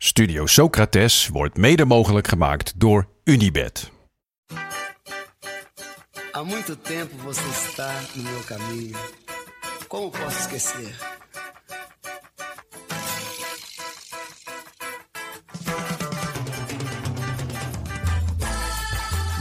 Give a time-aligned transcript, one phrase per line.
[0.00, 3.90] Studio Socrates wordt mede mogelijk gemaakt door Unibed.
[6.32, 8.98] Há muito tempo você está no meu caminho.
[9.88, 10.94] Como posso esquecer?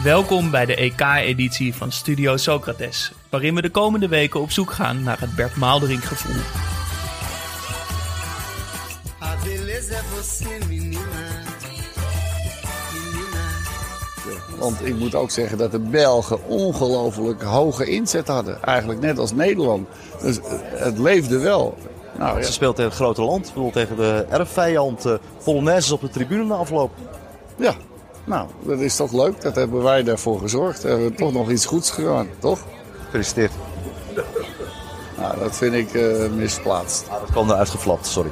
[0.04, 5.04] Welkom bij de EK-editie van Studio Socrates, waarin we de komende weken op zoek gaan
[5.04, 6.77] naar het Bert Maalderink gevoel.
[10.28, 11.00] Você, menina.
[12.94, 13.46] Menina.
[14.58, 18.64] Want ik moet ook zeggen dat de Belgen ongelooflijk hoge inzet hadden.
[18.64, 19.88] Eigenlijk net als Nederland.
[20.22, 21.78] Dus eh, het leefde wel.
[22.18, 22.46] Nou, ja.
[22.46, 23.48] Ze speelt tegen het grote land.
[23.48, 25.06] Ik bedoel, tegen de erfvijand.
[25.06, 26.92] Uh, Polonaises op de tribune na afloop.
[27.56, 27.76] ja,
[28.24, 29.42] nou, dat is toch leuk.
[29.42, 30.84] Dat hebben wij daarvoor gezorgd.
[30.84, 32.60] We hebben toch nog iets goeds gedaan, toch?
[33.04, 33.52] Gefeliciteerd.
[35.18, 37.06] Nou, dat vind ik eh, misplaatst.
[37.10, 38.30] Ah, dat kwam eruit geflapt, sorry.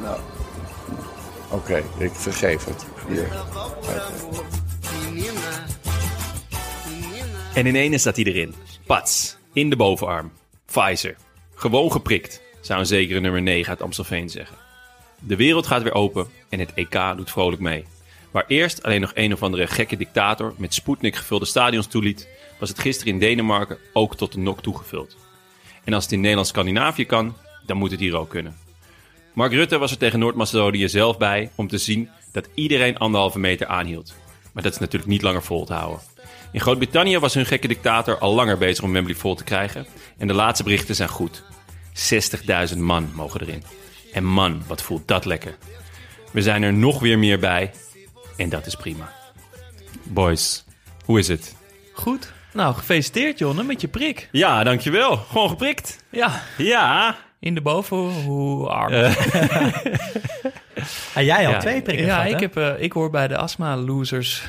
[1.55, 2.85] Oké, ik vergeef het.
[7.53, 8.53] En in ene staat hij erin.
[8.85, 9.37] Pats.
[9.53, 10.31] In de bovenarm.
[10.65, 11.15] Pfizer.
[11.53, 14.57] Gewoon geprikt, zou een zekere nummer 9 uit Amstelveen zeggen.
[15.19, 17.85] De wereld gaat weer open en het EK doet vrolijk mee.
[18.31, 22.27] Waar eerst alleen nog een of andere gekke dictator met Sputnik gevulde stadions toeliet,
[22.59, 25.17] was het gisteren in Denemarken ook tot de nok toegevuld.
[25.83, 28.64] En als het in Nederland-Scandinavië kan, dan moet het hier ook kunnen.
[29.35, 33.67] Mark Rutte was er tegen Noord-Macedonië zelf bij om te zien dat iedereen anderhalve meter
[33.67, 34.13] aanhield.
[34.53, 35.99] Maar dat is natuurlijk niet langer vol te houden.
[36.51, 39.85] In Groot-Brittannië was hun gekke dictator al langer bezig om Wembley vol te krijgen.
[40.17, 41.43] En de laatste berichten zijn goed.
[42.73, 43.63] 60.000 man mogen erin.
[44.13, 45.57] En man, wat voelt dat lekker.
[46.31, 47.71] We zijn er nog weer meer bij.
[48.37, 49.13] En dat is prima.
[50.03, 50.65] Boys,
[51.05, 51.55] hoe is het?
[51.93, 52.33] Goed.
[52.53, 54.29] Nou, gefeliciteerd Jonne met je prik.
[54.31, 55.17] Ja, dankjewel.
[55.17, 56.03] Gewoon geprikt.
[56.09, 57.15] Ja, Ja.
[57.45, 59.13] In de bovenarm.
[61.15, 61.59] Ah, jij al Ja.
[61.59, 64.41] twee prikken ja, gehad, ik, heb, eh, ik hoor bij de astma-losers.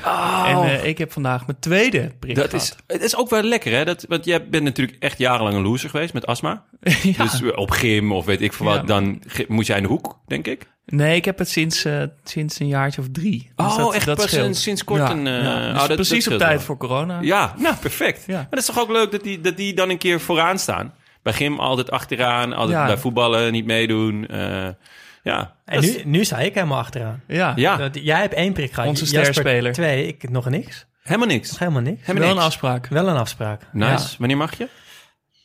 [0.45, 2.61] En eh, ik heb vandaag mijn tweede prik Dat gehad.
[2.61, 3.85] is, het is ook wel lekker, hè?
[3.85, 6.63] Dat, want jij bent natuurlijk echt jarenlang een loser geweest met astma.
[7.03, 7.23] Ja.
[7.23, 8.81] Dus op gym of weet ik veel wat, Ja.
[8.81, 10.67] dan moest jij in de hoek, denk ik.
[10.85, 13.51] Nee, ik heb het sinds, eh, sinds een jaartje of drie.
[13.55, 15.55] Dus Oh, dat, echt dat pas een- sinds kort Ja, een, eh, ja.
[15.55, 16.59] oh, Dus dat- dat precies op tijd wel.
[16.59, 17.19] voor corona.
[17.21, 18.23] Ja, nou, perfect.
[18.27, 18.35] Ja.
[18.35, 20.93] Maar dat is toch ook leuk dat die, dat die dan een keer vooraan staan.
[21.27, 22.85] Bij gym altijd achteraan, altijd Ja.
[22.85, 24.27] bij voetballen niet meedoen.
[24.27, 24.67] eh,
[25.23, 25.53] ja.
[25.65, 27.21] En is- nu, nu sta ik helemaal achteraan.
[27.27, 27.53] Ja.
[27.55, 28.89] ja, Dat, jij hebt één prik gehad.
[28.89, 29.73] Onze sterspeler.
[29.73, 30.85] Twee, ik nog niks.
[31.03, 31.49] helemaal niks.
[31.49, 31.99] Nog helemaal niks.
[31.99, 32.45] Helemaal Wel een niks.
[32.47, 32.87] afspraak.
[32.87, 33.61] Wel een afspraak.
[33.71, 33.89] Nice.
[33.91, 34.15] Ja.
[34.17, 34.67] Wanneer mag je?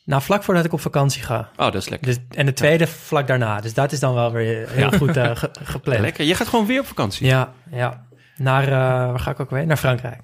[0.05, 1.39] Nou, vlak voordat ik op vakantie ga.
[1.39, 2.07] Oh, dat is lekker.
[2.07, 3.59] Dus, en de tweede vlak daarna.
[3.61, 4.97] Dus dat is dan wel weer heel Ja.
[4.97, 5.99] goed eh, ge- gepland.
[5.99, 6.25] Lekker.
[6.25, 7.25] Je gaat gewoon weer op vakantie.
[7.27, 8.05] Ja, ja.
[8.35, 8.69] Naar, eh,
[9.11, 9.65] waar ga ik ook weer?
[9.65, 10.19] Naar Frankrijk.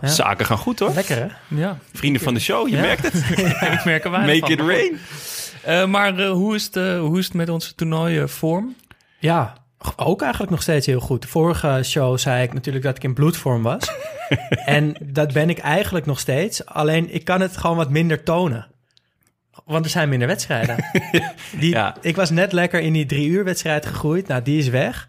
[0.00, 0.08] Ja.
[0.08, 0.92] zaken gaan goed hoor.
[0.94, 1.56] Lekker, hè?
[1.56, 2.80] Ja, Vrienden van de show, je Ja.
[2.82, 3.14] merkt het.
[3.78, 4.70] ik merk er weinig Make van.
[4.70, 4.98] it rain.
[5.62, 8.76] Eh, maar eh, hoe, is het, eh, hoe is het met onze toernooivorm?
[9.18, 9.52] Ja,
[9.96, 11.22] ook eigenlijk nog steeds heel goed.
[11.22, 13.90] De vorige show zei ik natuurlijk dat ik in bloedvorm was.
[14.64, 16.64] en dat ben ik eigenlijk nog steeds.
[16.66, 18.66] Alleen ik kan het gewoon wat minder tonen.
[19.64, 20.76] Want er zijn minder wedstrijden.
[21.60, 21.96] die, Ja.
[22.00, 24.26] Ik was net lekker in die drie uur wedstrijd gegroeid.
[24.26, 25.08] Nou, die is weg.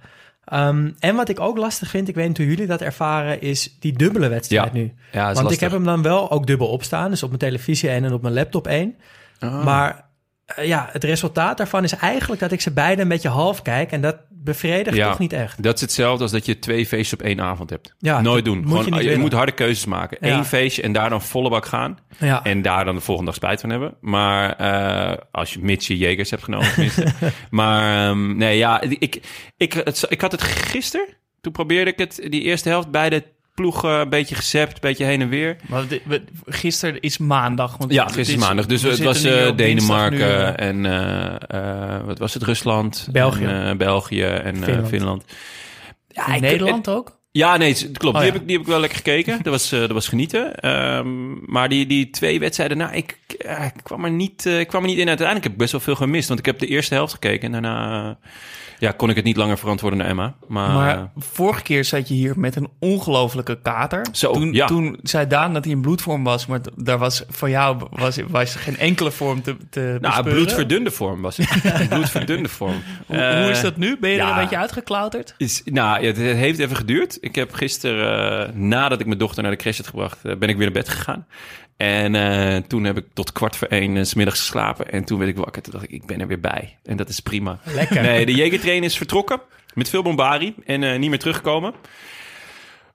[0.49, 3.75] Ehm, en wat ik ook lastig vind, ik weet niet hoe jullie dat ervaren, is
[3.79, 4.79] die dubbele wedstrijd Ja.
[4.79, 4.93] nu.
[5.11, 7.09] Ja, dat is Want ik heb hem dan wel ook dubbel opstaan.
[7.09, 8.95] Dus op mijn televisie één en op mijn laptop één.
[9.39, 9.63] Ah.
[9.63, 10.05] Maar
[10.45, 13.91] eh, ja, het resultaat daarvan is eigenlijk dat ik ze beide een beetje half kijk.
[13.91, 14.15] En dat
[14.51, 15.09] bevredigt Ja.
[15.09, 15.63] toch niet echt.
[15.63, 17.95] Dat is hetzelfde als dat je twee feestjes op één avond hebt.
[17.97, 18.57] Ja, Nooit doen.
[18.57, 20.17] moet Gewoon, je niet je moet harde keuzes maken.
[20.27, 20.37] Ja.
[20.37, 21.97] Eén feestje en daar dan volle bak gaan.
[22.19, 22.43] Ja.
[22.43, 23.93] En daar dan de volgende dag spijt van hebben.
[24.01, 27.05] Maar eh, als je mits je Jegers hebt genomen tenminste.
[27.49, 29.19] maar ehm, nee, ja, ik,
[29.57, 31.07] ik, het, ik had het gisteren.
[31.41, 33.23] Toen probeerde ik het, die eerste helft, beide
[33.59, 35.55] ploegen een beetje gezept, een beetje heen en weer.
[35.67, 37.77] Maar dit- we- gisteren is maandag.
[37.77, 38.65] Want Ja, gisteren is- maandag.
[38.65, 42.43] Dus het was eh, Denemarken eh, en eh, eh, wat was het?
[42.43, 43.07] Rusland.
[43.11, 43.43] België.
[43.45, 44.87] En, eh, België en eh, Finland.
[44.87, 45.23] Finland.
[46.07, 47.18] Ja, Nederland ook?
[47.31, 48.15] Ja, nee, het- klopt.
[48.15, 48.33] Oh, die, ja.
[48.33, 49.37] heb ik, die heb ik wel lekker gekeken.
[49.43, 50.55] Dat was, eh, dat was genieten.
[50.55, 54.81] Ehm, maar die, die twee wedstrijden, nou, ik, ik, kwam er niet, eh, ik kwam
[54.81, 55.07] er niet in.
[55.07, 56.27] Uiteindelijk heb ik best wel veel gemist.
[56.27, 57.41] Want ik heb de eerste helft gekeken.
[57.45, 58.15] En daarna eh,
[58.79, 60.35] ja, kon ik het niet langer verantwoorden naar Emma.
[60.47, 64.05] Maar, Maar eh, vorige keer zat je hier met een ongelofelijke kater.
[64.11, 64.65] Zo, toen, ja.
[64.65, 68.55] toen zei Daan dat hij in bloedvorm was, maar daar was van jou was, was
[68.55, 70.33] geen enkele vorm te, te nou, bespeuren.
[70.33, 71.87] bloedverdunde vorm was het.
[71.89, 72.81] bloedverdunde vorm.
[73.05, 73.97] Hoe, hoe is Eh, dat nu?
[73.99, 75.33] Ben je er een beetje uitgeklauterd?
[75.37, 77.17] Is, nou, ja, het, het heeft even geduurd.
[77.29, 80.49] Ik heb gisteren, eh, nadat ik mijn dochter naar de crash had gebracht, eh, ben
[80.49, 81.27] ik weer naar bed gegaan.
[81.77, 84.91] En eh, toen heb ik tot kwart voor één 's middags geslapen.
[84.91, 85.61] En toen werd ik wakker.
[85.61, 86.77] Toen dacht ik, ik ben er weer bij.
[86.83, 87.59] En dat is prima.
[87.63, 88.01] Lekker.
[88.01, 89.41] Nee, de Jägertrain is vertrokken.
[89.73, 90.55] Met veel bombari.
[90.65, 91.73] En niet meer teruggekomen.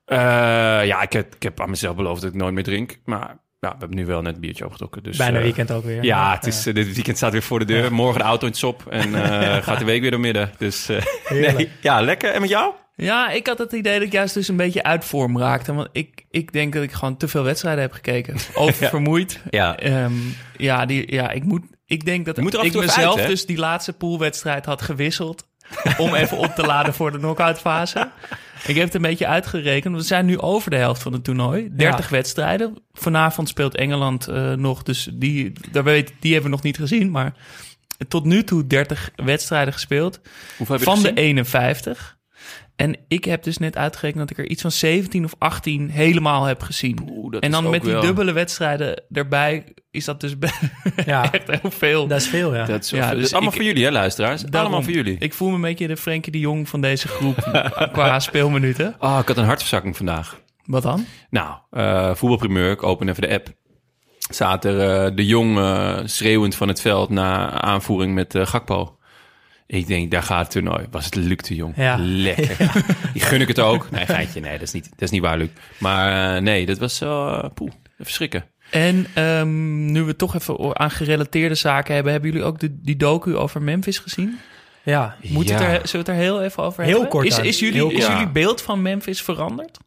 [0.05, 2.97] Ja, ik heb, ik heb aan mezelf beloofd dat ik nooit meer drink.
[3.05, 5.03] Maar ja, we hebben nu wel net een biertje opgetrokken.
[5.03, 6.03] Dus, Bijna weekend ook weer.
[6.03, 7.93] Ja, het is, dit weekend staat weer voor de deur.
[7.93, 8.87] Morgen de auto in het sop.
[8.89, 9.13] En
[9.67, 10.51] gaat de week weer door midden.
[10.57, 10.89] Dus
[11.29, 12.31] nee, ja, lekker.
[12.31, 12.73] En met jou?
[12.95, 15.73] Ja, ik had het idee dat ik juist dus een beetje uit vorm raakte.
[15.73, 18.35] Want ik, ik denk dat ik gewoon te veel wedstrijden heb gekeken.
[18.53, 19.41] Oververmoeid.
[19.49, 19.77] Ja.
[19.77, 20.13] Ehm,
[20.57, 21.61] ja, die, ja, ik moet.
[21.85, 22.43] Ik denk dat ik
[22.73, 25.47] mezelf uit, dus die laatste poolwedstrijd had gewisseld.
[25.97, 28.09] om even op te laden voor de knock-out fase.
[28.65, 29.95] Ik heb het een beetje uitgerekend.
[29.95, 31.69] We zijn nu over de helft van het toernooi.
[31.71, 32.77] 30 wedstrijden.
[32.93, 34.83] Vanavond speelt Engeland eh, nog.
[34.83, 37.11] Dus die, daar weet, die hebben we nog niet gezien.
[37.11, 37.33] Maar
[38.07, 40.19] tot nu toe 30 wedstrijden gespeeld.
[40.57, 41.17] Hoeveel heb je Van de gezien?
[41.17, 42.17] 51.
[42.75, 46.43] En ik heb dus net uitgerekend dat ik er iets van 17 of 18 helemaal
[46.43, 46.97] heb gezien.
[47.11, 50.35] Oeh, en is dan ook met die wel- dubbele wedstrijden erbij is dat dus
[51.05, 52.07] Ja, echt heel veel.
[52.07, 52.65] dat is veel, ja.
[52.65, 54.41] Dat is, Ja, ja, dus dus allemaal ik- voor jullie, hè, luisteraars?
[54.41, 55.15] Daarom, allemaal voor jullie.
[55.19, 57.35] Ik voel me een beetje de Frenkie de Jong van deze groep
[57.93, 58.95] qua speelminuten.
[58.99, 60.41] Oh, ik had een hartverzakking vandaag.
[60.65, 61.05] Wat dan?
[61.29, 63.47] Nou, eh voetbalprimeur, ik open even de app.
[64.29, 68.94] Staat er eh, de Jong eh, schreeuwend van het veld na aanvoering met eh, Gakpo.
[69.67, 70.85] Ik denk, daar gaat het toernooi.
[70.91, 71.73] Was het Luc de Jong.
[71.75, 71.95] Ja.
[71.99, 72.57] Lekker.
[73.13, 73.91] Die gun ik het ook.
[73.91, 74.39] Nee, geintje.
[74.39, 75.49] Nee, dat is niet, dat is niet waar, Luc.
[75.77, 78.45] Maar eh, nee, dat was uh, poeh, even schrikken.
[78.71, 82.95] En ehm, nu we toch even aan gerelateerde zaken hebben, hebben jullie ook de, die
[82.95, 84.39] docu over Memphis gezien?
[84.83, 85.53] Ja, Moet Ja.
[85.53, 87.09] het er, zullen we het er heel even over Heel hebben?
[87.09, 88.07] kort Is, is, jullie, Heel is kort.
[88.07, 88.31] jullie Ja.
[88.31, 89.77] beeld van Memphis veranderd?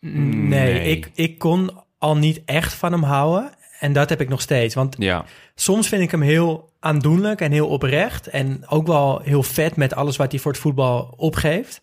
[0.00, 0.90] nee, Nee.
[0.90, 3.50] Ik, ik kon al niet echt van hem houden.
[3.80, 4.74] En dat heb ik nog steeds.
[4.74, 5.24] Want Ja.
[5.54, 8.26] soms vind ik hem heel aandoenlijk en heel oprecht.
[8.26, 11.80] En ook wel heel vet met alles wat hij voor het voetbal opgeeft.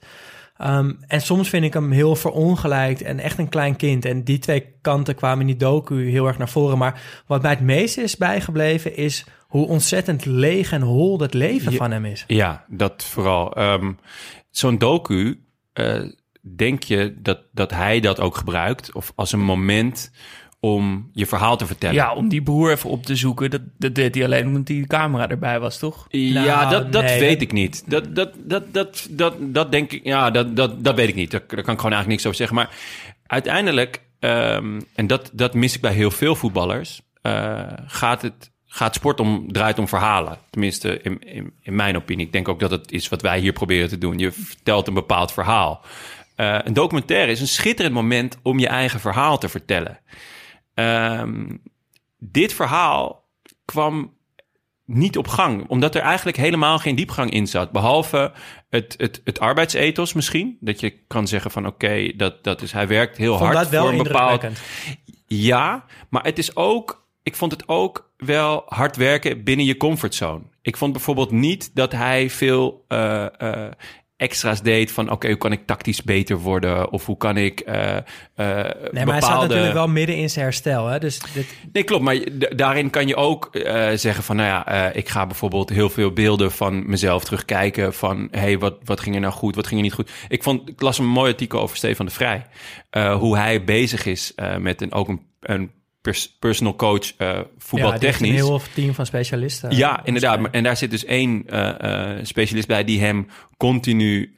[0.57, 4.06] Ehm, en soms vind ik hem heel verongelijkt en echt een klein kind.
[4.06, 6.78] En die twee kanten kwamen in die docu heel erg naar voren.
[6.78, 11.72] Maar wat mij het meest is bijgebleven is hoe ontzettend leeg en hol het leven
[11.72, 11.78] Ja.
[11.78, 12.24] van hem is.
[12.28, 13.56] Ja, dat vooral.
[13.56, 13.92] Ehm,
[14.50, 15.44] Zo'n docu,
[15.74, 16.01] eh,
[16.56, 18.92] denk je dat, dat hij dat ook gebruikt?
[18.94, 20.12] Of als een moment
[20.63, 21.95] om je verhaal te vertellen?
[21.95, 23.50] Ja, om die broer even op te zoeken.
[23.50, 26.06] Dat, dat deed hij alleen omdat die camera erbij was, toch?
[26.10, 27.83] Ja, Nou, dat, dat nee, weet dat- ik niet.
[27.86, 31.31] Dat, dat, dat, dat, dat, dat denk ik, ja, dat, dat, dat weet ik niet.
[31.31, 32.56] Daar, daar kan ik gewoon eigenlijk niks over zeggen.
[32.56, 32.69] Maar
[33.27, 38.95] uiteindelijk, ehm, en dat, dat mis ik bij heel veel voetballers, eh, gaat het gaat
[38.95, 40.38] sport om, draait om verhalen.
[40.50, 42.25] Tenminste, in, in, in mijn opinie.
[42.25, 44.18] Ik denk ook dat het is wat wij hier proberen te doen.
[44.18, 45.81] Je vertelt een bepaald verhaal.
[46.36, 50.00] Eh, een documentaire is een schitterend moment om je eigen verhaal te vertellen.
[50.74, 51.58] Ehm,
[52.18, 53.30] dit verhaal
[53.66, 54.14] kwam
[54.86, 55.68] niet op gang.
[55.68, 57.72] Omdat er eigenlijk helemaal geen diepgang in zat.
[57.72, 58.31] Behalve
[58.70, 60.58] het, het, het arbeidsethos misschien.
[60.60, 63.70] Dat je kan zeggen van oké, dat, dat is, hij werkt heel vond hard dat
[63.70, 64.44] wel voor een bepaald...
[65.25, 67.02] Ja, maar het is ook...
[67.24, 70.44] Ik vond het ook wel hard werken binnen je comfortzone.
[70.62, 73.72] Ik vond bijvoorbeeld niet dat hij veel eh, eh,
[74.24, 75.12] extra's deed van...
[75.12, 76.92] oké, hoe kan ik tactisch beter worden?
[76.92, 78.04] Of hoe kan ik eh eh
[78.36, 79.22] Nee, maar hij bepaalde...
[79.22, 80.88] staat natuurlijk wel midden in zijn herstel.
[80.88, 81.00] Hè?
[81.00, 82.04] Dus dit, Nee, klopt.
[82.04, 82.18] Maar
[82.56, 84.36] daarin kan je ook eh, zeggen van...
[84.36, 87.94] nou ja, ik ga bijvoorbeeld heel veel beelden van mezelf terugkijken...
[87.94, 90.12] van, hey, wat, wat ging er nou goed, wat ging er niet goed?
[90.28, 92.46] Ik, vond, ik las een mooi artikel over Stefan de Vrij.
[93.13, 95.72] hoe hij bezig is met een, ook een, een
[96.03, 98.29] pers- personal coach ja, heeft voetbaltechnisch.
[98.29, 99.75] een heel team van specialisten.
[99.75, 100.39] Ja, inderdaad.
[100.39, 104.33] Maar- En daar zit dus één eh, eh, specialist bij die hem continu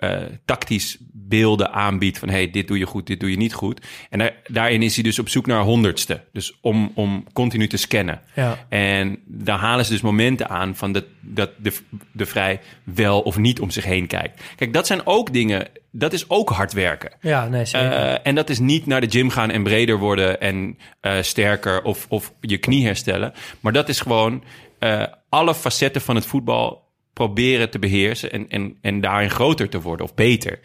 [0.46, 3.82] tactisch beelden aanbiedt van hey, dit doe je goed, dit doe je niet goed.
[4.10, 6.24] En daar, daarin is hij dus op zoek naar honderdste.
[6.34, 8.22] Dus om, om continu te scannen.
[8.36, 8.66] Ja.
[8.70, 11.74] En daar halen ze dus momenten aan van dat, dat de,
[12.12, 14.44] de vrij wel of niet om zich heen kijkt.
[14.56, 15.68] Kijk, dat zijn ook dingen,
[15.98, 17.12] dat is ook hard werken.
[17.22, 17.92] Ja, nee, zeker.
[17.92, 21.84] Eh, en dat is niet naar de gym gaan en breder worden en eh, sterker
[21.84, 23.34] of, of je knie herstellen.
[23.60, 24.44] Maar dat is gewoon
[24.80, 26.84] eh, alle facetten van het voetbal
[27.14, 30.60] proberen te beheersen en, en, en daarin groter te worden of beter.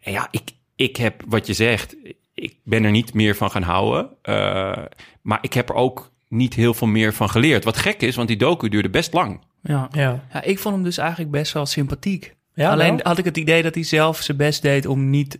[0.00, 1.96] En ja, ik, ik heb wat je zegt,
[2.34, 4.08] ik ben er niet meer van gaan houden.
[4.22, 4.84] eh,
[5.22, 7.64] maar ik heb er ook niet heel veel meer van geleerd.
[7.64, 9.44] Wat gek is, want die docu duurde best lang.
[9.62, 9.88] Ja.
[9.92, 10.24] ja.
[10.32, 12.34] ja, ik vond hem dus eigenlijk best wel sympathiek.
[12.56, 13.00] Ja, Alleen wel?
[13.06, 15.38] had ik het idee dat hij zelf zijn best deed om niet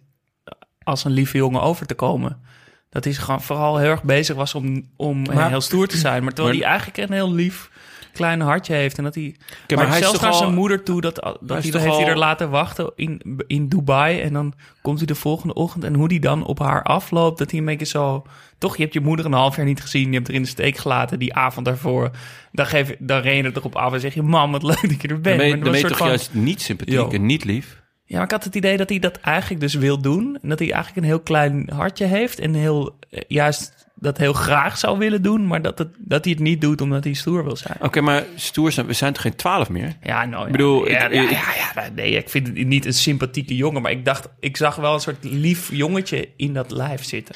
[0.83, 2.41] als een lieve jongen over te komen.
[2.89, 6.23] dat hij gewoon vooral heel erg bezig was om, om Maar- heel stoer te zijn.
[6.23, 7.71] Maar terwijl Maar- hij eigenlijk een heel lief
[8.17, 8.99] klein hartje heeft.
[8.99, 9.37] En dat hij,
[9.69, 12.07] maar maar hij zelfs naar al- zijn moeder toe, dat, dat hij, toch heeft hij
[12.07, 14.21] er laten wachten in, in Dubai.
[14.21, 15.85] En dan komt hij de volgende ochtend.
[15.85, 18.23] En hoe die dan op haar afloopt, dat hij een beetje zo...
[18.59, 20.09] Toch, je hebt je moeder een half jaar niet gezien.
[20.09, 22.11] Je hebt er in de steek gelaten die avond daarvoor.
[22.53, 24.23] Dan, geef, dan ren je er toch op af en zeg je...
[24.23, 25.25] Mam, wat leuk dat je er bent.
[25.25, 27.09] Dan ben je, dan ben je toch een juist niet sympathiek Yo.
[27.11, 27.85] en niet lief?
[28.05, 30.39] ja, maar ik had het idee dat hij dat eigenlijk dus wil doen.
[30.43, 32.39] En dat hij eigenlijk een heel klein hartje heeft.
[32.39, 33.76] En heel, eh, juist
[34.07, 35.47] dat heel graag zou willen doen.
[35.47, 37.77] Maar dat, het, dat hij het niet doet omdat hij stoer wil zijn.
[37.81, 39.97] Oké, maar stoer zijn, we zijn toch geen twaalf meer?
[40.03, 40.47] Ja, nou, ja.
[40.47, 41.31] Ik bedoel, ja, het- ja,
[41.75, 43.83] ja, nee, ik vind het niet een sympathieke jongen.
[43.83, 47.35] Maar ik dacht, ik zag wel een soort lief jongetje in dat lijf zitten.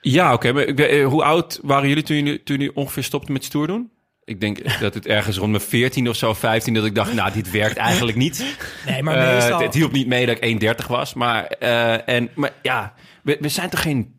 [0.00, 0.52] Ja, oké.
[0.52, 3.90] maar eh, hoe oud waren jullie toen jullie, toen jullie ongeveer stopten met stoer doen?
[4.24, 7.32] Ik denk dat het ergens rond mijn 14 of zo, 15, dat ik dacht, nou,
[7.32, 8.56] dit werkt eigenlijk niet.
[8.86, 9.56] Nee, maar Eh, meestal...
[9.56, 11.14] het, het hielp niet mee dat ik 1,30 was.
[11.14, 14.18] Maar, eh, en, maar ja, we, we zijn toch geen...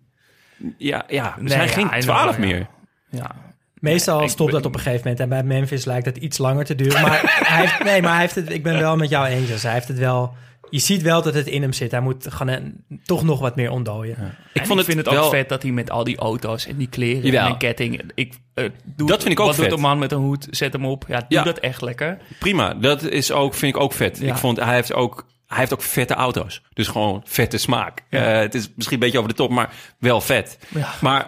[0.77, 2.39] Ja, ja Nee, zijn ja, geen I know, 12 ja.
[2.39, 2.68] meer.
[3.10, 3.36] Ja,
[3.74, 5.20] Meestal Nee, stopt ben- dat op een gegeven moment.
[5.20, 7.01] En bij Memphis lijkt het iets langer te duren.
[7.01, 9.48] Maar hij heeft, nee, maar hij heeft het, ik ben wel met jou eens.
[9.48, 10.34] Dus hij heeft het wel...
[10.70, 11.91] Je ziet wel dat het in hem zit.
[11.91, 14.18] Hij moet gewoon een- toch nog wat meer ontdooien.
[14.53, 16.88] ik, vond het vind het ook vet dat hij met al die auto's en die
[16.89, 17.46] kleren Jawel.
[17.46, 18.01] en een ketting...
[18.15, 18.65] Ik, eh,
[18.96, 19.63] doe, Dat vind ik ook Wat vet.
[19.70, 20.48] doet een man met een hoed?
[20.50, 21.06] Zet hem op.
[21.08, 21.44] Ja, doe Ja.
[21.44, 22.18] dat echt lekker.
[22.39, 24.18] Prima, dat is ook, vind ik ook vet.
[24.20, 24.27] Ja.
[24.32, 25.25] Ik vond, hij heeft ook...
[25.51, 26.62] Hij heeft ook vette auto's.
[26.74, 28.03] Dus gewoon vette smaak.
[28.10, 28.20] Ja.
[28.34, 30.58] Eh, het is misschien een beetje over de top, maar wel vet.
[30.70, 30.93] Ja.
[31.01, 31.27] Maar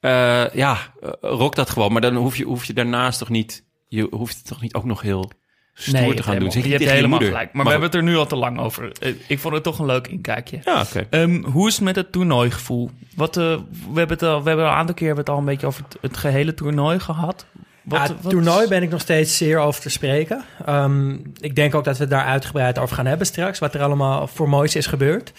[0.00, 1.92] eh, ja, eh, rock dat gewoon.
[1.92, 3.64] Maar dan hoef je, hoef je daarnaast toch niet...
[3.88, 5.30] Je hoeft het toch niet ook nog heel
[5.74, 6.48] stoer Nee, te gaan doen.
[6.48, 7.28] helemaal- Zeg je hebt helemaal moeder.
[7.28, 7.52] gelijk.
[7.52, 8.92] Maar, we hebben het er nu al te lang over.
[9.26, 10.60] Ik vond het toch een leuk inkijkje.
[10.64, 10.84] Ja.
[11.10, 12.90] Ehm, hoe is het met het toernooigevoel?
[13.16, 13.60] Wat, we,
[13.94, 15.84] hebben het al, we hebben al een aantal keer hebben het al een beetje over
[15.88, 17.46] het, het gehele toernooi gehad.
[17.82, 20.44] Wat, Ja, het wat- toernooi ben ik nog steeds zeer over te spreken.
[20.66, 23.58] Ehm, ik denk ook dat we het daar uitgebreid over gaan hebben straks.
[23.58, 25.32] Wat er allemaal voor moois is gebeurd.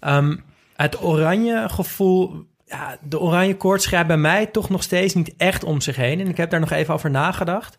[0.00, 0.36] Ehm,
[0.76, 2.44] het oranje gevoel...
[2.68, 6.20] Ja, de oranje koorts schrijft bij mij toch nog steeds niet echt om zich heen.
[6.20, 7.76] En ik heb daar nog even over nagedacht.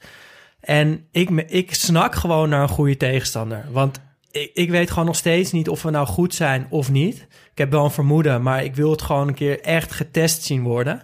[0.59, 3.65] En ik, ik snak gewoon naar een goede tegenstander.
[3.71, 3.99] Want
[4.31, 7.27] ik, ik weet gewoon nog steeds niet of we nou goed zijn of niet.
[7.51, 10.63] Ik heb wel een vermoeden, maar ik wil het gewoon een keer echt getest zien
[10.63, 11.01] worden.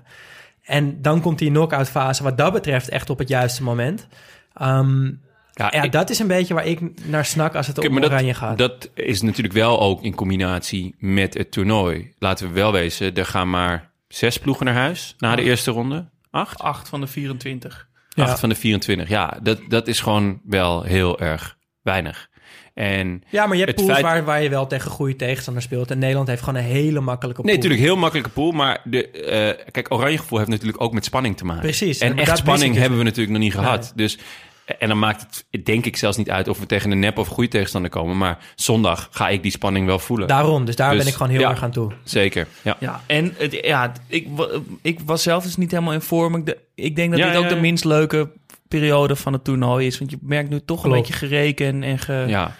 [0.64, 4.08] En dan komt die knock-out fase wat dat betreft echt op het juiste moment.
[4.54, 5.06] Ehm,
[5.54, 8.36] ja, ik- dat is een beetje waar ik naar snak als het om oranje dat,
[8.36, 8.58] gaat.
[8.58, 12.14] dat is natuurlijk wel ook in combinatie met het toernooi.
[12.20, 16.10] Laten we wel wezen, er gaan maar zes ploegen naar huis na de eerste ronde.
[16.32, 16.60] Acht?
[16.60, 17.88] Acht van de 24.
[18.10, 18.24] Ja.
[18.24, 19.10] Acht van de 24.
[19.10, 22.30] Ja, dat, dat is gewoon wel heel erg weinig.
[22.74, 25.92] En ja, maar je hebt pools feit- waar, waar je wel tegen goede tegenstanders speelt.
[25.92, 27.50] En Nederland heeft gewoon een hele makkelijke pool.
[27.52, 28.52] Nee, natuurlijk heel makkelijke pool.
[28.52, 31.62] Maar de, eh, kijk, oranje gevoel heeft natuurlijk ook met spanning te maken.
[31.62, 33.82] Precies, En echt spanning dus hebben we natuurlijk nog niet gehad.
[33.82, 33.92] Nee.
[33.96, 34.18] Dus,
[34.80, 37.28] en dan maakt het, denk ik zelfs niet uit of we tegen een nep of
[37.28, 38.18] goede tegenstander komen.
[38.18, 40.28] Maar zondag ga ik die spanning wel voelen.
[40.28, 41.50] Daarom, dus daar Dus, ben ik gewoon heel ja.
[41.50, 41.92] erg aan toe.
[42.04, 42.78] Zeker, ja.
[42.80, 44.28] Ja, en het, ja, ik,
[44.82, 46.36] ik was zelf dus niet helemaal in vorm.
[46.36, 48.30] Ik, de- ik denk dat Ja, dit ook ja, de minst leuke
[48.68, 50.00] periode van het toernooi is.
[50.00, 50.96] Want je merkt nu toch Klopt.
[50.96, 52.56] een beetje gereken en ge, Ja,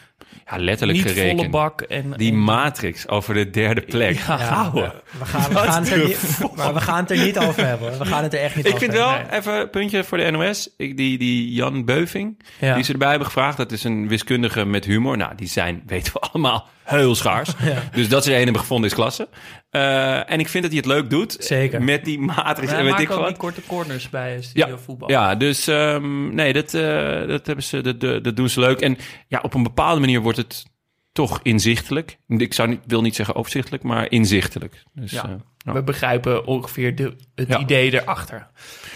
[0.52, 1.38] ja letterlijk niet gerekend.
[1.38, 1.82] volle bak.
[1.82, 4.18] En, Die en- matrix over de derde plek.
[4.28, 4.72] Ja.
[4.74, 7.98] We gaan, we, gaan het er niet, maar we gaan het er niet over hebben.
[8.00, 9.34] We gaan het er echt niet Ik over vind wel, hebben.
[9.38, 10.70] even een puntje voor de NOS.
[10.78, 12.76] Ik, die, die Jan Beuving, Ja.
[12.76, 13.58] die ze erbij hebben gevraagd.
[13.58, 15.18] Dat is een wiskundige met humor.
[15.18, 17.50] Nou, die zijn, weten we allemaal, heel schaars.
[17.96, 19.28] Dus dat er een hebben gevonden is klasse.
[19.70, 21.36] Eh, en ik vind dat hij het leuk doet.
[21.40, 21.84] Zeker.
[21.84, 23.28] Met die matrix en weet ik ook wat.
[23.28, 25.10] die korte corners bij studio voetbal.
[25.10, 28.80] Ja, dus ehm, nee, dat, eh, dat, hebben ze, dat, dat doen ze leuk.
[28.82, 28.98] En
[29.28, 30.64] ja, op een bepaalde manier wordt het
[31.12, 32.18] toch inzichtelijk.
[32.28, 34.84] Ik zou niet, wil niet zeggen overzichtelijk, maar inzichtelijk.
[34.94, 35.24] Dus, Ja.
[35.24, 35.74] eh, ja.
[35.74, 37.60] We begrijpen ongeveer de, het Ja.
[37.60, 38.48] idee erachter.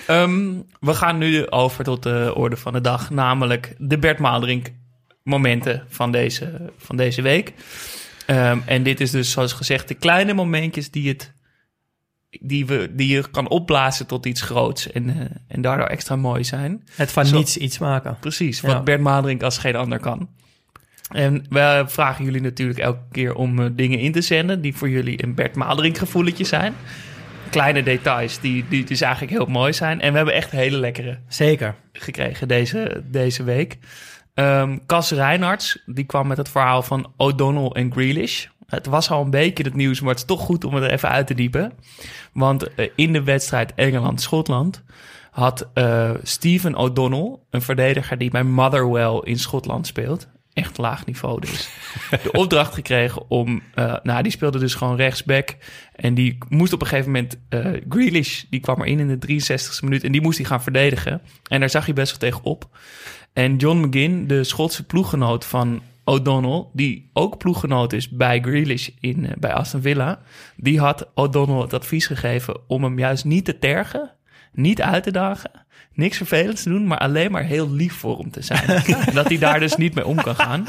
[0.08, 4.70] Ehm, we gaan nu over tot de orde van de dag, namelijk de Bert Maalderink
[5.28, 7.54] momenten van deze, van deze week.
[8.26, 11.34] Ehm, en dit is dus, zoals gezegd, de kleine momentjes die, het,
[12.30, 16.44] die, we, die je kan opblazen tot iets groots en, eh, en daardoor extra mooi
[16.44, 16.84] zijn.
[16.96, 17.38] Het van Zo.
[17.38, 18.18] niets iets maken.
[18.20, 18.82] Precies, wat Ja.
[18.82, 20.30] Bert Maalderink als geen ander kan.
[21.08, 24.62] En we vragen jullie natuurlijk elke keer om eh, dingen in te zenden...
[24.62, 26.74] die voor jullie een Bert Maalderink gevoeletje zijn.
[27.50, 30.02] Kleine details die, die dus eigenlijk heel mooi zijn.
[30.02, 31.76] En we hebben echt hele lekkere Zeker.
[31.94, 33.78] gekregen deze, deze week.
[34.38, 38.46] Ehm Cas Reinhardt, die kwam met het verhaal van O'Donnell en Grealish.
[38.66, 40.92] Het was al een beetje het nieuws, maar het is toch goed om het er
[40.92, 41.74] even uit te diepen.
[42.34, 44.84] Want eh, in de wedstrijd Engeland-Schotland
[45.32, 51.40] had eh Stephen O'Donnell, een verdediger die bij Motherwell in Schotland speelt, echt laag niveau
[51.40, 51.70] dus,
[52.24, 55.56] de opdracht gekregen om, eh, nou die speelde dus gewoon rechtsback
[55.96, 57.40] en die moest op een gegeven moment,
[57.90, 61.22] Grealish, die kwam erin in de 63ste minuut en die moest hij gaan verdedigen.
[61.48, 62.70] En daar zag hij best wel tegen op.
[63.38, 69.26] En John McGinn, de Schotse ploeggenoot van O'Donnell, die ook ploeggenoot is bij Grealish in,
[69.26, 70.20] eh, bij Aston Villa,
[70.56, 74.12] die had O'Donnell het advies gegeven om hem juist niet te tergen,
[74.52, 75.52] niet uit te dagen,
[75.98, 78.84] niks vervelends te doen, maar alleen maar heel lief voor hem te zijn.
[79.14, 80.66] dat hij daar dus niet mee om kan gaan.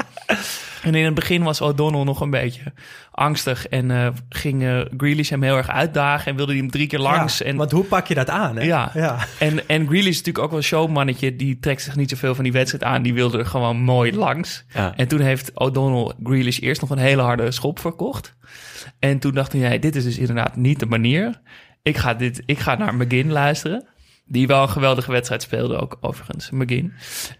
[0.81, 2.73] En in het begin was O'Donnell nog een beetje
[3.11, 6.87] angstig en eh, ging eh Grealish hem heel erg uitdagen en wilde hij hem drie
[6.87, 7.37] keer langs.
[7.37, 8.55] Ja, en Want hoe pak je dat aan?
[8.55, 8.63] Hè?
[8.63, 8.91] ja.
[8.93, 9.17] ja.
[9.39, 11.35] En, en Grealish is natuurlijk ook wel een showmannetje.
[11.35, 13.01] Die trekt zich niet zoveel van die wedstrijd aan.
[13.01, 14.65] Die wilde er gewoon mooi langs.
[14.73, 14.93] Ja.
[14.95, 18.35] En toen heeft O'Donnell Grealish eerst nog een hele harde schop verkocht.
[18.99, 21.41] En toen dacht hij, dit is dus inderdaad niet de manier.
[21.81, 23.87] Ik ga, dit, ik ga naar McGinn luisteren.
[24.31, 26.93] Die wel een geweldige wedstrijd speelde ook, overigens, McGinn.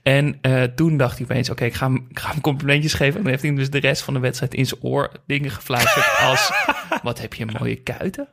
[0.04, 3.16] En eh, toen dacht hij opeens, oké, ik, ga hem- ik ga hem complimentjes geven.
[3.16, 5.52] En dan heeft hij hem dus de rest van de wedstrijd in zijn oor dingen
[5.52, 6.52] gefluisterd als...
[7.04, 8.28] Wat heb je mooie kuiten?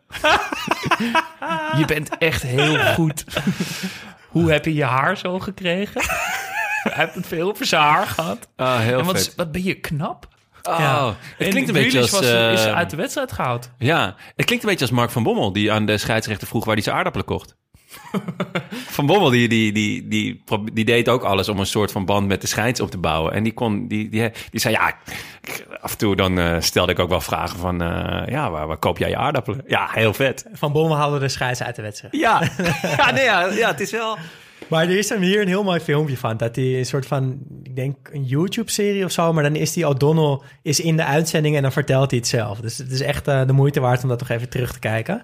[1.79, 3.25] je bent echt heel goed.
[4.29, 6.01] Hoe heb je je haar zo gekregen?
[6.83, 8.49] Hij heeft het veel over zijn haar gehad.
[8.57, 9.35] Ah, heel en wat, vet.
[9.35, 10.29] wat ben je knap?
[10.63, 11.07] Oh, Ja.
[11.09, 12.11] Het En klinkt een beetje als...
[12.11, 12.29] Was, is
[12.65, 13.71] eh, uit de wedstrijd gehaald.
[13.79, 15.53] Ja, het klinkt een beetje als Mark van Bommel...
[15.53, 17.57] die aan de scheidsrechter vroeg waar hij zijn aardappelen kocht.
[18.97, 22.27] van Bommel die, die, die, die, die deed ook alles om een soort van band
[22.27, 23.33] met de scheids op te bouwen.
[23.33, 24.95] En die, kon, die, die, die zei, ja,
[25.81, 27.83] af en toe dan eh, stelde ik ook wel vragen van...
[27.83, 29.63] eh, ja, waar, waar koop jij je aardappelen?
[29.67, 30.47] Ja, heel vet.
[30.53, 32.17] Van Bommel haalde de scheids uit de wedstrijd.
[32.17, 32.43] Ja,
[32.97, 34.19] ja, nee, ja, ja het is wel...
[34.69, 36.37] Maar er is hem hier een heel mooi filmpje van.
[36.37, 39.33] Dat hij een soort van, ik denk een YouTube-serie of zo.
[39.33, 42.61] Maar dan is die O'Donnell is in de uitzending en dan vertelt hij het zelf.
[42.61, 45.21] Dus het is echt eh, de moeite waard om dat nog even terug te kijken.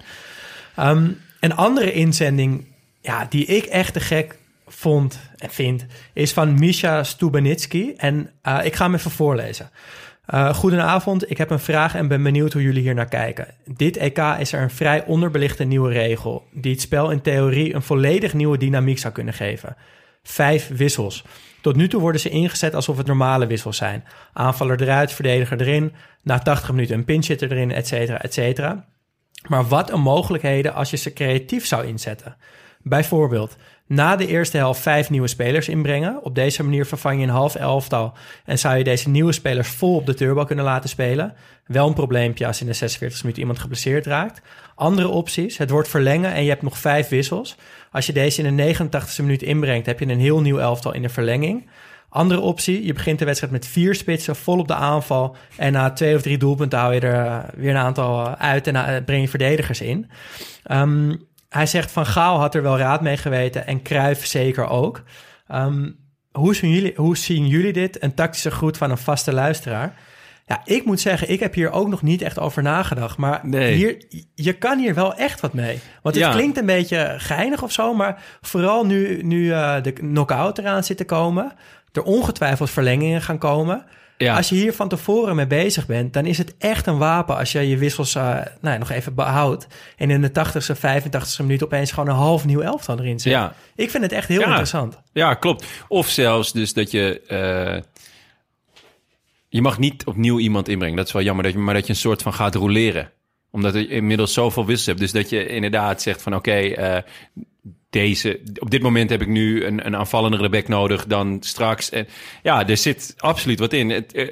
[0.76, 1.10] Ehm,
[1.40, 2.66] een andere inzending
[3.02, 5.86] ja, die ik echt te gek vond en vind...
[6.12, 7.94] is van Misha Stubenitsky.
[7.96, 9.70] En eh, ik ga hem even voorlezen.
[10.26, 13.46] Eh, goedenavond, ik heb een vraag en ben benieuwd hoe jullie hier naar kijken.
[13.64, 16.46] Dit EK is er een vrij onderbelichte nieuwe regel...
[16.52, 19.76] die het spel in theorie een volledig nieuwe dynamiek zou kunnen geven.
[20.22, 21.24] Vijf wissels.
[21.60, 24.04] Tot nu toe worden ze ingezet alsof het normale wissels zijn.
[24.32, 25.92] Aanvaller eruit, verdediger erin,
[26.22, 28.86] na 80 minuten een pinchhitter erin, et cetera, et cetera.
[29.48, 32.36] Maar wat een mogelijkheden als je ze creatief zou inzetten.
[32.82, 36.24] Bijvoorbeeld, na de eerste helft vijf nieuwe spelers inbrengen.
[36.24, 38.12] Op deze manier vervang je een half elftal
[38.44, 41.34] en zou je deze nieuwe spelers vol op de turbo kunnen laten spelen.
[41.66, 44.40] Wel een probleempje als in de 46 minuten iemand geblesseerd raakt.
[44.74, 47.56] Andere opties, het wordt verlengen en je hebt nog vijf wissels.
[47.92, 51.02] Als je deze in de 89e minuut inbrengt, heb je een heel nieuw elftal in
[51.02, 51.68] de verlenging.
[52.12, 55.36] Andere optie, je begint de wedstrijd met vier spitsen, vol op de aanval.
[55.56, 58.66] En na twee of drie doelpunten hou je er eh, weer een aantal eh, uit
[58.66, 60.10] en eh, breng je verdedigers in.
[60.62, 61.14] Ehm,
[61.52, 65.02] hij zegt van Gaal had er wel raad mee geweten en Cruijff zeker ook.
[65.48, 65.90] Ehm,
[66.32, 68.02] hoe, zien jullie, hoe zien jullie dit?
[68.02, 69.94] Een tactische groet van een vaste luisteraar.
[70.46, 73.16] Ja, ik moet zeggen, ik heb hier ook nog niet echt over nagedacht.
[73.16, 73.74] Maar Nee.
[73.74, 75.80] hier, je kan hier wel echt wat mee.
[76.02, 76.30] Want het Ja.
[76.32, 80.96] klinkt een beetje geinig of zo, maar vooral nu, nu eh, de knock-out eraan zit
[80.96, 81.52] te komen,
[81.92, 83.84] er ongetwijfeld verlengingen gaan komen.
[84.22, 84.36] Ja.
[84.36, 87.52] Als je hier van tevoren mee bezig bent, dan is het echt een wapen als
[87.52, 89.66] je je wissels eh, nou, nog even behoudt.
[89.96, 93.32] En in de 80ste, 85ste minuut opeens gewoon een half nieuw elftal erin zet.
[93.32, 93.54] Ja.
[93.76, 94.46] Ik vind het echt heel Ja.
[94.46, 95.00] interessant.
[95.12, 95.66] Ja, klopt.
[95.88, 97.20] Of zelfs dus dat je...
[97.20, 97.82] eh,
[99.48, 100.96] je mag niet opnieuw iemand inbrengen.
[100.96, 103.10] Dat is wel jammer, dat je, maar dat je een soort van gaat roleren.
[103.50, 104.98] Omdat je inmiddels zoveel wissels hebt.
[105.00, 106.98] Dus dat je inderdaad zegt van oké, eh,
[107.90, 111.90] deze, op dit moment heb ik nu een, een aanvallendere back nodig dan straks.
[111.90, 112.06] En
[112.42, 113.90] ja, er zit absoluut wat in.
[113.90, 114.28] Het, eh,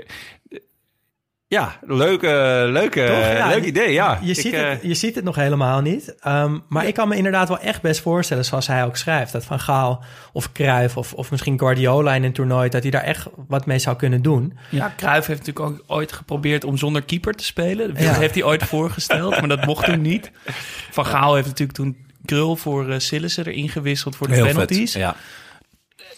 [1.47, 3.33] ja, leuke, leuke, Toch?
[3.37, 4.19] Ja, leuk idee, ja.
[4.23, 6.15] Je, Ik, ziet eh, het, je ziet het nog helemaal niet.
[6.21, 9.45] Ehm, maar ik kan me inderdaad wel echt best voorstellen, zoals hij ook schrijft, dat
[9.45, 13.27] Van Gaal of Cruijff of, of misschien Guardiola in een toernooi, dat hij daar echt
[13.49, 14.59] wat mee zou kunnen doen.
[14.71, 17.95] Ja, Cruijff heeft natuurlijk ook ooit geprobeerd om zonder keeper te spelen.
[17.95, 18.13] Dat Ja.
[18.13, 20.31] heeft hij ooit voorgesteld, maar dat mocht toen niet.
[20.91, 24.93] Van Gaal heeft natuurlijk toen Krul voor uh, Sillissen erin gewisseld voor de heel penalties.
[24.93, 25.01] vet.
[25.01, 25.17] Ja.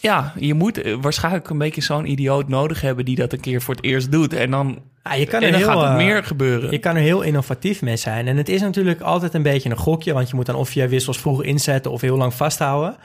[0.02, 3.62] Ja, je moet eh, waarschijnlijk een beetje zo'n idioot nodig hebben die dat een keer
[3.62, 4.32] voor het eerst doet.
[4.32, 6.70] En dan, Ja, je kan en er dan heel, gaat er eh, meer gebeuren.
[6.70, 8.26] Je kan er heel innovatief mee zijn.
[8.26, 10.88] En het is natuurlijk altijd een beetje een gokje, want je moet dan of je
[10.88, 12.96] wissels vroeg inzetten of heel lang vasthouden.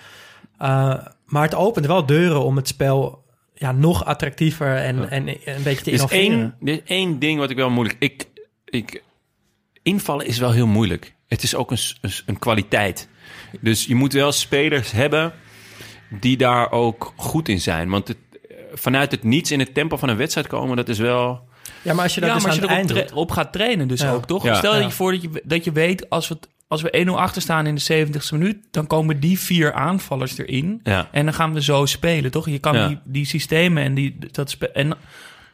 [0.61, 5.63] Uh, maar het opent wel deuren om het spel ja, nog attractiever en, en een
[5.63, 6.21] beetje te is, innoveren.
[6.21, 7.97] één, er is één ding wat ik wel moeilijk...
[7.99, 8.27] Ik,
[8.65, 9.03] ik,
[9.83, 11.15] invallen is wel heel moeilijk.
[11.27, 13.09] Het is ook een, een, een kwaliteit.
[13.61, 15.33] Dus je moet wel spelers hebben
[16.09, 17.89] die daar ook goed in zijn.
[17.89, 18.17] Want het,
[18.49, 21.45] eh, vanuit het niets in het tempo van een wedstrijd komen, dat is wel...
[21.81, 23.53] Ja, maar als je dat ja, dus maar als aan je eind erop op gaat
[23.53, 24.11] trainen dus Ja.
[24.11, 24.43] ook, toch?
[24.43, 24.55] Ja.
[24.55, 24.81] Stel Ja.
[24.81, 26.37] je voor dat je, dat je weet, als we,
[26.67, 28.57] als we 1-0 achter staan in de 70ste minuut...
[28.71, 30.79] dan komen die vier aanvallers erin.
[30.83, 31.07] Ja.
[31.11, 32.49] En dan gaan we zo spelen, toch?
[32.49, 32.87] Je kan Ja.
[32.87, 34.17] die, die systemen en die...
[34.31, 34.97] Dat en,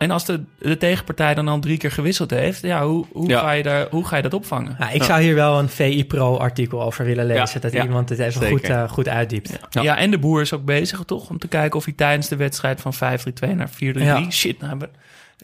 [0.04, 2.62] en als de, de tegenpartij dan al drie keer gewisseld heeft...
[2.62, 3.40] Ja, hoe, hoe, Ja.
[3.40, 4.76] Ga, je daar, hoe ga je dat opvangen?
[4.80, 7.50] Ja, ik zou hier wel een VI Pro artikel over willen lezen.
[7.54, 8.50] Ja, dat ja, iemand het even zeker.
[8.58, 9.60] goed, eh, goed uitdiept.
[9.70, 9.82] Ja.
[9.82, 9.98] Ja.
[9.98, 11.30] en de boer is ook bezig, toch?
[11.30, 13.74] Om te kijken of hij tijdens de wedstrijd van 5-3-2 naar 4-3-3...
[13.94, 14.32] Ja.
[14.32, 14.90] Shit, nou hebben,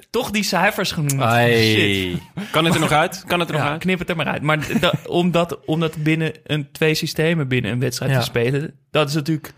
[0.10, 1.12] toch die cijfers genoemd.
[1.12, 1.22] Shit.
[1.22, 2.22] Ai.
[2.52, 3.24] Kan het er nog uit?
[3.28, 3.80] Kan het er nog uit?
[3.80, 4.42] knip het er maar uit.
[4.42, 8.18] Maar da- omdat, omdat binnen een, twee systemen binnen een wedstrijd Ja.
[8.20, 9.54] te spelen, dat is natuurlijk,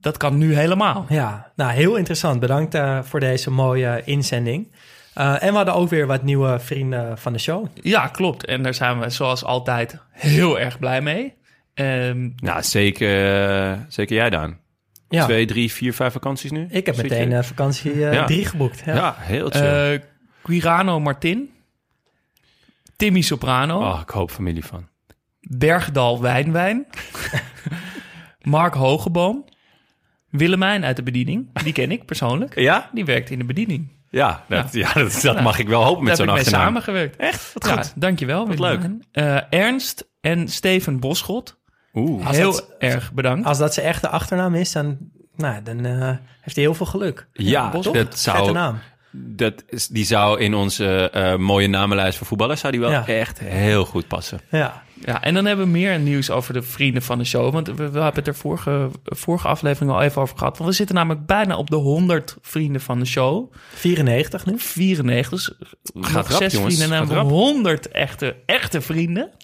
[0.00, 1.06] dat kan nu helemaal.
[1.08, 2.40] Ja, nou heel interessant.
[2.40, 4.72] Bedankt eh, voor deze mooie inzending.
[5.14, 7.66] Eh, en we hadden ook weer wat nieuwe vrienden van de show.
[7.74, 8.44] Ja, klopt.
[8.44, 11.34] En daar zijn we zoals altijd heel erg blij mee.
[11.74, 13.38] Ehm, Nou, zeker,
[13.72, 14.58] eh, zeker jij, Daan.
[15.08, 16.66] Ja, Twee, drie, vier, vijf vakanties nu?
[16.70, 18.24] ik heb Zit meteen vakantie Ja.
[18.24, 18.82] drie geboekt.
[18.84, 18.94] Ja.
[18.94, 19.92] Ja, heel chill.
[19.94, 20.00] eh
[20.42, 21.50] Quirano Martin,
[22.96, 24.88] Timmy Soprano, oh, ik hoop familie van.
[25.40, 26.86] Bergdal Wijnwijn,
[28.42, 29.44] Mark Hogeboom,
[30.30, 31.62] Willemijn uit de bediening.
[31.64, 32.58] Die ken ik persoonlijk.
[32.58, 32.90] Ja?
[32.92, 33.88] Die werkt in de bediening.
[34.10, 34.92] Ja, dat, ja.
[34.92, 36.82] dat, dat mag ik wel hopen met Daar zo'n heb ik mee achternaam.
[36.82, 37.16] samengewerkt.
[37.16, 37.52] Echt?
[37.54, 37.92] Wat Ja, goed.
[37.96, 38.46] dankjewel.
[38.46, 39.04] Wat Willemijn.
[39.12, 41.58] Eh, Ernst en Steven Boschot.
[41.94, 42.26] Oeh.
[42.26, 43.46] Als Heel dat- erg bedankt.
[43.46, 44.98] Als dat zijn echte achternaam is, dan,
[45.36, 46.08] nou, dan eh,
[46.40, 47.28] heeft hij heel veel geluk.
[47.32, 47.84] Ja, Toch?
[47.84, 48.78] dat Vette zou, naam.
[49.12, 53.06] Dat is, die zou in onze eh, mooie namenlijst voor voetballers zou die wel Ja.
[53.06, 54.40] echt heel goed passen.
[54.50, 54.82] Ja.
[55.04, 57.52] Ja, en dan hebben we meer nieuws over de vrienden van de show.
[57.52, 60.58] Want we, we hebben het er vorige, vorige aflevering al even over gehad.
[60.58, 63.52] Want we zitten namelijk bijna op de 100 vrienden van de show.
[63.74, 64.54] 94 nu.
[64.58, 65.28] 94.
[65.28, 65.54] Dus
[66.06, 66.74] Gaat nog rap, zes jongens.
[66.76, 67.52] vrienden en Gaat dan hebben we rap.
[67.54, 69.30] 100 echte, echte vrienden.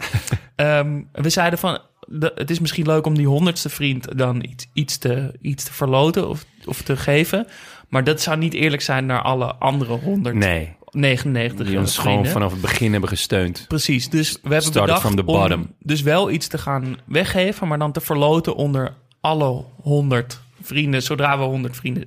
[0.57, 4.66] Ehm, we zeiden van, de- het is misschien leuk om die honderdste vriend dan iets,
[4.72, 7.46] iets, te, iets te verloten of, of te geven.
[7.88, 12.53] Maar dat zou niet eerlijk zijn naar alle andere 199 Nee, die ons gewoon vanaf
[12.53, 13.64] het begin hebben gesteund.
[13.68, 15.75] Precies, dus we hebben Started bedacht from the om bottom.
[15.79, 21.38] dus wel iets te gaan weggeven, maar dan te verloten onder alle 100 vrienden, zodra
[21.38, 22.05] we 100 vrienden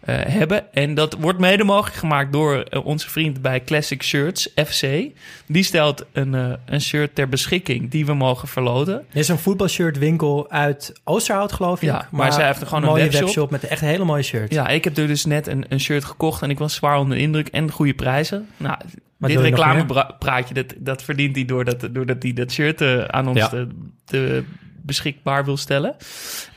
[0.00, 0.72] eh, hebben.
[0.74, 4.86] En dat wordt mede mogelijk gemaakt door eh, onze vriend bij Classic Shirts, FC.
[5.46, 8.94] Die stelt een, eh, een shirt ter beschikking die we mogen verloten.
[8.94, 11.88] Er is een voetbalshirt winkel uit Oosterhout, geloof ik.
[11.88, 13.50] Ja, maar zij heeft er gewoon een mooie webshop.
[13.50, 14.54] met echt hele mooie shirts.
[14.54, 17.16] Ja, ik heb er dus net een, een shirt gekocht en ik was zwaar onder
[17.16, 18.48] de indruk en goede prijzen.
[18.56, 18.76] Nou,
[19.18, 23.38] dit je nog reclamepraatje, dat, dat verdient hij doordat, doordat hij dat shirt aan ons
[23.38, 23.48] Ja.
[23.48, 23.68] te,
[24.04, 24.44] te
[24.84, 25.96] beschikbaar wil stellen.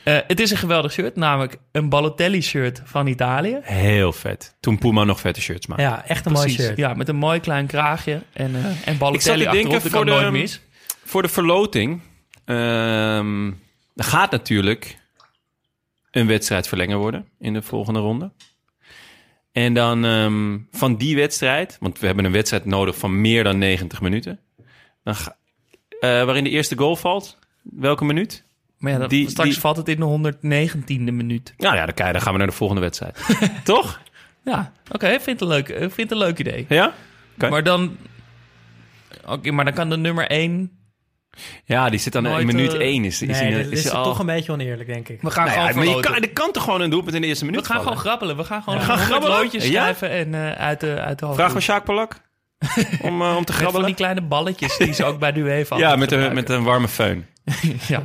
[0.02, 3.58] Eh, het is een geweldig shirt, namelijk een Balotelli-shirt van Italië.
[3.62, 4.56] Heel vet.
[4.60, 5.84] Toen Puma nog vette shirts maakte.
[5.84, 6.76] Ja, echt een mooi shirt.
[6.76, 9.72] ja, met een mooi klein kraagje en, eh en Ik zat Balotelli te denken achterop,
[9.72, 10.60] dat voor kan de- nooit mis.
[11.04, 12.00] Voor de verloting
[12.44, 13.46] ehm,
[13.94, 14.98] er gaat natuurlijk
[16.10, 18.30] een wedstrijd verlengen worden in de volgende ronde.
[19.52, 23.58] En dan ehm, van die wedstrijd, want we hebben een wedstrijd nodig van meer dan
[23.58, 24.40] 90 minuten.
[25.04, 25.36] Dan ga-
[26.00, 27.38] eh, waarin de eerste goal valt.
[27.70, 28.44] Welke minuut?
[28.78, 31.54] Maar ja, dat, Die- straks die- valt het in de 119e minuut.
[31.56, 33.18] Nou ja, dan, kijk, dan gaan we naar de volgende wedstrijd.
[33.64, 34.00] Toch?
[34.44, 36.66] Ja, oké, vind het een leuk, ik vind het een leuk idee.
[36.68, 36.92] Ja?
[37.34, 37.96] Maar dan...
[39.26, 40.70] Oké, maar dan kan de nummer 1
[41.64, 43.04] Ja, die zit dan in minuut eh, 1.
[43.04, 45.22] Is, is, Nee, is is die al- toch een beetje oneerlijk, denk ik.
[45.22, 47.20] We gaan Nou ja, gewoon maar je kan, er kan toch gewoon een doelpunt in
[47.20, 48.36] de eerste minuut We gaan gewoon grappelen.
[48.36, 49.42] We gaan gewoon We gaan 100 grabbelen?
[49.42, 49.80] loodjes Ja?
[49.82, 51.38] schrijven en eh, uit de, uit de hoofd.
[51.38, 52.20] Vraag van Sjaak Polak
[53.02, 53.86] om, eh, om te Met van grabbelen.
[53.86, 56.88] die kleine balletjes die ze ook bij de UEFA Ja, met een, met een warme
[56.88, 57.34] föhn.
[57.88, 58.02] ja.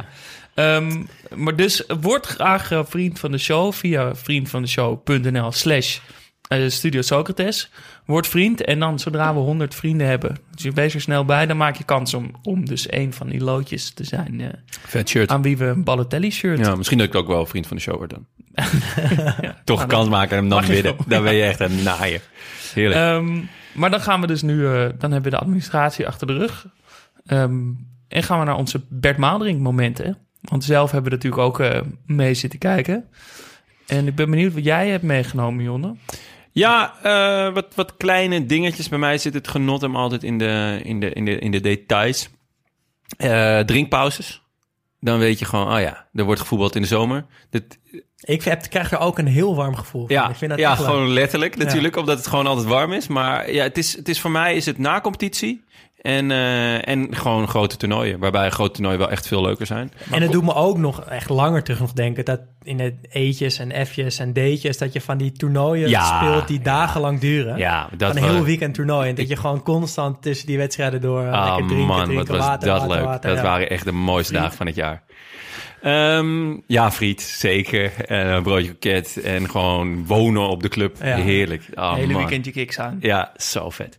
[0.54, 1.04] Ehm,
[1.36, 6.00] maar dus word graag eh, vriend van de show via vriendvandeshow.nl slash
[6.48, 7.72] eh, Studio Socrates.
[8.06, 11.46] Word vriend en dan zodra we 100 vrienden hebben, dus je wees er snel bij,
[11.46, 15.10] dan maak je kans om, om dus een van die loodjes te zijn eh, Vet
[15.10, 15.30] shirt.
[15.30, 16.60] aan wie we een Balotelli shirt.
[16.60, 18.26] Ja, misschien dat ik ook wel vriend van de show word dan.
[19.42, 19.62] Ja.
[19.64, 20.96] Toch kans maken en hem dan wel.
[21.08, 22.22] Dan ben je echt een naaien.
[22.74, 23.00] Heerlijk.
[23.00, 23.40] Ehm,
[23.74, 24.62] maar dan gaan we dus nu,
[24.98, 26.68] dan hebben we de administratie achter de rug.
[27.26, 27.62] Ehm,
[28.12, 30.18] en gaan we naar onze Bert Maalderink momenten.
[30.42, 33.06] Want zelf hebben we natuurlijk ook eh, mee zitten kijken.
[33.88, 35.96] En ik ben benieuwd wat jij hebt meegenomen, Jonne.
[36.52, 38.90] ja, eh, wat, wat kleine dingetjes.
[38.90, 41.60] Bij mij zit het genot hem altijd in de, in de, in de, in de
[41.60, 42.30] details.
[43.18, 44.42] Eh, drinkpauzes.
[45.00, 47.26] Dan weet je gewoon, oh ja, er wordt gevoetbald in de zomer.
[47.50, 47.80] Dit,
[48.20, 50.16] Ik heb, krijg er ook een heel warm gevoel van.
[50.16, 50.86] Ja, ik vind dat ja leuk.
[50.86, 53.08] gewoon letterlijk natuurlijk, omdat het gewoon altijd warm is.
[53.08, 55.64] Maar ja, het is, het is voor mij is het na competitie
[56.02, 58.20] en, eh, en gewoon grote toernooien.
[58.20, 59.92] Waarbij grote toernooien wel echt veel leuker zijn.
[60.12, 62.26] En het doet me ook nog echt langer terug nog denken...
[62.26, 64.78] dat in de eetjes en F'jes en D'tjes...
[64.78, 67.58] dat je van die toernooien Ja, speelt die dagenlang duren.
[67.58, 69.10] Ja, dat van een heel weekend toernooi.
[69.10, 71.32] En dat je gewoon constant tussen die wedstrijden door...
[71.32, 73.06] Ah lekker drinken, man, drinken, wat was water, dat water, leuk.
[73.06, 73.46] water, dat ja.
[73.46, 75.04] waren echt de mooiste dagen van het jaar.
[75.82, 77.92] Ehm, ja, friet, zeker.
[78.06, 80.98] En een broodje kroket en gewoon wonen op de club.
[81.04, 81.16] Ja.
[81.16, 81.64] Heerlijk.
[81.76, 82.22] Oh, Hele man.
[82.22, 82.98] weekendje kicks aan.
[83.00, 83.98] Ja, zo vet.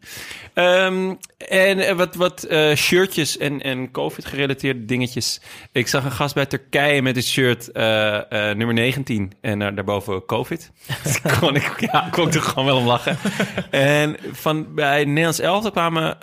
[0.55, 1.15] Ehm,
[1.49, 5.41] en eh, wat, wat eh, shirtjes en, en COVID-gerelateerde dingetjes.
[5.73, 10.71] Ik zag een gast bij Turkije met een shirt eh, nummer 19 en daarboven COVID.
[11.23, 13.17] Daar kon ik, ja, kon ik er gewoon wel om lachen.
[13.71, 16.17] en van, bij Nederlands Elftal kwamen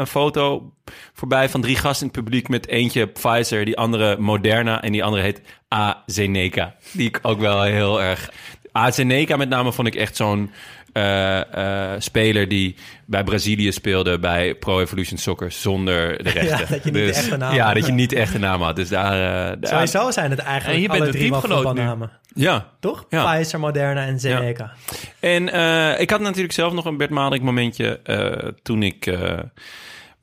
[0.00, 0.72] een foto
[1.12, 2.48] voorbij van drie gasten in het publiek...
[2.48, 6.74] met eentje Pfizer, die andere Moderna en die andere heet AstraZeneca.
[6.92, 8.30] Die ik ook wel heel erg...
[8.72, 10.50] AstraZeneca met name vond ik echt zo'n
[10.92, 12.74] eh, eh, speler die
[13.06, 16.58] bij Brazilië speelde bij Pro Evolution Soccer zonder de rechten.
[16.58, 17.74] Ja, dat je niet de Dus- echte naam Ja, had.
[17.74, 18.76] dat je niet de echte naam had.
[18.76, 19.12] Dus daar...
[19.52, 21.38] eh, daar- Sowieso zijn het En eigenlijk je bent alle de drie nu.
[21.40, 22.10] voetbalnamen.
[22.34, 22.68] Ja.
[22.80, 23.06] Toch?
[23.08, 23.34] Ja.
[23.34, 24.72] Pfizer, Moderna en Zeneca.
[25.20, 29.38] En eh, ik had natuurlijk zelf nog een Bert Maalderink momentje eh, toen ik eh,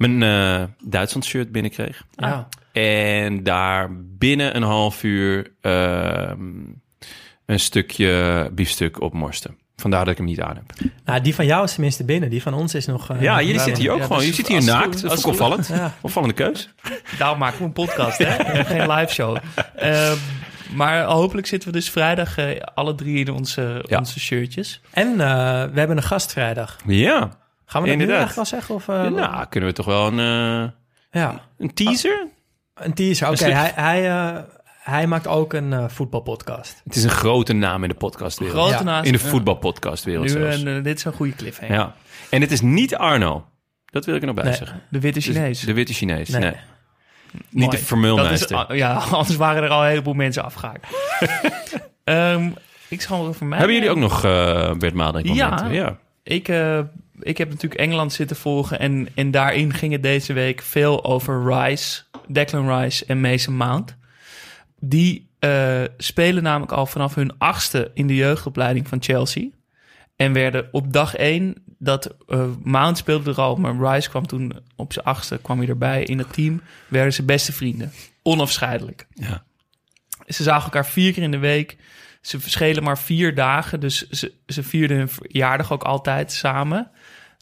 [0.10, 2.04] mijn eh Duitsland shirt binnenkreeg.
[2.16, 2.48] Ja.
[2.72, 6.40] En daar binnen een half uur ehm,
[7.46, 9.50] een stukje biefstuk op morste.
[9.76, 10.92] Vandaar dat ik hem niet aan heb.
[11.06, 12.30] Nou, die van jou is tenminste binnen.
[12.30, 13.10] Die van ons is nog...
[13.10, 14.18] eh, Ja, jullie zitten hier ook ja, gewoon.
[14.18, 15.02] dus Je zit hier naakt.
[15.02, 15.68] Dat is opvallend.
[15.68, 15.94] Ja.
[16.02, 16.70] Opvallende keus.
[17.18, 18.26] Daarom maken we een podcast, hè?
[18.54, 19.38] En Geen live show.
[19.76, 20.16] Ehm,
[20.76, 23.98] maar hopelijk zitten we dus vrijdag eh, alle drie in onze, Ja.
[23.98, 24.82] onze shirtjes.
[24.92, 25.18] En eh,
[25.72, 26.78] we hebben een gast vrijdag.
[26.88, 27.30] Ja.
[27.72, 28.18] Gaan we dat nu Inderdaad.
[28.28, 28.76] eigenlijk al zeggen?
[28.76, 32.28] Of, eh, nou, kunnen we toch wel een, eh, ja, een teaser?
[32.74, 33.30] een teaser.
[33.30, 36.82] Oké, hij, hij, eh, hij maakt ook een eh, voetbalpodcast.
[36.84, 38.58] Het is een grote naam in de podcastwereld.
[38.60, 38.84] Grote Ja.
[38.84, 39.06] naast.
[39.06, 40.64] In de voetbalpodcastwereld Nu, zelfs.
[40.64, 41.76] dit is een goede cliffhanger.
[41.76, 41.96] Ja.
[42.30, 43.46] En het is niet Arno.
[43.86, 44.54] Dat wil ik er nog bij Nee.
[44.54, 44.82] zeggen.
[44.90, 45.58] De witte Chinees.
[45.58, 46.30] Dus de witte Chinees.
[46.30, 46.42] Nee.
[46.42, 46.56] Nee.
[47.50, 48.16] Niet Mooi.
[48.16, 50.88] de Dat is, ah, ja, anders waren er al een heleboel mensen afgehaakt.
[52.04, 52.50] Ehm,
[52.90, 53.58] ik zal voor mij...
[53.58, 55.68] Hebben jullie ook nog eh Bert Maalderink Ja.
[55.70, 55.98] Ja.
[56.24, 56.80] Ik, eh,
[57.22, 61.44] ik heb natuurlijk Engeland zitten volgen en, en daarin ging het deze week veel over
[61.54, 63.96] Rice, Declan Rice en Mason Mount.
[64.80, 69.50] Die eh, spelen namelijk al vanaf hun achtste in de jeugdopleiding van Chelsea.
[70.16, 74.54] En werden op dag één, dat eh, Mount speelde er al, maar Rice kwam toen
[74.76, 77.92] op zijn achtste, kwam hij erbij in het team, werden ze beste vrienden.
[78.24, 79.08] Onafscheidelijk.
[79.14, 79.44] Ja.
[80.28, 81.78] Ze zagen elkaar vier keer in de week.
[82.22, 86.92] Ze verschillen maar vier dagen, dus ze, ze vierden hun verjaardag ook altijd samen.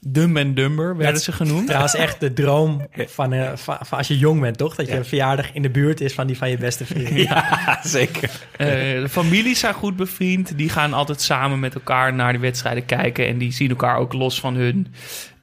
[0.01, 1.65] Dum en Dumber werden ze genoemd.
[1.65, 4.75] Trouwens, echt de droom van, eh, van, van als je jong bent, toch?
[4.75, 7.09] Dat je verjaardag in de buurt is van die van je beste vriend.
[7.29, 8.29] Ja, zeker.
[8.57, 8.67] Eh,
[9.01, 10.57] de families zijn goed bevriend.
[10.57, 13.27] Die gaan altijd samen met elkaar naar de wedstrijden kijken.
[13.27, 14.87] En die zien elkaar ook los van hun.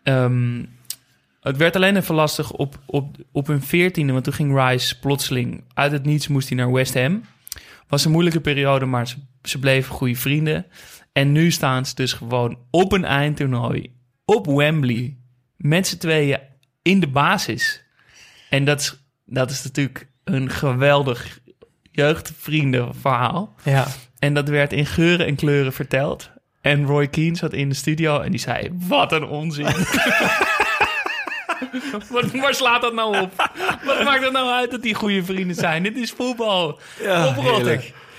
[0.03, 0.63] Ehm,
[1.41, 4.13] het werd alleen even lastig op, op, op hun veertiende.
[4.13, 7.23] Want toen ging Rice plotseling uit het niets moest hij naar West Ham.
[7.89, 10.67] Was een moeilijke periode, maar ze, ze bleven goede vrienden.
[11.13, 13.95] En nu staan ze dus gewoon op een eindtoernooi
[14.27, 15.17] op Wembley.
[15.57, 16.39] Met z'n tweeën
[16.83, 17.85] in de basis.
[18.51, 21.41] En dat is, dat is natuurlijk een geweldig
[21.93, 23.55] jeugdvriendenverhaal.
[23.63, 23.87] Ja.
[24.19, 26.31] En dat werd in geuren en kleuren verteld.
[26.61, 29.67] En Roy Keane zat in de studio en die zei: Wat een onzin.
[32.11, 33.51] Wat, waar slaat dat nou op?
[33.85, 35.83] Wat maakt het nou uit dat die goede vrienden zijn?
[35.83, 36.79] Dit is voetbal.
[37.03, 37.35] Ja.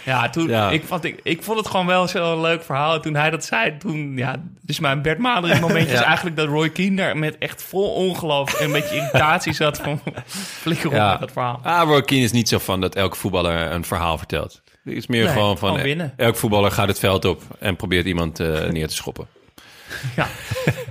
[0.07, 0.69] Ja, toen, Ja.
[0.69, 2.93] Ik, vond, ik, ik vond het gewoon wel zo'n leuk verhaal.
[2.95, 6.05] En Toen hij dat zei, toen, ja, dus mijn Bert Mader momentje is Ja.
[6.05, 10.01] eigenlijk dat Roy Keane daar met echt vol ongeloof en een beetje irritatie zat van
[10.61, 11.09] flikker op Ja.
[11.11, 11.59] met dat verhaal.
[11.63, 14.61] Ah, Roy Keane is niet zo van dat elke voetballer een verhaal vertelt.
[14.83, 15.79] Het is meer Nee, gewoon van...
[16.17, 19.27] Elk voetballer gaat het veld op en probeert iemand eh, neer te schoppen.
[20.15, 20.27] Ja.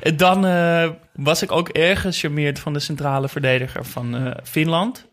[0.00, 5.07] En dan eh, was ik ook erg gecharmeerd van de centrale verdediger van eh, Finland.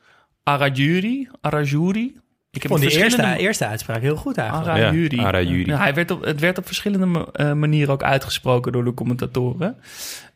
[0.43, 1.29] Arajuri.
[1.41, 2.15] Arajuri.
[2.55, 4.69] Ik vond die eerste, verschillende- eerste uitspraak heel goed eigenlijk.
[4.69, 5.65] Arajuri.
[5.65, 9.77] Ja, hij werd op, het werd op verschillende eh, manieren ook uitgesproken door de commentatoren.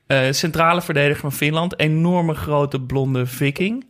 [0.07, 1.79] Eh, centrale verdediger van Finland.
[1.79, 3.85] Enorme grote blonde viking.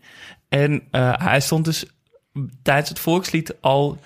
[0.49, 1.85] En eh, hij stond dus
[2.63, 3.99] tijdens het volkslied al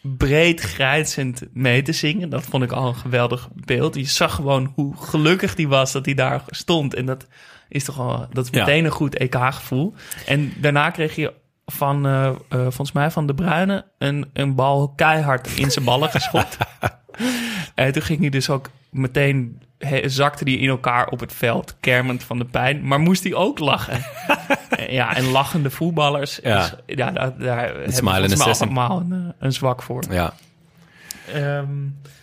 [0.00, 2.28] breed grijnzend mee te zingen.
[2.30, 3.94] Dat vond ik al een geweldig beeld.
[3.94, 6.94] Je zag gewoon hoe gelukkig die was dat hij daar stond.
[6.94, 7.26] En dat
[7.68, 8.58] is toch al, dat is Ja.
[8.64, 9.94] meteen een goed EK-gevoel.
[10.26, 11.32] En daarna kreeg je
[11.66, 16.10] van, eh, eh, volgens mij van De Bruyne, een, een bal keihard in zijn ballen
[16.16, 16.56] geschopt.
[17.74, 21.76] en toen ging hij dus ook meteen, he- zakte hij in elkaar op het veld,
[21.80, 22.86] kermend van de pijn.
[22.86, 24.00] Maar moest hij ook lachen.
[24.88, 26.58] ja, en lachende voetballers, Ja.
[26.64, 30.02] is- ja daar, daar hebben we allemaal een, eh, een zwak voor.
[30.10, 30.32] Ja.
[31.32, 31.68] Ehm,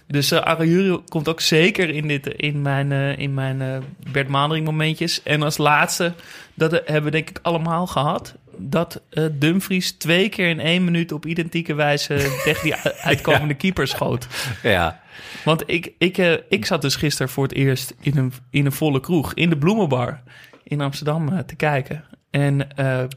[0.07, 3.77] dus uh, komt ook zeker in, dit, in mijn, eh, in mijn eh,
[4.11, 5.23] Bert Maandering momentjes.
[5.23, 6.13] En als laatste,
[6.53, 8.35] dat hebben we denk ik allemaal gehad...
[8.59, 12.15] dat eh, Dumfries twee keer in één minuut op identieke wijze...
[12.43, 14.27] tegen die uitkomende keeper schoot.
[14.63, 15.01] ja.
[15.43, 18.71] Want ik, ik, eh, ik zat dus gisteren voor het eerst in een, in een
[18.71, 19.33] volle kroeg...
[19.33, 20.21] in de Bloemenbar
[20.63, 22.03] in Amsterdam eh, te kijken.
[22.29, 22.67] En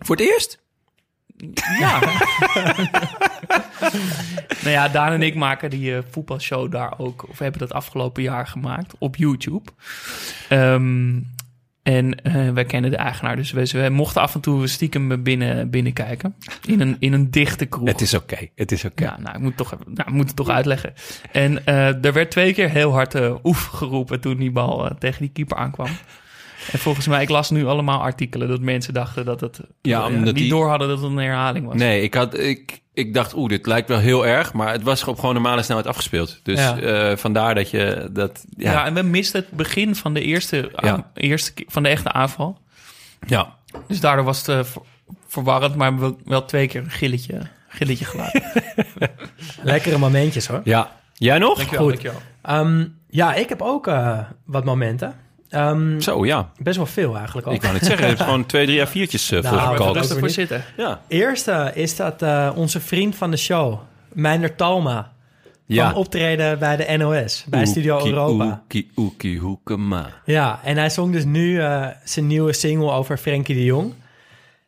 [0.01, 0.61] Voor het eerst?
[1.79, 1.99] ja.
[4.63, 8.47] nou ja, Daan en ik maken die voetbalshow daar ook, of hebben dat afgelopen jaar
[8.47, 9.71] gemaakt op YouTube.
[10.49, 11.19] Ehm,
[11.83, 16.35] en eh, wij kennen de eigenaar, dus we, mochten af en toe stiekem binnen, binnenkijken.
[16.66, 17.88] In een, in een dichte kroeg.
[17.88, 18.49] Het is oké.
[18.55, 19.03] Het is oké.
[19.05, 20.92] Ja, nou, ik moet, toch, nou, ik moet het toch uitleggen.
[21.33, 25.21] En eh, er werd twee keer heel hard eh, oef geroepen toen die bal tegen
[25.21, 25.90] die keeper aankwam.
[26.72, 29.61] En volgens mij, ik las nu allemaal artikelen dat mensen dachten dat het...
[29.83, 31.75] Ja, eh, omdat niet die- door hadden dat het een herhaling was.
[31.75, 34.53] Nee, ik, had, ik, ik dacht, oeh, dit lijkt wel heel erg.
[34.53, 36.40] Maar het was op gewoon normale snelheid afgespeeld.
[36.42, 36.79] Dus Ja.
[36.79, 38.44] eh, vandaar dat je dat...
[38.57, 38.72] Ja.
[38.72, 41.11] Ja, en we misten het begin van de eerste, Ja.
[41.14, 42.59] eerste van de echte aanval.
[43.27, 43.55] ja.
[43.88, 44.83] Dus daardoor was het eh, ver-
[45.29, 45.92] verwarrend, maar
[46.25, 48.42] wel twee keer een gilletje, gilletje gelaten.
[49.62, 50.61] Lekkere momentjes hoor.
[50.64, 50.90] ja.
[51.14, 51.57] Jij nog?
[51.57, 52.03] Dankjewel, Goed.
[52.03, 52.20] dankjewel.
[52.42, 55.14] Ehm, ja, ik heb ook eh, wat momenten.
[55.53, 56.51] Ehm, Zo, ja.
[56.59, 57.55] best wel veel eigenlijk ook.
[57.55, 59.79] Ik wou het zeggen, je hebt gewoon twee, drie A4'tjes uh, Nou, volgekalkt.
[59.79, 60.33] dat Rustig ook voor weer niet.
[60.33, 60.65] zitten.
[60.77, 61.01] Ja.
[61.09, 63.79] Eerste is dat eh, onze vriend van de show,
[64.12, 65.12] Meijner Talma,
[65.67, 65.88] Ja.
[65.88, 68.61] kwam optreden bij de NOS, bij Studio Oekie, Europa.
[68.62, 70.07] Oekie, oekie, hoekema.
[70.25, 73.93] Ja, en hij zong dus nu eh, zijn nieuwe single over Frenkie de Jong.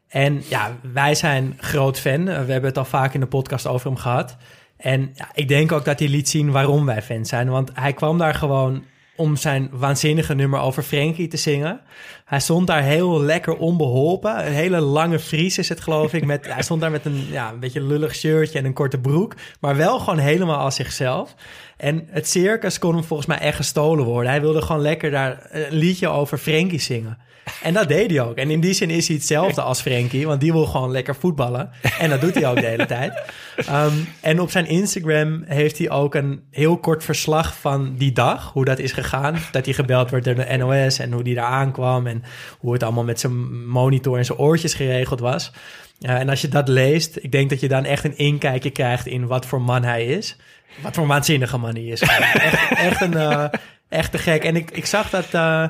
[0.09, 2.29] En ja, wij zijn groot fan.
[2.29, 4.37] Eh, We hebben het al vaak in de podcast over hem gehad.
[4.77, 7.49] En ja, ik denk ook dat hij liet zien waarom wij fan zijn.
[7.49, 8.85] Want hij kwam daar gewoon
[9.17, 11.81] om zijn waanzinnige nummer over Frenkie te zingen.
[12.25, 14.47] Hij stond daar heel lekker onbeholpen.
[14.47, 16.25] Een hele lange Fries is het, geloof ik.
[16.25, 19.35] Met, hij stond daar met een, ja, een beetje lullig shirtje en een korte broek.
[19.61, 21.35] Maar wel gewoon helemaal als zichzelf.
[21.77, 24.31] En het circus kon hem volgens mij echt gestolen worden.
[24.31, 27.19] Hij wilde gewoon lekker daar een liedje over Frenkie zingen.
[27.63, 28.37] En dat deed hij ook.
[28.37, 31.71] En in die zin is hij hetzelfde als Frenkie, want die wil gewoon lekker voetballen.
[31.99, 33.23] En dat doet hij ook de hele tijd.
[33.57, 38.53] Ehm, en op zijn Instagram heeft hij ook een heel kort verslag van die dag,
[38.53, 39.37] hoe dat is gegaan.
[39.53, 42.23] Dat hij gebeld werd door de NOS en hoe hij daar aankwam en
[42.59, 45.53] hoe het allemaal met zijn monitor en zijn oortjes geregeld was.
[45.99, 49.07] Ja, en als je dat leest, ik denk dat je dan echt een inkijkje krijgt
[49.07, 50.37] in wat voor man hij is.
[50.83, 52.01] Wat voor waanzinnige man hij is.
[52.41, 53.45] echt, echt een eh,
[53.89, 54.45] echt te gek.
[54.45, 55.65] En ik, ik zag dat eh,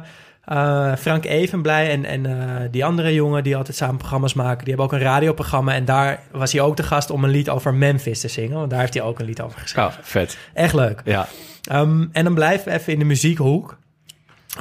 [0.44, 4.74] eh, Frank Evenblij en, en eh, die andere jongen die altijd samen programma's maken, die
[4.74, 5.74] hebben ook een radioprogramma.
[5.74, 8.56] En daar was hij ook de gast om een lied over Memphis te zingen.
[8.58, 9.92] Want daar heeft hij ook een lied over geschreven.
[9.96, 10.38] Ja, vet.
[10.54, 11.00] Echt leuk.
[11.04, 11.26] Ja.
[11.62, 13.78] Ehm, en dan blijven we even in de muziekhoek.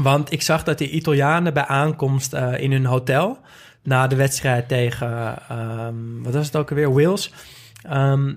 [0.02, 3.38] Want ik zag dat de Italianen bij aankomst eh, in hun hotel...
[3.84, 7.34] na de wedstrijd tegen, ehm, wat was het ook alweer, Wales...
[7.84, 8.34] ehm,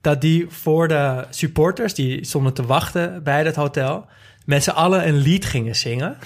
[0.00, 4.06] dat die voor de supporters, die stonden te wachten bij dat hotel...
[4.44, 6.16] met z'n allen een lied gingen zingen.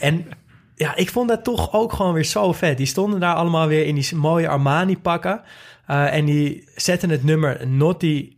[0.00, 0.26] En
[0.74, 2.76] ja, ik vond dat toch ook gewoon weer zo vet.
[2.76, 5.40] Die stonden daar allemaal weer in die mooie Armani-pakken...
[5.86, 8.36] eh, en die zetten het nummer Notti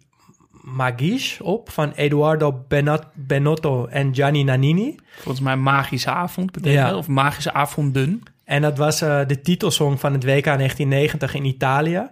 [0.62, 4.96] Magisch op van Eduardo Benat- Benotto en Gianni Nannini.
[5.14, 6.96] Volgens mij magische avond betekent Ja.
[6.96, 8.22] of magische avonden.
[8.44, 12.08] En dat was eh, de titelsong van het WK 1990 in Italië.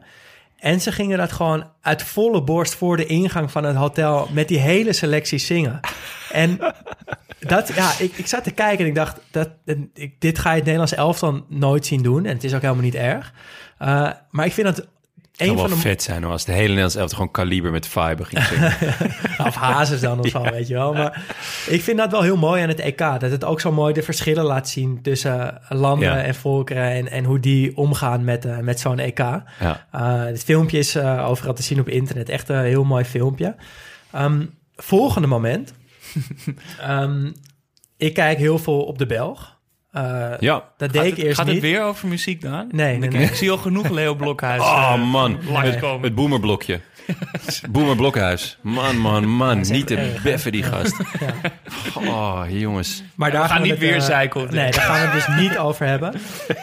[0.59, 4.49] En ze gingen dat gewoon uit volle borst voor de ingang van het hotel met
[4.49, 5.81] die hele selectie zingen.
[6.33, 6.59] En
[7.41, 9.49] dat, ja, ik, ik zat te kijken en ik dacht, dat,
[9.95, 12.25] ik, dit ga je het Nederlands elftal nooit zien doen.
[12.27, 13.33] En het is ook helemaal niet erg.
[13.83, 14.87] Uh, maar ik vind dat Het
[15.37, 17.71] een zou van wel de vet zijn hoor, als de hele Nederlands elftal gewoon kaliber
[17.71, 18.73] met fiber ging zingen.
[19.49, 20.93] of hazes dan of zo, weet je wel.
[20.93, 21.25] Maar
[21.67, 22.99] ik vind dat wel heel mooi aan het EK.
[22.99, 26.23] Dat het ook zo mooi de verschillen laat zien tussen eh, landen Ja.
[26.23, 26.91] en volkeren...
[26.91, 29.19] En, en hoe die omgaan met, eh, met zo'n EK.
[29.19, 29.45] Ja.
[29.95, 32.29] Uh, het filmpje is uh, overal te zien op internet.
[32.29, 33.55] Echt een heel mooi filmpje.
[34.17, 35.73] Um, volgende moment.
[36.89, 37.35] Um,
[37.97, 39.59] ik kijk heel veel op de Belg.
[39.93, 40.73] Uh, ja.
[40.77, 41.55] Dat deed gaat ik het, eerst gaat niet.
[41.55, 42.69] het weer over muziek dan?
[42.71, 43.23] Nee, nee, nee.
[43.23, 44.61] Ik zie al genoeg Leo Blokhuis.
[44.61, 46.81] Oh uh, man, het, het boemerblokje.
[47.71, 48.59] Boemerblokhuis.
[48.61, 49.61] Man, man, man.
[49.61, 50.97] Niet te beffen die gast.
[51.21, 51.51] Ja.
[52.11, 53.03] Oh, jongens.
[53.15, 54.55] Maar daar we gaan, we niet het, weer uh, zeiken.
[54.55, 56.15] Nee, daar gaan we het dus niet over hebben.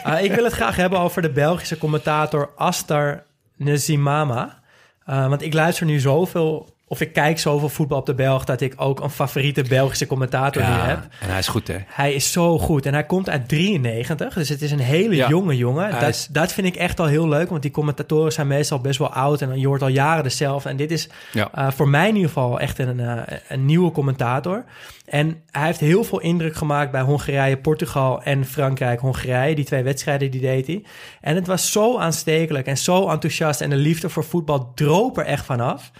[0.06, 3.22] Uh, ik wil het graag hebben over de Belgische commentator Astar
[3.56, 4.60] Nezimama.
[5.06, 8.44] Uh, want ik luister nu zoveel, of ik kijk zoveel voetbal op de Belg...
[8.44, 10.98] dat ik ook een favoriete Belgische commentator ja, nu heb.
[11.20, 11.76] En hij is goed, hè?
[11.86, 12.86] Hij is zo goed.
[12.86, 15.28] En hij komt uit 93, dus het is een hele Ja.
[15.28, 15.90] jonge jongen.
[15.90, 18.98] Dat, is- dat vind ik echt al heel leuk, want die commentatoren zijn meestal best
[18.98, 19.40] wel oud...
[19.42, 20.68] en dan je hoort al jaren dezelfde.
[20.68, 21.50] En dit is Ja.
[21.58, 24.64] uh, voor mij in ieder geval echt een, uh, een nieuwe commentator.
[25.06, 29.54] En hij heeft heel veel indruk gemaakt bij Hongarije, Portugal en Frankrijk, Hongarije.
[29.54, 30.84] Die twee wedstrijden die deed hij.
[31.20, 33.60] En het was zo aanstekelijk en zo enthousiast.
[33.60, 35.90] En de liefde voor voetbal droop er echt vanaf.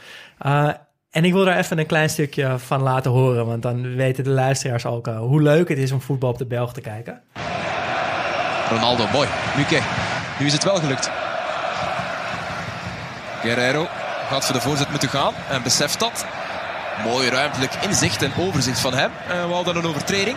[0.46, 0.68] Uh,
[1.11, 3.46] en ik wil daar even een klein stukje van laten horen.
[3.46, 6.46] Want dan weten de luisteraars ook uh, hoe leuk het is om voetbal op de
[6.46, 7.22] Belg te kijken.
[8.70, 9.29] Ronaldo, mooi.
[9.57, 9.81] Luque,
[10.38, 11.11] nu is het wel gelukt.
[13.40, 13.87] Guerrero
[14.29, 16.27] gaat voor de voorzet moeten gaan en beseft dat.
[17.05, 19.11] Mooi ruimtelijk inzicht en overzicht van hem.
[19.29, 20.37] En wel dan een overtreding.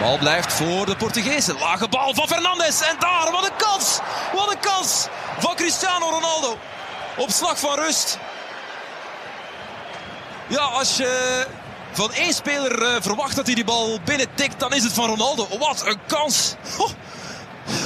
[0.00, 1.58] Bal blijft voor de Portugezen.
[1.58, 2.80] Lage bal van Fernandes.
[2.80, 4.00] En daar, wat een kans!
[4.34, 6.58] Wat een kans van Cristiano Ronaldo.
[7.16, 8.18] Op slag van rust.
[10.48, 11.46] Ja, als je
[11.92, 15.08] van één speler uh, verwacht dat hij die bal binnen tikt, dan is het van
[15.08, 15.46] Ronaldo.
[15.58, 16.54] Wat een kans!
[16.78, 16.90] Oh,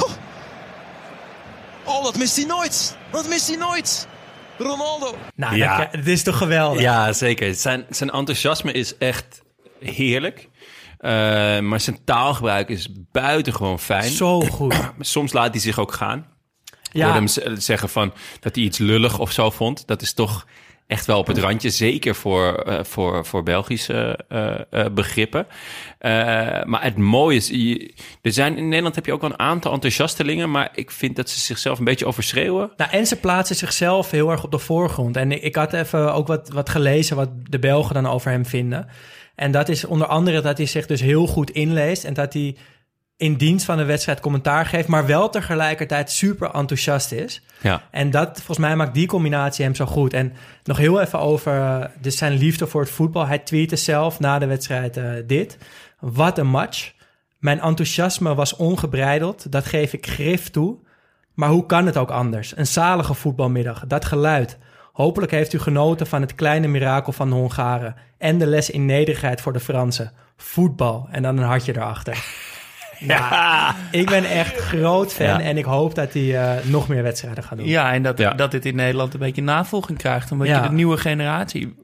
[0.02, 0.10] oh.
[1.84, 2.96] oh dat mist hij nooit.
[3.10, 4.08] Dat mist hij nooit.
[4.58, 5.16] Ronaldo.
[5.34, 5.88] Nou, Ja.
[5.90, 6.80] het is toch geweldig?
[6.80, 7.54] Ja, zeker.
[7.54, 9.42] Zijn, zijn enthousiasme is echt
[9.80, 10.48] heerlijk.
[10.98, 11.10] Eh,
[11.58, 14.10] maar zijn taalgebruik is buitengewoon fijn.
[14.10, 14.74] Zo goed.
[15.00, 16.26] Soms laat hij zich ook gaan.
[16.92, 17.12] Ja.
[17.12, 17.26] Hem
[17.58, 19.86] zeggen van dat hij iets lullig of zo vond.
[19.86, 20.46] Dat is toch
[20.86, 21.70] echt wel op het randje.
[21.70, 25.46] Zeker voor, eh, voor, voor Belgische eh, eh, begrippen.
[26.64, 27.48] Maar het mooie is...
[27.48, 30.50] je- er zijn, in Nederland heb je ook wel een aantal enthousiastelingen...
[30.50, 32.70] maar ik vind dat ze zichzelf een beetje overschreeuwen.
[32.76, 35.16] Nou, en ze plaatsen zichzelf heel erg op de voorgrond.
[35.16, 38.46] En ik, ik had even ook wat, wat gelezen wat de Belgen dan over hem
[38.46, 38.88] vinden.
[39.34, 42.04] En dat is onder andere dat hij zich dus heel goed inleest...
[42.04, 42.56] en dat hij
[43.20, 44.88] in dienst van de wedstrijd commentaar geeft...
[44.88, 47.42] maar wel tegelijkertijd super enthousiast is.
[47.60, 47.82] Ja.
[47.90, 50.12] En dat, volgens mij, maakt die combinatie hem zo goed.
[50.12, 50.32] En
[50.64, 53.26] nog heel even over eh, dus zijn liefde voor het voetbal.
[53.26, 55.58] Hij tweette zelf na de wedstrijd eh, dit.
[55.98, 56.92] Wat een match.
[57.38, 59.52] Mijn enthousiasme was ongebreideld.
[59.52, 60.78] Dat geef ik grif toe.
[61.34, 62.56] Maar hoe kan het ook anders?
[62.56, 63.84] Een zalige voetbalmiddag.
[63.86, 64.58] Dat geluid.
[64.92, 67.94] Hopelijk heeft u genoten van het kleine mirakel van de Hongaren.
[68.18, 70.12] En de les in nederigheid voor de Fransen.
[70.36, 71.08] Voetbal.
[71.10, 72.48] En dan een hartje erachter.
[73.00, 73.74] Ja.
[73.90, 75.40] Ik ben echt groot fan Ja.
[75.40, 77.66] en ik hoop dat hij eh, nog meer wedstrijden gaat doen.
[77.66, 78.30] Ja, en dat, Ja.
[78.34, 80.32] dat dit in Nederland een beetje navolging krijgt.
[80.32, 80.62] Omdat Ja.
[80.62, 81.74] je de nieuwe generatie...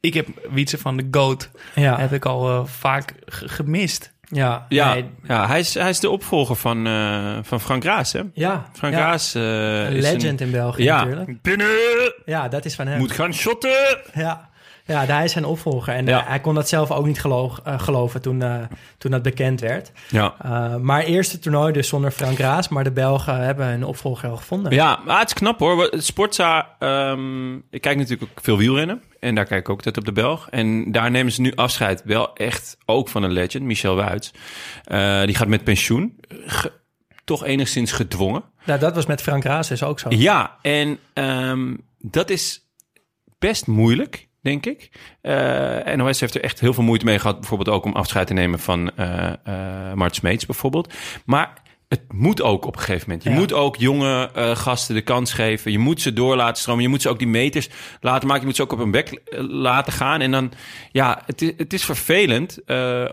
[0.00, 4.12] Ik heb Wietse van de GOAT Ja, heb ik al eh, vaak ge- gemist.
[4.28, 8.12] ja, Ja, nee, ja hij, is, hij is de opvolger van, eh, van Frank Raas,
[8.12, 8.20] hè?
[8.34, 8.98] ja, Frank ja.
[9.00, 10.96] Raas Een is legend in België ja.
[11.04, 11.42] natuurlijk.
[11.42, 11.66] Binnen!
[12.24, 12.98] Ja, dat is van hem.
[12.98, 13.98] Moet gaan shotten!
[14.14, 14.48] Ja.
[14.90, 15.94] Ja, hij is zijn opvolger.
[15.94, 16.20] En Ja.
[16.20, 18.54] eh, hij kon dat zelf ook niet gelo- eh, geloven toen, eh,
[18.98, 19.92] toen dat bekend werd.
[20.08, 20.34] Ja.
[20.46, 22.68] Uh, maar eerste toernooi dus zonder Frank Raas.
[22.68, 24.72] Maar de Belgen hebben hun opvolger al gevonden.
[24.72, 25.90] Ja, maar het is knap hoor.
[25.96, 29.02] Sportza, ehm, ik kijk natuurlijk ook veel wielrennen.
[29.20, 30.48] En daar kijk ik ook altijd op de Belg.
[30.50, 32.02] En daar nemen ze nu afscheid.
[32.04, 34.30] Wel echt ook van een legend, Michel Wuits.
[35.24, 36.18] Die gaat met pensioen.
[36.46, 36.72] Ge-
[37.24, 38.42] toch enigszins gedwongen.
[38.64, 40.08] Nou, dat was met Frank Raas dus ook zo.
[40.10, 42.68] Ja, en ehm, dat is
[43.38, 44.90] best moeilijk, denk ik.
[45.20, 47.38] Eh NOS heeft er echt heel veel moeite mee gehad.
[47.40, 50.92] Bijvoorbeeld ook om afscheid te nemen van eh eh Mart Smeets bijvoorbeeld.
[51.24, 51.52] Maar
[51.88, 53.24] het moet ook op een gegeven moment.
[53.24, 53.36] Je Ja.
[53.36, 55.72] moet ook jonge gasten de kans geven.
[55.72, 56.82] Je moet ze door laten stromen.
[56.82, 57.68] Je moet ze ook die meters
[58.00, 58.40] laten maken.
[58.40, 60.20] Je moet ze ook op hun bek laten gaan.
[60.20, 60.52] En dan,
[60.92, 62.58] ja, het is, het is vervelend.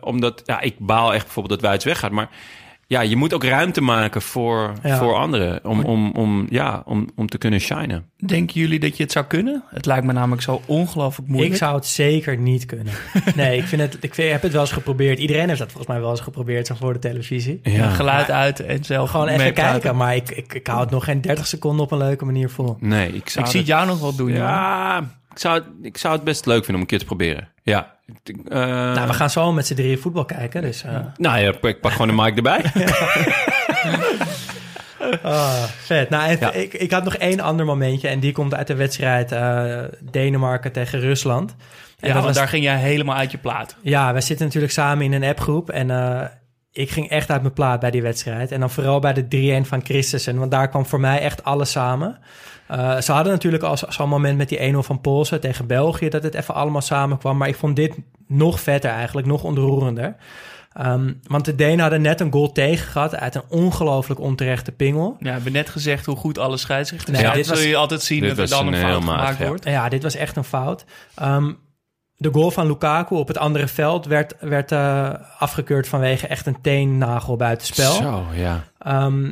[0.01, 2.11] omdat, ja, ik baal echt bijvoorbeeld dat Wuits weggaat.
[2.11, 2.30] Maar
[2.88, 4.98] ja, je moet ook ruimte maken voor, Ja.
[4.98, 5.60] voor anderen.
[5.66, 8.06] Om, om, om, ja, om, om te kunnen shinen.
[8.18, 9.64] Denken jullie dat je het zou kunnen?
[9.70, 11.52] Het lijkt me namelijk zo ongelooflijk moeilijk.
[11.54, 12.94] Ik zou het zeker niet kunnen.
[13.36, 15.20] Nee, ik, vind het, ik vind- heb het wel eens geprobeerd.
[15.20, 17.60] Iedereen heeft dat volgens mij wel eens geprobeerd zo voor de televisie.
[17.64, 17.90] Ja.
[17.90, 19.96] Geluid uit en zelf Gewoon even kijken.
[19.96, 22.78] Maar ik, ik, ik hou het nog geen 30 seconden op een leuke manier vol.
[22.80, 24.38] Nee, ik zou Ik zie het jou nog wel doen, ja.
[24.38, 24.98] Ja,
[25.32, 27.50] ik zou, het, ik zou het best leuk vinden om een keer te proberen.
[27.64, 27.96] Ja.
[28.47, 28.58] Eh,
[28.93, 30.62] Nou, we gaan zo met z'n drieën voetbal kijken.
[30.62, 32.62] Dus, eh, Nou ja, ik pak gewoon de mic erbij.
[35.24, 36.10] ah, vet.
[36.10, 36.51] Nou, en Ja.
[36.51, 38.08] ik, ik had nog één ander momentje.
[38.08, 41.51] En die komt uit de wedstrijd eh, Denemarken tegen Rusland.
[41.51, 41.58] En
[42.08, 43.76] Ja, dat want was daar ging jij helemaal uit je plaat.
[43.82, 45.70] Ja, wij zitten natuurlijk samen in een appgroep.
[45.70, 46.22] En eh,
[46.72, 48.51] ik ging echt uit mijn plaat bij die wedstrijd.
[48.51, 50.38] En dan vooral bij de 3-1 van Christensen.
[50.38, 52.18] Want daar kwam voor mij echt alles samen.
[52.68, 56.09] Eh, ze hadden natuurlijk al zo- zo'n moment met die 1-0 van Poolsen tegen België...
[56.09, 57.38] dat het even allemaal samenkwam.
[57.38, 57.95] Maar ik vond dit
[58.28, 60.15] nog vetter eigenlijk, nog ontroerender.
[60.74, 63.15] Ehm, want de Denen hadden net een goal tegen gehad...
[63.15, 65.15] uit een ongelooflijk onterechte pingel.
[65.20, 67.36] Ja, we hebben net gezegd hoe goed alle scheidsrechters Nee, zijn.
[67.36, 69.03] dit Dit zul was- je altijd zien dit dat er was dan een een fout
[69.03, 69.47] gemaakt ja.
[69.47, 69.65] wordt.
[69.65, 70.86] Ja, dit was echt een fout.
[71.15, 71.51] Ehm,
[72.15, 75.09] de goal van Lukaku op het andere veld werd, werd eh,
[75.39, 77.91] afgekeurd vanwege echt een teennagel buitenspel.
[77.91, 78.63] Zo, ja.
[78.80, 79.32] Ehm,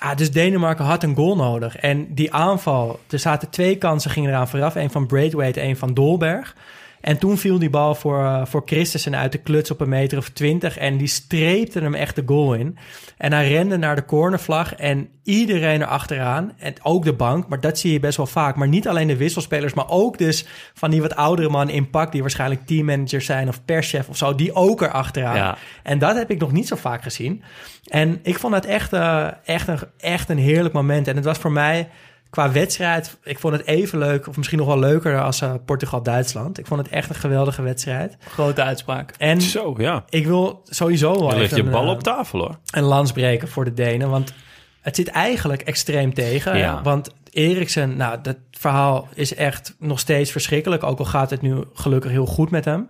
[0.00, 1.76] ja, dus Denemarken had een goal nodig.
[1.76, 4.74] En die aanval, er zaten twee kansen gingen eraan vooraf.
[4.74, 6.54] Een van Braithwaite, een van Dolberg.
[7.00, 10.18] En toen viel die bal voor, eh, voor Christensen uit de kluts op een meter
[10.18, 10.78] of twintig.
[10.78, 12.78] En die streepte hem echt de goal in.
[13.16, 16.52] En hij rende naar de cornervlag en iedereen erachteraan.
[16.58, 18.56] En ook de bank, maar dat zie je best wel vaak.
[18.56, 22.12] Maar niet alleen de wisselspelers, maar ook dus van die wat oudere mannen in pak...
[22.12, 25.36] die waarschijnlijk teammanagers zijn of perschef of zo, die ook erachteraan.
[25.36, 25.56] Ja.
[25.82, 27.42] En dat heb ik nog niet zo vaak gezien.
[27.86, 31.08] En ik vond het echt, eh, echt, een, echt een heerlijk moment.
[31.08, 31.88] En het was voor mij
[32.30, 33.18] qua wedstrijd...
[33.22, 35.22] ik vond het even leuk, of misschien nog wel leuker...
[35.22, 36.58] als eh, Portugal-Duitsland.
[36.58, 38.16] Ik vond het echt een geweldige wedstrijd.
[38.28, 39.14] Grote uitspraak.
[39.18, 40.04] En Zo, ja.
[40.08, 42.58] ik wil sowieso wel Je legt je bal een, op tafel, hoor.
[42.70, 44.10] een lans breken voor de Denen.
[44.10, 44.34] Want
[44.80, 46.58] het zit eigenlijk extreem tegen.
[46.58, 46.82] Ja.
[46.82, 50.82] Want Eriksen, nou, dat verhaal is echt nog steeds verschrikkelijk.
[50.82, 52.88] Ook al gaat het nu gelukkig heel goed met hem.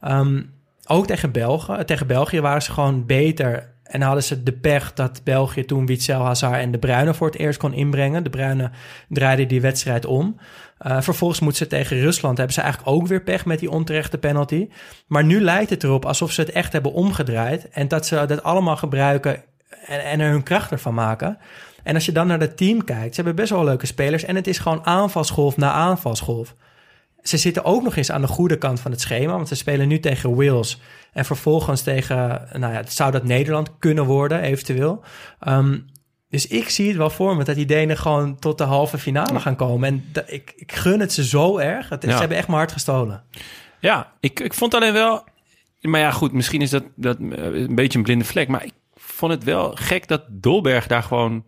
[0.00, 0.42] Ehm,
[0.86, 1.84] ook tegen België.
[1.84, 3.74] Tegen België waren ze gewoon beter.
[3.86, 7.38] En hadden ze de pech dat België toen Witzel, Hazard en De Bruyne voor het
[7.38, 8.22] eerst kon inbrengen.
[8.22, 8.70] De Bruyne
[9.08, 10.36] draaide die wedstrijd om.
[10.86, 12.36] Uh, vervolgens moeten ze tegen Rusland.
[12.36, 14.68] Hebben ze eigenlijk ook weer pech met die onterechte penalty.
[15.06, 17.68] Maar nu lijkt het erop alsof ze het echt hebben omgedraaid.
[17.68, 19.42] En dat ze dat allemaal gebruiken
[19.86, 21.38] en, en er hun kracht ervan maken.
[21.82, 24.24] En als je dan naar het team kijkt, ze hebben best wel leuke spelers.
[24.24, 26.54] En het is gewoon aanvalsgolf na aanvalsgolf.
[27.28, 29.32] Ze zitten ook nog eens aan de goede kant van het schema.
[29.32, 30.80] Want ze spelen nu tegen Wales.
[31.12, 35.02] En vervolgens tegen, nou ja, zou dat Nederland kunnen worden, eventueel.
[35.40, 35.78] Ehm,
[36.30, 39.40] dus ik zie het wel voor me dat die Denen gewoon tot de halve finale
[39.40, 39.88] gaan komen.
[39.88, 41.88] En ik, ik gun het ze zo erg.
[41.88, 42.10] Het, Ja.
[42.10, 43.22] Ze hebben echt mijn hart gestolen.
[43.80, 45.24] Ja, ik, ik vond alleen wel...
[45.80, 48.48] Maar ja, goed, misschien is dat, dat eh, een beetje een blinde vlek.
[48.48, 51.44] Maar ik vond het wel gek dat Dolberg daar gewoon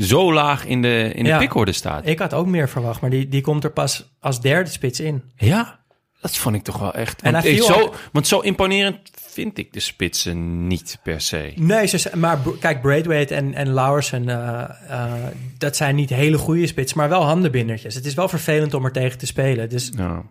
[0.00, 1.38] zo laag in de, in de Ja.
[1.38, 2.06] pickorde staat.
[2.06, 5.22] Ik had ook meer verwacht, maar die, die komt er pas als derde spits in.
[5.36, 5.78] Ja,
[6.20, 7.22] dat vond ik toch wel echt...
[7.22, 11.52] En Want, viel zo, ook- want zo imponerend vind ik de spitsen niet per se.
[11.56, 15.12] Nee, ze, maar kijk, Braithwaite en, en Lauwersen, eh, eh,
[15.58, 17.94] dat zijn niet hele goede spits, maar wel handenbindertjes.
[17.94, 19.68] Het is wel vervelend om er tegen te spelen.
[19.68, 20.22] Dus, Nou,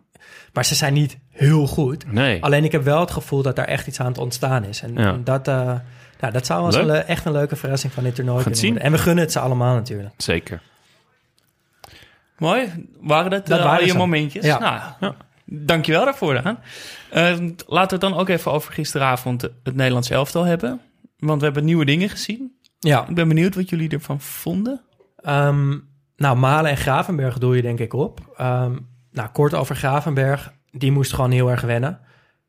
[0.53, 2.11] maar ze zijn niet heel goed.
[2.11, 2.43] nee.
[2.43, 4.81] Alleen ik heb wel het gevoel dat daar echt iets aan het ontstaan is.
[4.81, 5.13] En, Ja.
[5.13, 5.75] en dat, eh,
[6.19, 8.59] nou, dat zou wel een le- echt een leuke verrassing van dit toernooi Gaan kunnen
[8.61, 8.71] zien.
[8.73, 8.91] worden.
[8.91, 10.13] En we gunnen het ze allemaal natuurlijk.
[10.17, 10.61] Zeker.
[12.37, 12.87] Mooi.
[13.01, 14.45] Waren dat, Dat eh, waren al je momentjes?
[14.45, 14.59] Ja.
[14.59, 15.15] Nou, Ja.
[15.51, 16.59] Dankjewel daarvoor, Daan.
[17.09, 17.23] Eh,
[17.67, 20.81] laten we het dan ook even over gisteravond het Nederlands elftal hebben.
[21.17, 22.57] Want we hebben nieuwe dingen gezien.
[22.79, 24.81] Ja, Ik ben benieuwd wat jullie ervan vonden.
[25.17, 25.77] Ehm,
[26.15, 28.33] nou, Malen en Gravenberg doe je denk ik op.
[28.37, 28.75] Ehm,
[29.11, 30.53] nou, kort over Gravenberg.
[30.71, 31.99] Die moest gewoon heel erg wennen.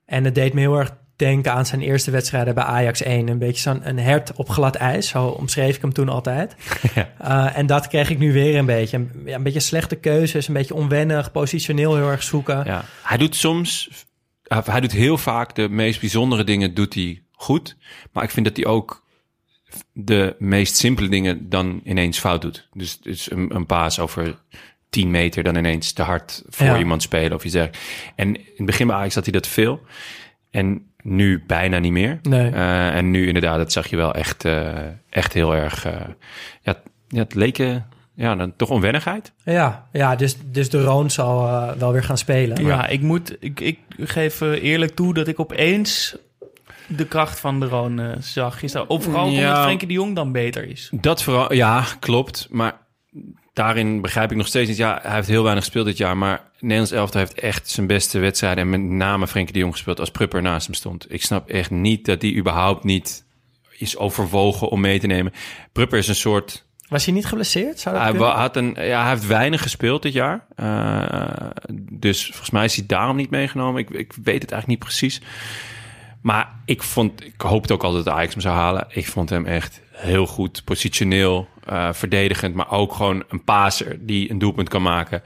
[0.06, 3.28] En het deed me heel erg denken aan zijn eerste wedstrijden bij Ajax 1.
[3.28, 5.08] Een beetje zo'n een hert op glad ijs.
[5.08, 6.54] Zo omschreef ik hem toen altijd.
[6.94, 7.12] Ja.
[7.18, 8.96] Eh, en dat kreeg ik nu weer een beetje.
[8.96, 12.64] Een, ja, een beetje slechte keuzes, een beetje onwennig, positioneel heel erg zoeken.
[12.64, 12.84] Ja.
[13.02, 13.88] Hij doet soms,
[14.42, 17.76] hij hij doet heel vaak de meest bijzondere dingen doet hij goed.
[18.12, 19.04] Maar ik vind dat hij ook
[19.92, 22.68] de meest simpele dingen dan ineens fout doet.
[22.72, 24.38] Dus, dus een, een paas over
[24.90, 26.78] 10 meter dan ineens te hard voor Ja.
[26.78, 27.86] iemand spelen of iets dergelijks.
[28.16, 29.80] En in het begin bij Ajax had hij dat veel.
[30.50, 32.18] En nu bijna niet meer.
[32.22, 32.50] Nee.
[32.50, 34.68] Eh, en nu inderdaad, dat zag je wel echt, eh,
[35.10, 35.84] echt heel erg...
[35.84, 35.92] eh,
[36.62, 36.74] ja,
[37.08, 37.56] ja, het leek
[38.14, 39.32] ja, dan toch onwennigheid.
[39.44, 42.64] Ja, ja dus, dus de Roon zal eh, wel weer gaan spelen.
[42.64, 43.36] Ja, ik moet.
[43.40, 46.16] Ik, ik geef eerlijk toe dat ik opeens
[46.86, 48.88] de kracht van de Roon zag gisteren.
[48.88, 49.48] Of vooral Ja.
[49.48, 50.88] omdat Frenkie de Jong dan beter is.
[50.92, 52.46] Dat vooral, ja, klopt.
[52.50, 52.76] Maar
[53.60, 54.76] daarin begrijp ik nog steeds niet.
[54.76, 56.16] Ja, hij heeft heel weinig gespeeld dit jaar.
[56.16, 58.62] Maar Nederlands elftal heeft echt zijn beste wedstrijden.
[58.62, 61.12] En met name Frenkie de Jong gespeeld als Prupper naast hem stond.
[61.12, 63.24] Ik snap echt niet dat die überhaupt niet
[63.78, 65.32] is overwogen om mee te nemen.
[65.72, 66.68] Prupper is een soort...
[66.88, 67.80] Was hij niet geblesseerd?
[67.80, 68.34] Zou dat Hij, kunnen?
[68.34, 70.46] had een, ja, hij heeft weinig gespeeld dit jaar.
[70.56, 71.50] Eh,
[71.92, 73.80] dus volgens mij is hij daarom niet meegenomen.
[73.80, 75.20] Ik, ik weet het eigenlijk niet precies.
[76.20, 78.86] Maar ik vond, ik hoopte ook altijd dat Ajax hem zou halen.
[78.88, 84.30] Ik vond hem echt heel goed, positioneel, eh, verdedigend, maar ook gewoon een paser die
[84.30, 85.22] een doelpunt kan maken.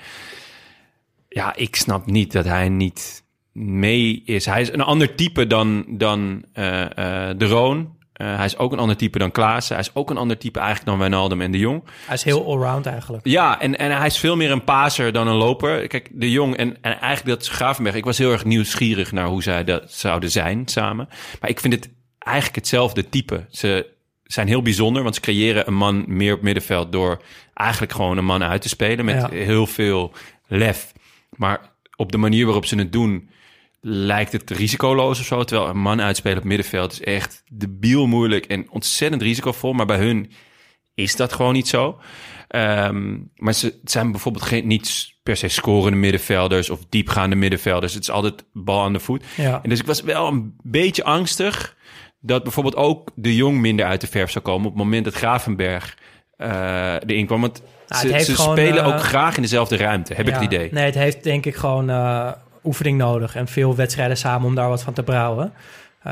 [1.29, 4.47] Ja, ik snap niet dat hij niet mee is.
[4.47, 7.97] Hij is een ander type dan, dan eh, eh, De Roon.
[8.13, 9.77] Hij is ook een ander type dan Klaassen.
[9.77, 11.83] Hij is ook een ander type eigenlijk dan Wijnaldum en De Jong.
[12.07, 13.27] Hij is heel allround eigenlijk.
[13.27, 15.87] Ja, en, en hij is veel meer een paser dan een loper.
[15.87, 17.97] Kijk, de Jong en, en eigenlijk dat Gravenberg.
[17.97, 21.09] Ik was heel erg nieuwsgierig naar hoe zij dat zouden zijn samen.
[21.41, 23.47] Maar ik vind het eigenlijk hetzelfde type.
[23.51, 23.94] Ze
[24.25, 26.93] zijn heel bijzonder, want ze creëren een man meer op middenveld...
[26.93, 27.23] door
[27.55, 29.29] eigenlijk gewoon een man uit te spelen met Ja.
[29.31, 30.13] heel veel
[30.47, 30.93] lef.
[31.37, 33.29] Maar op de manier waarop ze het doen
[33.81, 35.45] lijkt het risicoloos of zo.
[35.45, 39.73] Terwijl een man uitspelen op middenveld is echt debiel moeilijk en ontzettend risicovol.
[39.73, 40.31] Maar bij hun
[40.95, 41.99] is dat gewoon niet zo.
[42.49, 47.95] Ehm, maar ze zijn bijvoorbeeld geen, niet per se scorende middenvelders of diepgaande middenvelders.
[47.95, 49.25] Het is altijd bal aan de voet.
[49.37, 49.61] Ja.
[49.63, 51.77] En dus ik was wel een beetje angstig
[52.27, 55.15] dat bijvoorbeeld ook de Jong minder uit de verf zou komen op het moment dat
[55.15, 55.97] Gravenberg
[56.37, 57.41] eh erin kwam.
[57.41, 60.35] Want Nou, ze, heeft ze gewoon, spelen eh, ook graag in dezelfde ruimte, heb ik
[60.35, 60.69] het idee.
[60.73, 62.31] Nee, het heeft denk ik gewoon eh,
[62.65, 65.53] oefening nodig en veel wedstrijden samen om daar wat van te brouwen.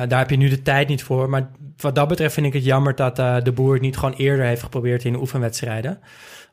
[0.08, 1.28] Daar heb je nu de tijd niet voor.
[1.30, 4.46] Maar wat dat betreft vind ik het jammer dat de boer het niet gewoon eerder
[4.46, 5.98] heeft geprobeerd in oefenwedstrijden.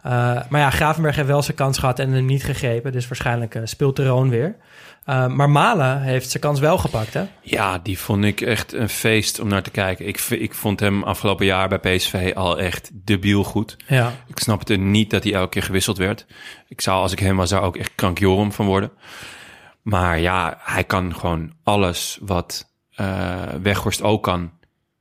[0.04, 2.92] Maar ja, Gravenberg heeft wel zijn kans gehad en hem niet gegrepen.
[2.92, 4.56] Dus waarschijnlijk speelt de Roon weer.
[5.10, 7.24] Eh, maar Malen heeft zijn kans wel gepakt, hè?
[7.42, 10.08] Ja, die vond ik echt een feest om naar te kijken.
[10.08, 13.78] Ik, ik vond hem afgelopen jaar bij PSV al echt debiel goed.
[13.88, 14.14] Ja.
[14.28, 16.26] Ik snapte niet dat hij elke keer gewisseld werd.
[16.68, 18.92] Ik zou, als ik hem was, zou ook echt krankjorum van worden.
[19.82, 24.52] Maar ja, hij kan gewoon alles wat eh Weghorst ook kan.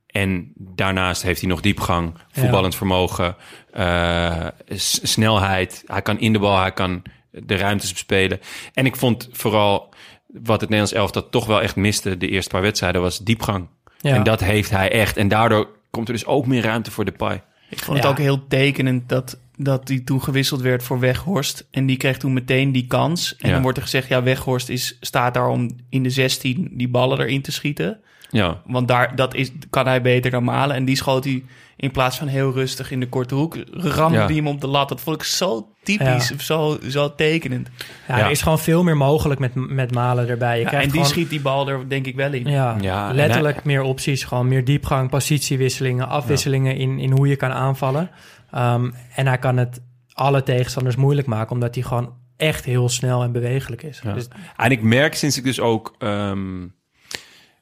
[0.07, 3.35] En daarnaast heeft hij nog diepgang, voetballend vermogen,
[3.71, 5.83] eh, snelheid.
[5.85, 7.01] Hij kan in de bal, hij kan
[7.31, 8.39] de ruimtes bespelen.
[8.73, 9.93] En ik vond vooral
[10.27, 13.67] wat het Nederlands elftal toch wel echt miste de eerste paar wedstrijden was diepgang.
[14.01, 14.15] Ja.
[14.15, 15.17] En dat heeft hij echt.
[15.17, 17.41] En daardoor komt er dus ook meer ruimte voor de paai.
[17.69, 18.03] Ik vond Ja.
[18.03, 21.67] het ook heel tekenend dat, dat die toen gewisseld werd voor Weghorst.
[21.71, 23.35] En die kreeg toen meteen die kans.
[23.35, 23.53] En Ja.
[23.53, 27.19] dan wordt er gezegd, ja, Weghorst is, staat daar om in de 16 die ballen
[27.19, 27.99] erin te schieten.
[28.31, 30.75] Ja, Want daar, dat is, kan hij beter dan Malen.
[30.75, 31.43] En die schoot hij
[31.81, 34.27] In plaats van heel rustig in de korte hoek ramde Ja.
[34.27, 34.89] die hem op de lat.
[34.89, 37.69] Dat vond ik zo typisch, of zo, zo tekenend.
[38.07, 38.25] Ja, Ja.
[38.25, 40.57] Er is gewoon veel meer mogelijk met, met Malen erbij.
[40.57, 42.45] Je Ja, krijgt en die gewoon- schiet die bal er denk ik wel in.
[42.81, 44.23] Ja, letterlijk meer opties.
[44.23, 48.09] Gewoon meer diepgang, positiewisselingen, afwisselingen in, in hoe je kan aanvallen.
[48.51, 49.81] Ehm, en hij kan het
[50.13, 53.99] alle tegenstanders moeilijk maken, omdat hij gewoon echt heel snel en bewegelijk is.
[54.03, 54.13] Ja.
[54.13, 54.27] Dus,
[54.57, 56.67] En ik merk sinds ik dus ook ehm,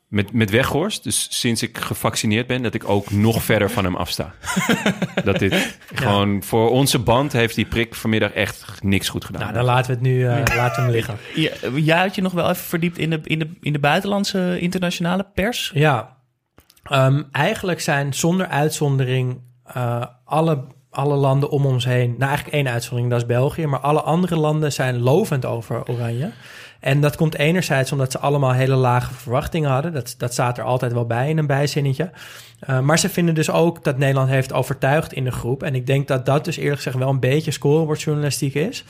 [0.08, 3.96] met, met Weghorst, dus sinds ik gevaccineerd ben, dat ik ook nog verder van hem
[3.96, 4.34] afsta.
[5.24, 9.42] dat dit gewoon voor onze band heeft die prik vanmiddag echt niks goed gedaan.
[9.42, 11.18] nou, dan laten we het nu eh, laten we hem liggen.
[11.36, 14.60] Ja, jij had je nog wel even verdiept in de, in de, in de buitenlandse
[14.60, 15.72] internationale pers.
[15.74, 16.18] Ja,
[16.90, 22.10] Ehm, eigenlijk zijn zonder uitzondering eh, alle, alle landen om ons heen...
[22.10, 23.66] Nou, eigenlijk één uitzondering, dat is België.
[23.66, 26.32] Maar alle andere landen zijn lovend over Oranje.
[26.88, 29.94] En dat komt enerzijds omdat ze allemaal hele lage verwachtingen hadden.
[29.94, 32.12] Dat, dat staat er altijd wel bij in een bijzinnetje.
[32.60, 35.64] Eh, maar ze vinden dus ook dat Nederland heeft overtuigd in de groep.
[35.64, 38.84] En ik denk dat dat dus eerlijk gezegd wel een beetje scorebordjournalistiek is.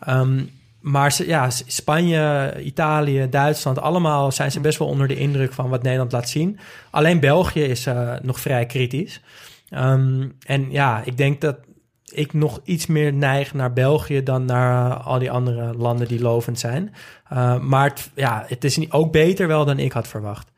[0.00, 0.44] Ehm,
[0.80, 5.68] maar ze, ja, Spanje, Italië, Duitsland, allemaal zijn ze best wel onder de indruk van
[5.68, 6.58] wat Nederland laat zien.
[6.90, 9.20] Alleen België is eh, nog vrij kritisch.
[9.68, 11.56] Ehm, en ja, ik denk dat
[12.12, 16.20] ik nog iets meer neig naar België dan naar eh, al die andere landen die
[16.20, 16.94] lovend zijn.
[17.28, 20.50] Eh, maar het, ja, het is niet, ook beter wel dan ik had verwacht.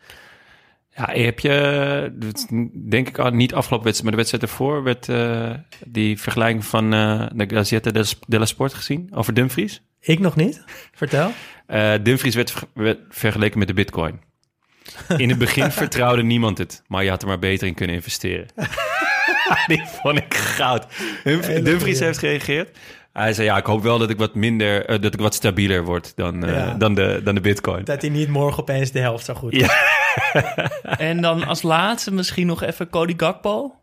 [0.97, 5.51] Ja, heb je, denk ik al niet afgelopen wedstrijd, maar de wedstrijd ervoor werd eh,
[5.87, 9.83] die vergelijking van eh, de Gazzetta de- della Sport gezien over Dumfries?
[10.01, 10.65] Ik nog niet.
[10.93, 11.31] Vertel.
[12.03, 14.21] Dumfries werd, werd vergeleken met de bitcoin.
[15.17, 18.47] In het begin vertrouwde niemand het, maar je had er maar beter in kunnen investeren.
[19.67, 20.87] Die vond ik goud.
[21.63, 22.77] Dumfries heeft gereageerd.
[23.13, 25.85] Hij zei, ja, ik hoop wel dat ik wat minder, eh, dat ik wat stabieler
[25.85, 26.75] word dan, eh, Ja.
[26.75, 27.85] dan, de, dan de bitcoin.
[27.85, 29.69] Dat hij niet morgen opeens de helft zo goed Ja.
[30.99, 33.75] En dan als laatste misschien nog even Cody Gakpo.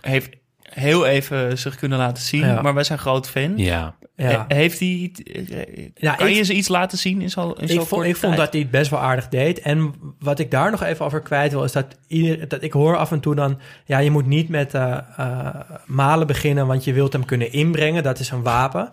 [0.00, 0.28] Heeft
[0.74, 2.62] heel even zich kunnen laten zien, Ja.
[2.62, 3.52] maar wij zijn groot fan.
[3.58, 3.94] Ja.
[4.16, 4.30] Ja.
[4.48, 5.12] Eh, Heeft hij...
[5.24, 8.04] eh, Ja, kan ik- je ze iets laten zien in zo, in zo ik vond,
[8.04, 9.60] ik vond dat hij het best wel aardig deed.
[9.60, 12.96] En wat ik daar nog even over kwijt wil, is dat, ieder, dat ik hoor
[12.96, 13.58] af en toe dan...
[13.84, 15.46] Ja, je moet niet met eh, eh,
[15.86, 18.02] malen beginnen, want je wilt hem kunnen inbrengen.
[18.02, 18.90] Dat is een wapen.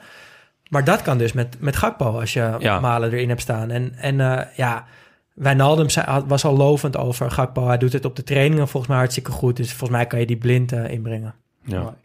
[0.70, 2.80] Maar dat kan dus met, met Gakpo, als je Ja.
[2.80, 3.70] malen erin hebt staan.
[3.72, 4.86] En, en eh, ja,
[5.34, 5.88] Wijnaldum
[6.28, 7.68] was al lovend over Gakpo.
[7.68, 9.56] Hij doet het op de trainingen volgens mij hartstikke goed.
[9.58, 11.34] Dus volgens mij kan je die blind eh, inbrengen.
[11.64, 11.98] Ja.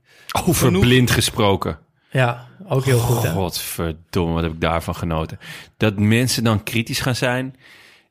[0.47, 1.79] Over Genoeg- blind gesproken.
[2.11, 3.23] Ja, ook heel goed.
[3.23, 3.33] Hè?
[3.33, 5.39] Godverdomme, wat heb ik daarvan genoten.
[5.77, 7.57] Dat mensen dan kritisch gaan zijn.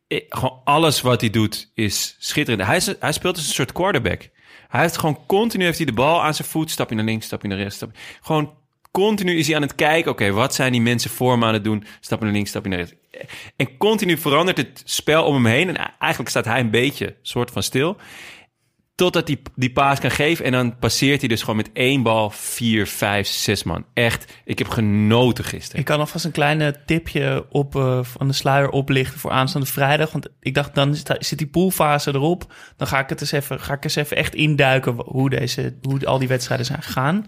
[0.07, 2.67] Eh, gewoon alles wat hij doet is schitterend.
[2.67, 4.29] Hij, is, hij speelt als een soort quarterback.
[4.67, 6.71] Hij heeft gewoon continu heeft hij de bal aan zijn voet.
[6.71, 7.75] Stap je naar links, stap je naar rechts.
[7.75, 7.89] Stap...
[8.21, 8.53] Gewoon
[8.91, 10.11] continu is hij aan het kijken.
[10.11, 11.85] Oké, wat zijn die mensen voor me aan het doen?
[11.99, 12.93] Stap je naar links, stap je naar rechts.
[13.55, 15.69] En continu verandert het spel om hem heen.
[15.69, 17.97] En eigenlijk staat hij een beetje soort van stil.
[18.95, 20.45] Totdat hij die paas kan geven.
[20.45, 23.85] En dan passeert hij dus gewoon met één bal vier, vijf, zes man.
[23.93, 25.79] Echt, ik heb genoten gisteren.
[25.79, 30.11] Ik kan alvast een kleine tipje op, eh, van de sluier oplichten voor aanstaande vrijdag.
[30.11, 32.53] Want ik dacht, dan zit, die poolfase erop.
[32.77, 36.05] Dan ga ik het eens even, ga ik eens even echt induiken hoe, deze, hoe
[36.05, 37.25] al die wedstrijden zijn gegaan.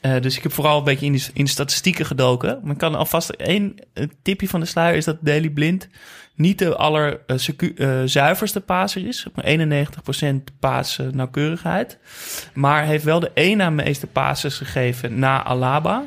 [0.00, 2.60] Eh, dus ik heb vooral een beetje in de, in de statistieken gedoken.
[2.62, 5.88] Maar ik kan alvast één eh, tipje van de sluier is dat Daily Blind
[6.34, 7.36] niet de aller eh,
[7.76, 9.26] eh, zuiverste passer is.
[9.26, 11.98] Op 91% paas nauwkeurigheid.
[12.54, 16.04] Maar heeft wel de één na meeste passes gegeven na Alaba.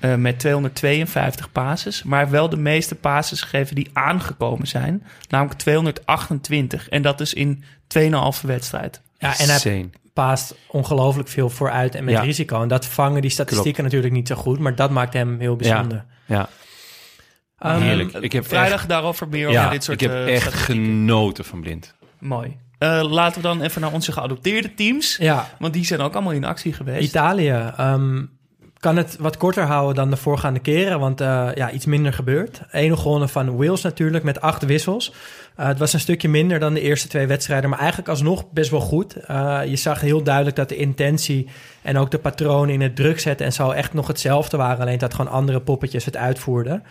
[0.00, 2.02] eh, met 252 passes.
[2.02, 5.02] Maar wel de meeste passes gegeven die aangekomen zijn.
[5.28, 6.88] Namelijk 228.
[6.88, 9.00] En dat is in 2,5 wedstrijd.
[9.18, 12.20] Ja, en hij paast ongelooflijk veel vooruit en met Ja.
[12.20, 12.62] risico.
[12.62, 16.04] En dat vangen die statistieken natuurlijk niet zo goed, maar dat maakt hem heel bijzonder.
[16.26, 16.48] Ja,
[17.58, 18.12] Ehm, heerlijk.
[18.12, 21.44] Ik heb Vrijdag echt, daarover meer over ja, dit soort ik heb eh, echt genoten
[21.44, 21.94] van Blind.
[22.18, 22.56] Mooi.
[22.78, 25.16] Eh, laten we dan even naar onze geadopteerde teams.
[25.16, 27.08] Ja, Want die zijn ook allemaal in actie geweest.
[27.08, 28.22] Italië ehm,
[28.84, 32.60] kan het wat korter houden dan de voorgaande keren, want eh, ja, iets minder gebeurt.
[32.70, 35.12] Eén gewonnen van Wales natuurlijk met acht wissels.
[35.56, 38.70] Eh, het was een stukje minder dan de eerste twee wedstrijden, maar eigenlijk alsnog best
[38.70, 39.16] wel goed.
[39.16, 41.48] Eh, je zag heel duidelijk dat de intentie
[41.82, 44.80] en ook de patronen in het druk zetten en zo echt nog hetzelfde waren.
[44.80, 46.82] Alleen dat gewoon andere poppetjes het uitvoerden.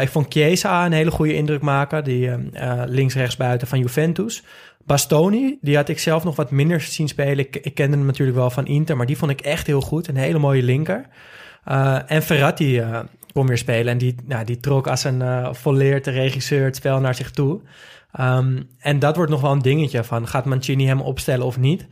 [0.00, 4.42] Ik vond Chiesa een hele goede indruk maken, die eh, eh, links-rechts buiten van Juventus.
[4.86, 7.38] Bastoni, die had ik zelf nog wat minder zien spelen.
[7.38, 10.08] Ik, ik kende hem natuurlijk wel van Inter, maar die vond ik echt heel goed.
[10.08, 11.06] Een hele mooie linker.
[11.64, 13.00] Eh, en Verratti eh,
[13.32, 13.92] kon weer spelen.
[13.92, 17.60] En die, nou, die trok als een eh volleerde regisseur het spel naar zich toe.
[18.12, 20.28] Ehm, en dat wordt nog wel een dingetje van...
[20.28, 21.86] gaat Mancini hem opstellen of niet?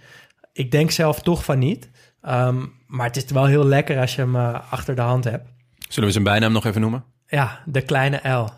[0.52, 1.90] Ik denk zelf toch van niet.
[2.22, 4.36] Ehm, maar het is wel heel lekker als je hem
[4.70, 5.48] achter de hand hebt.
[5.88, 7.04] Zullen we zijn bijnaam nog even noemen?
[7.26, 8.48] Ja, de kleine L.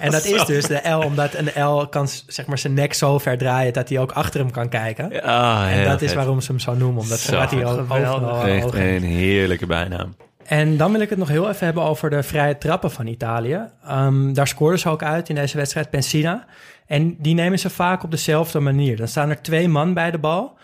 [0.00, 3.18] en dat is dus de L, omdat een L kan zeg maar zijn nek zo
[3.18, 5.22] ver draaien dat hij ook achter hem kan kijken.
[5.22, 6.16] Ah, en dat is vet.
[6.16, 10.14] waarom ze hem zo noemen, omdat Zo, hij ook overal Echt een heerlijke bijnaam.
[10.44, 13.60] En dan wil ik het nog heel even hebben over de vrije trappen van Italië.
[13.86, 16.44] Ehm, daar scoren ze ook uit in deze wedstrijd, Pensina.
[16.86, 18.96] En die nemen ze vaak op dezelfde manier.
[18.96, 20.56] Dan staan er twee man bij de bal.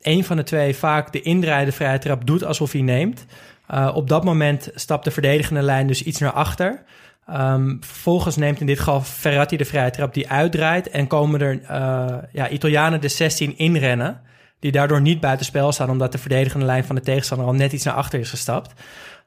[0.00, 3.26] Eén van de twee vaak de indraaide vrije trap doet alsof hij neemt.
[3.70, 6.82] Uh, op dat moment stapt de verdedigende lijn dus iets naar achter.
[7.30, 10.90] Um, vervolgens neemt in dit geval Ferrati de vrije trap die uitdraait...
[10.90, 14.20] en komen er uh, ja, Italianen de 16 inrennen...
[14.58, 15.90] die daardoor niet buitenspel staan...
[15.90, 18.72] omdat de verdedigende lijn van de tegenstander al net iets naar achter is gestapt.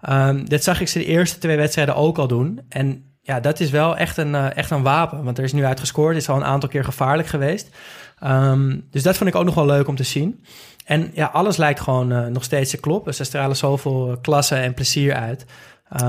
[0.09, 2.61] Um, dit zag ik ze de eerste twee wedstrijden ook al doen.
[2.69, 5.23] En ja, dat is wel echt een, uh, echt een wapen.
[5.23, 6.15] Want er is nu uitgescoord.
[6.15, 7.69] Is al een aantal keer gevaarlijk geweest.
[8.23, 10.43] Um, dus dat vond ik ook nog wel leuk om te zien.
[10.85, 13.13] En ja, alles lijkt gewoon uh, nog steeds te kloppen.
[13.13, 15.45] Ze stralen zoveel klasse en plezier uit.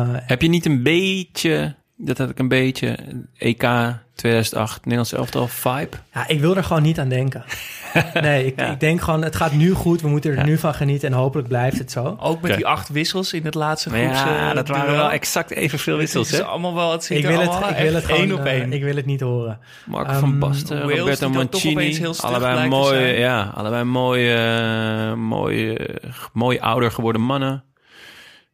[0.06, 2.98] Heb je niet een beetje, dat had ik een beetje,
[3.36, 3.68] EK
[4.14, 5.96] 2008, Nederlands elftal vibe?
[6.14, 7.44] Ja, ik wil er gewoon niet aan denken.
[8.20, 8.66] nee, ik, ja.
[8.66, 10.00] ik, denk gewoon, het gaat nu goed.
[10.00, 10.44] We moeten er ja.
[10.44, 12.16] nu van genieten en hopelijk blijft het zo.
[12.20, 12.56] Ook met okay.
[12.56, 14.20] die acht wissels in het laatste groeps.
[14.20, 16.30] Ja, dat waren wel exact evenveel wissels.
[16.30, 18.68] Het is allemaal wel, het ik wil het, ik wil het één gewoon, op één.
[18.68, 19.58] Uh, ik wil het niet horen.
[19.86, 26.00] Marco um, van Basten, Roberto Mancini, allebei mooi, ja, allebei mooie, uh, mooie,
[26.32, 27.64] mooie ouder geworden mannen.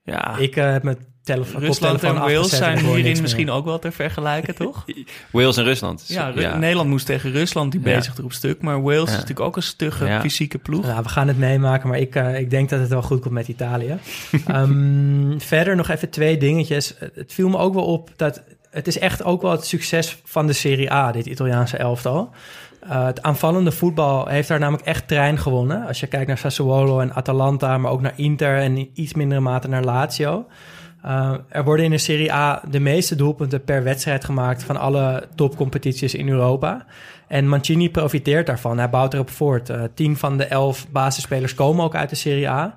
[0.03, 0.37] Ja.
[0.37, 1.61] Ik uh, heb met telefoon.
[1.61, 4.85] Rusland en Wales zijn hierin misschien ook wel te vergelijken, toch?
[5.31, 6.05] Wales en Rusland.
[6.07, 8.18] Ja, Ru ja, Nederland moest tegen Rusland, die bezig ja.
[8.18, 8.62] erop stuk.
[8.62, 9.05] Maar Wales ja.
[9.05, 10.87] is natuurlijk ook een stugge fysieke ploeg.
[10.87, 13.35] Ja, we gaan het meemaken, maar ik, uh, ik denk dat het wel goed komt
[13.35, 13.99] met Italië.
[14.51, 16.95] um, verder nog even twee dingetjes.
[17.14, 20.47] Het viel me ook wel op dat het is echt ook wel het succes van
[20.47, 22.31] de Serie A, dit Italiaanse elftal.
[22.85, 25.87] Uh, het aanvallende voetbal heeft daar namelijk echt trein gewonnen.
[25.87, 29.41] Als je kijkt naar Sassuolo en Atalanta, maar ook naar Inter en in iets mindere
[29.41, 30.47] mate naar Lazio.
[31.07, 35.29] Uh, er worden in de Serie A de meeste doelpunten per wedstrijd gemaakt van alle
[35.35, 36.87] topcompetities in Europa.
[37.29, 38.79] En Mancini profiteert daarvan.
[38.79, 39.71] Hij bouwt erop voort.
[39.71, 42.77] Uh, tien van de elf basisspelers komen ook uit de Serie A.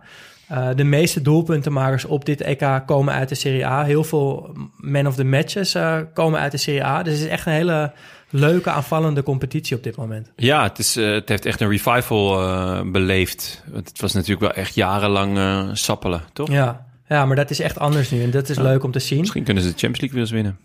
[0.51, 3.83] Uh, de meeste doelpuntenmakers op dit EK komen uit de Serie A.
[3.83, 5.75] Heel veel man of the matches
[6.13, 7.03] komen uit de Serie A.
[7.03, 7.91] Dus het is echt een hele
[8.29, 10.31] leuke aanvallende competitie op dit moment.
[10.35, 13.63] Ja, het, is, uh, het heeft echt een revival uh, beleefd.
[13.73, 16.51] Het was natuurlijk wel echt jarenlang uh, sappelen, toch?
[16.51, 16.87] Ja.
[17.09, 18.63] Ja, maar dat is echt anders nu en dat is ja.
[18.63, 19.19] leuk om te zien.
[19.19, 20.57] Misschien kunnen ze de Champions League weer eens winnen.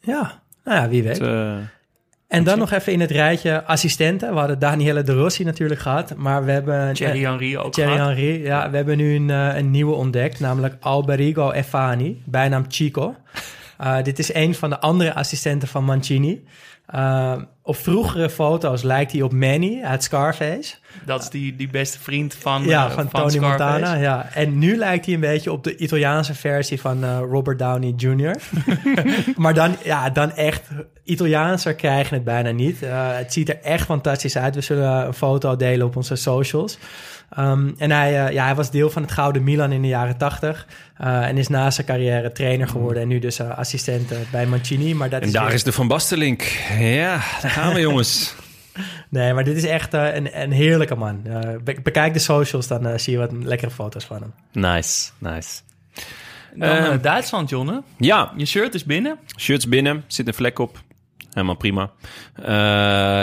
[0.00, 1.18] Ja, nou ja, wie weet.
[1.18, 1.70] Het,
[2.28, 4.32] en dan nog even in het rijtje assistenten.
[4.32, 6.92] We hadden Daniele De Rossi natuurlijk gehad, maar we hebben...
[6.92, 8.06] Thierry Henry ook Thierry gehad.
[8.06, 8.70] Henry, ja.
[8.70, 13.16] We hebben nu een, een nieuwe ontdekt, namelijk Alberigo Efani, bijnaam Chico.
[13.80, 16.44] Uh, dit is een van de andere assistenten van Mancini.
[16.94, 20.74] Uh, op vroegere foto's lijkt hij op Manny uit Scarface.
[21.04, 23.72] Dat is die, die beste vriend van, ja, uh, van, van Tony Scarface.
[23.72, 23.94] Montana.
[23.94, 24.28] Ja.
[24.34, 28.36] En nu lijkt hij een beetje op de Italiaanse versie van uh, Robert Downey Jr.
[29.42, 30.68] maar dan, ja, dan echt
[31.04, 32.80] Italiaanser krijgen het bijna niet.
[32.80, 34.54] het ziet er echt fantastisch uit.
[34.54, 36.78] We zullen een foto delen op onze socials.
[37.38, 40.16] Um, en hij, uh, ja, hij was deel van het Gouden Milan in de jaren
[40.16, 40.66] tachtig.
[41.00, 43.02] Uh, en is na zijn carrière trainer geworden.
[43.02, 44.94] En nu dus uh, assistent bij Mancini.
[44.94, 45.54] Maar dat en is daar weer...
[45.54, 46.42] is de Van Bastenlink.
[46.78, 47.10] Ja,
[47.42, 48.34] daar gaan we jongens.
[49.08, 51.22] nee, maar dit is echt een, een heerlijke man.
[51.64, 54.32] Be bekijk de socials, dan zie je wat lekkere foto's van hem.
[54.52, 55.60] Nice, nice.
[56.54, 57.82] Dan Duitsland, Jonne.
[57.96, 58.32] Ja.
[58.36, 59.18] Je shirt is binnen.
[59.38, 60.82] Shirt's binnen, zit een vlek op.
[61.32, 61.90] Helemaal prima.
[62.40, 62.46] Uh,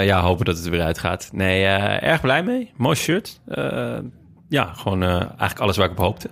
[0.05, 1.29] ja, hopen dat het er weer uitgaat.
[1.33, 2.71] Nee, uh, erg blij mee.
[2.75, 3.39] Mooi shirt.
[3.47, 3.97] Uh,
[4.49, 6.29] ja, gewoon eigenlijk alles waar ik op hoopte.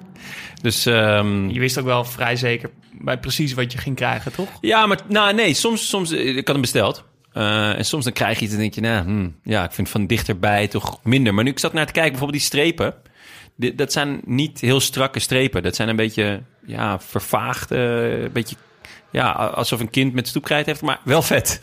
[0.62, 4.50] Dus, um, je wist ook wel vrij zeker bij precies wat je ging krijgen, toch?
[4.62, 7.04] Ja, maar nou, nee, soms, soms ik had hem besteld.
[7.34, 10.08] en soms dan krijg je iets en denk je, nou, hmm, ja, ik vind van
[10.08, 11.34] dichterbij toch minder.
[11.34, 12.94] Maar nu ik zat naar te kijken, bijvoorbeeld die strepen.
[13.76, 15.64] Dat zijn niet heel strakke strepen.
[15.64, 18.56] Dat zijn een beetje, ja, vervaagd, een beetje
[19.18, 21.59] ja, alsof een kind met stoepkrijt heeft, maar wel vet.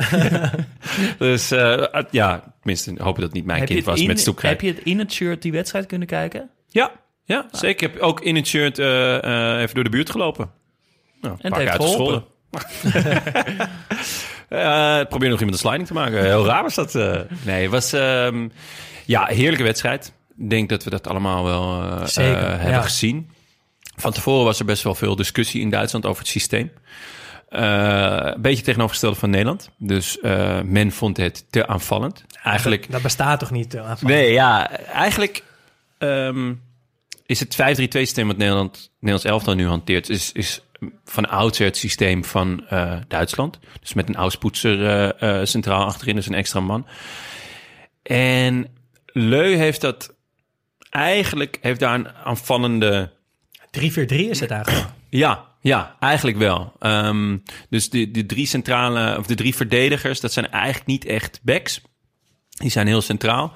[1.18, 4.60] dus uh, ja, tenminste, hopen dat het niet mijn heb kind was in, met stoepkrijt.
[4.60, 6.50] Heb je het in het shirt die wedstrijd kunnen kijken?
[6.68, 6.90] Ja,
[7.24, 7.60] ja ah.
[7.60, 7.86] zeker.
[7.86, 10.50] Ik heb ook in het shirt uh, uh, even door de buurt gelopen.
[11.20, 12.24] Nou, en het heeft geholpen.
[15.08, 16.24] probeer nog iemand een sliding te maken.
[16.24, 16.94] Heel raar was dat.
[17.44, 18.52] nee, het was um,
[19.04, 20.12] ja, heerlijke wedstrijd.
[20.38, 22.82] Ik denk dat we dat allemaal wel Zeker, hebben ja.
[22.82, 23.30] gezien.
[23.96, 26.70] Van tevoren was er best wel veel discussie in Duitsland over het systeem.
[27.56, 29.70] Uh, een beetje tegenovergestelde van Nederland.
[29.78, 32.24] Dus uh, men vond het te aanvallend.
[32.42, 34.18] Eigenlijk, dat, dat bestaat toch niet te aanvallend?
[34.18, 34.70] Nee, ja.
[34.70, 35.42] Eigenlijk
[35.98, 36.62] um,
[37.26, 37.56] is het 5-3-2
[37.88, 40.08] systeem wat Nederland, Nederlands elftal nu hanteert...
[40.08, 40.60] is, is
[41.04, 43.58] van oudsher het systeem van uh, Duitsland.
[43.80, 46.86] Dus met een ouspoetser centraal achterin, dus een extra man.
[48.02, 48.66] En
[49.06, 50.14] Leu heeft dat...
[50.90, 53.10] Eigenlijk heeft daar een aanvallende...
[53.78, 54.86] 3-4-3 is het eigenlijk.
[55.08, 56.72] Ja, Ja, eigenlijk wel.
[56.78, 57.36] Ehm,
[57.68, 61.80] dus de, de drie centrale, of de drie verdedigers, dat zijn eigenlijk niet echt backs.
[62.48, 63.52] Die zijn heel centraal.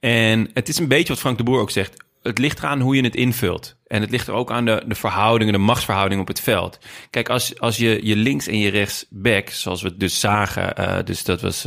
[0.00, 2.04] En het is een beetje wat Frank de Boer ook zegt.
[2.22, 3.76] Het ligt eraan hoe je het invult.
[3.86, 6.78] En het ligt er ook aan de, de verhoudingen, de machtsverhouding op het veld.
[7.10, 10.76] Kijk, als, als je je links en je rechts back, zoals we het dus zagen,
[10.76, 11.66] eh, dus dat was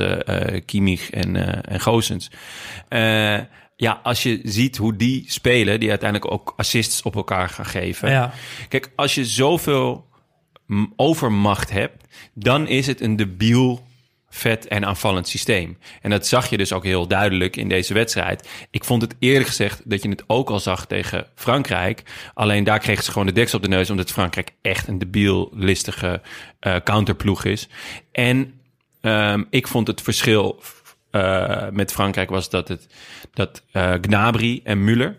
[0.65, 1.35] Kimmich en,
[1.65, 2.31] en Goossens.
[3.81, 8.09] Ja, als je ziet hoe die spelen, die uiteindelijk ook assists op elkaar gaan geven.
[8.09, 8.33] Ja.
[8.69, 10.07] Kijk, als je zoveel
[10.95, 12.03] overmacht hebt,
[12.33, 13.87] dan is het een debiel,
[14.29, 15.77] vet en aanvallend systeem.
[16.01, 18.49] En dat zag je dus ook heel duidelijk in deze wedstrijd.
[18.71, 22.03] Ik vond het eerlijk gezegd dat je het ook al zag tegen Frankrijk.
[22.33, 25.49] Alleen daar kregen ze gewoon de deksel op de neus, omdat Frankrijk echt een debiel,
[25.53, 26.21] listige
[26.59, 27.67] eh, counterploeg is.
[28.11, 28.53] En
[29.01, 30.61] ehm, ik vond het verschil
[31.11, 32.87] eh, met Frankrijk was dat, het,
[33.33, 35.15] dat eh, Gnabry en Müller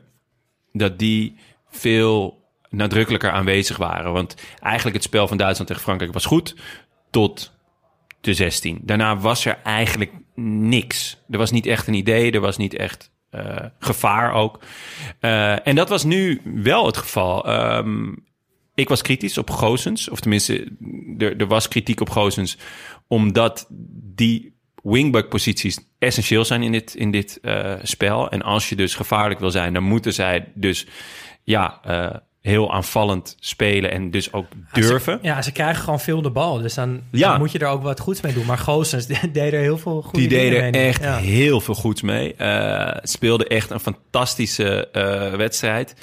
[0.72, 1.36] dat die
[1.70, 2.40] veel
[2.70, 4.12] nadrukkelijker aanwezig waren.
[4.12, 6.56] Want eigenlijk het spel van Duitsland tegen Frankrijk was goed
[7.10, 7.52] tot
[8.20, 8.80] de 16.
[8.82, 11.18] Daarna was er eigenlijk niks.
[11.30, 14.60] Er was niet echt een idee, er was niet echt eh, gevaar ook.
[15.20, 17.46] En dat was nu wel het geval.
[17.46, 18.12] Ehm,
[18.74, 20.72] ik was kritisch op Gozens, of tenminste,
[21.18, 22.58] er, er was kritiek op Gozens,
[23.06, 23.66] omdat
[24.14, 24.51] die
[24.82, 28.30] wingback-posities essentieel zijn in dit, in dit eh, spel.
[28.30, 30.86] En als je dus gevaarlijk wil zijn, dan moeten zij dus
[31.42, 35.18] ja, eh, heel aanvallend spelen en dus ook durven.
[35.22, 36.58] Ja, ze krijgen gewoon veel de bal.
[36.60, 37.30] Dus dan, Ja.
[37.30, 38.46] dan moet je er ook wat goeds mee doen.
[38.46, 40.86] Maar Goossens deed er heel veel goede Die dingen deden mee.
[40.86, 41.16] echt Ja.
[41.16, 42.34] heel veel goeds mee.
[42.34, 44.88] Eh speelde echt een fantastische
[45.36, 45.94] wedstrijd.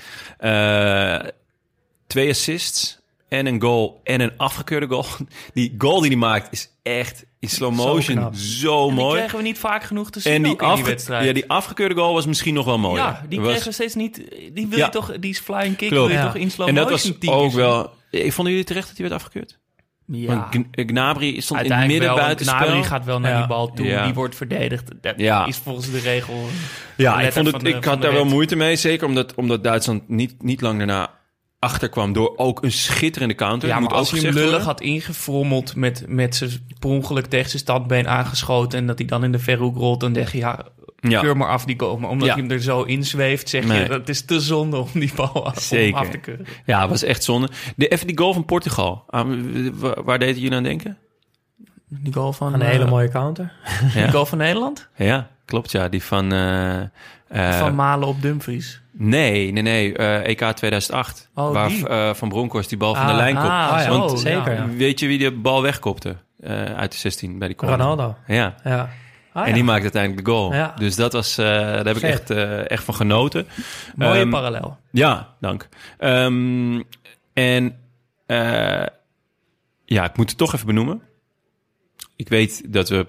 [2.07, 2.98] Twee assists
[3.29, 5.05] en een goal en een afgekeurde goal.
[5.53, 9.17] Die goal die hij maakt is echt in slow motion zo, En die mooi.
[9.19, 11.25] kregen we niet vaak genoeg te zien En die, ook in die wedstrijd.
[11.25, 13.01] ja, die afgekeurde goal was misschien nog wel mooi.
[13.01, 14.15] Ja, die kregen we steeds niet...
[14.53, 14.85] Die wil Ja.
[14.85, 15.19] je toch...
[15.19, 16.07] Die is flying kick Klopt.
[16.07, 16.25] wil je Ja.
[16.31, 17.91] toch in slow En dat motion was ook wel...
[18.11, 19.57] Ik vonden jullie terecht dat hij werd afgekeurd?
[20.05, 20.27] Ja.
[20.27, 23.37] Want Gn- Gnabry stond in het midden buiten Gnabry gaat wel naar Ja.
[23.37, 24.03] die bal toe, Ja.
[24.05, 24.91] die wordt verdedigd.
[25.01, 25.45] Dat Ja.
[25.45, 26.45] is volgens de regel.
[26.97, 28.75] Ja, ik, vond het, van de- ik had de daar wel moeite mee.
[28.75, 31.17] Zeker omdat, omdat Duitsland niet, niet lang daarna
[31.59, 33.69] achterkwam door ook een schitterende counter.
[33.69, 34.67] Ja, Moet maar als ook hij hem lullig worden.
[34.67, 36.49] had ingefrommeld met, met zijn
[36.79, 38.79] per ongeluk tegen zijn standbeen aangeschoten...
[38.79, 40.37] en dat hij dan in de verhoek rolt, dan denk je...
[40.37, 40.65] ja,
[40.99, 41.21] Ja.
[41.21, 41.97] keur maar af die goal.
[41.97, 42.33] Maar omdat Ja.
[42.33, 43.81] hij hem er zo in zweeft, zeg Nee.
[43.81, 43.87] je...
[43.87, 46.45] dat is te zonde om die bal af, om af te keuren.
[46.65, 47.49] Ja, het was echt zonde.
[47.75, 49.03] De, even die goal van Portugal.
[49.07, 49.27] Ah,
[49.73, 50.97] waar, waar deed jullie aan denken?
[51.87, 52.53] Die goal van...
[52.53, 53.51] Een eh, hele mooie counter.
[53.93, 54.87] Ja, Die goal van Nederland?
[54.95, 55.89] ja klopt ja.
[55.89, 56.31] Die van...
[56.33, 56.81] eh,
[57.27, 58.81] eh, van Malen op Dumfries.
[58.99, 59.93] Nee, nee, nee.
[59.95, 61.29] eh, EK 2008.
[61.35, 61.87] Oh, waar die.
[61.87, 63.47] eh, Van Bronckhorst die bal van Ah, de lijn kopt.
[63.47, 64.63] ah, ja, zo, zeker, ja.
[64.63, 64.67] ja.
[64.69, 66.15] Weet je wie de bal wegkopte?
[66.39, 67.77] eh, uit de 16 bij die corner?
[67.79, 68.15] Ronaldo.
[68.27, 68.55] Ja.
[68.63, 68.89] Ja.
[69.33, 69.53] Ah, En ja.
[69.55, 70.53] die maakte uiteindelijk de goal.
[70.53, 70.73] Ja.
[70.77, 73.47] Dus dat was, eh, daar heb ik echt, eh, echt van genoten.
[73.95, 74.77] Mooie Ehm, parallel.
[74.91, 75.67] Ja, dank.
[75.97, 76.81] Ehm,
[77.33, 77.77] en
[78.25, 78.85] eh,
[79.85, 81.01] ja, ik moet het toch even benoemen.
[82.15, 83.07] Ik weet dat we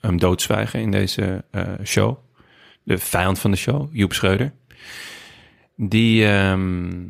[0.00, 2.16] hem doodzwijgen in deze eh, show.
[2.82, 4.52] De vijand van de show, Joep Schreuder.
[5.76, 7.06] Die ehm,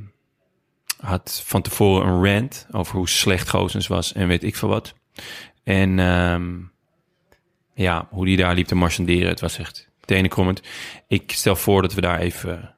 [1.00, 4.94] had van tevoren een rant over hoe slecht Gozens was en weet ik veel wat.
[5.64, 6.56] En ehm,
[7.74, 10.62] ja, hoe die daar liep te marchanderen, het was echt tenenkrommend.
[11.06, 12.74] Ik stel voor dat we daar even,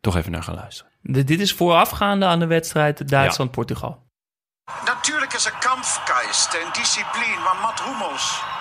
[0.00, 0.92] toch even naar gaan luisteren.
[1.00, 4.06] De- dit is voorafgaande aan de wedstrijd Duitsland-Portugal.
[4.84, 5.27] Natuurlijk is er
[5.78, 7.80] kampfgeist en discipline, maar Matt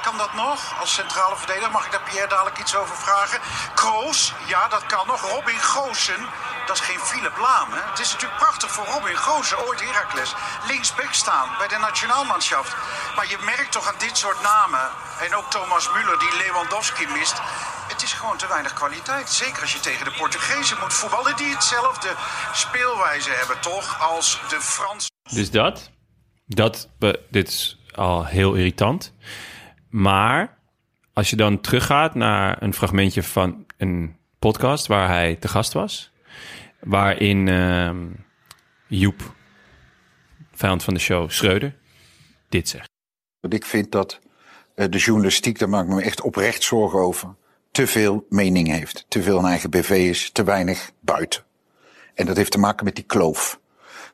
[0.02, 1.72] kan dat nog als centrale verdediger?
[1.72, 3.40] Mag ik daar Pierre dadelijk iets over vragen?
[3.74, 5.22] Kroos, ja dat kan nog.
[5.22, 6.26] Robin Goosen,
[6.66, 7.70] dat is geen Philip Laam.
[7.72, 10.34] Het is natuurlijk prachtig voor Robin Goosen, ooit Heracles,
[10.68, 12.76] linksback staan bij de nationaalmanschaft.
[13.16, 14.90] Maar je merkt toch aan dit soort namen,
[15.20, 17.42] en ook Thomas Müller die Lewandowski mist...
[17.88, 19.30] Het is gewoon te weinig kwaliteit.
[19.30, 22.16] Zeker als je tegen de Portugezen moet voetballen die hetzelfde
[22.54, 24.02] speelwijze hebben, toch?
[24.02, 25.12] Als de Fransen.
[25.30, 25.90] Dus dat,
[26.48, 26.90] dat,
[27.30, 29.14] dit is al heel irritant.
[29.90, 30.58] Maar
[31.14, 36.12] als je dan teruggaat naar een fragmentje van een podcast waar hij te gast was,
[36.80, 38.06] waarin ehm,
[38.88, 39.34] Joep,
[40.54, 41.76] vijand van de show, Schreuder,
[42.50, 42.90] dit zegt.
[43.50, 44.20] Ik vind dat
[44.76, 47.36] eh, de journalistiek, daar maak ik me echt oprecht zorgen over,
[47.72, 49.06] te veel mening heeft.
[49.08, 51.44] Te veel een eigen BV is, te weinig buiten.
[52.14, 53.60] En dat heeft te maken met die kloof.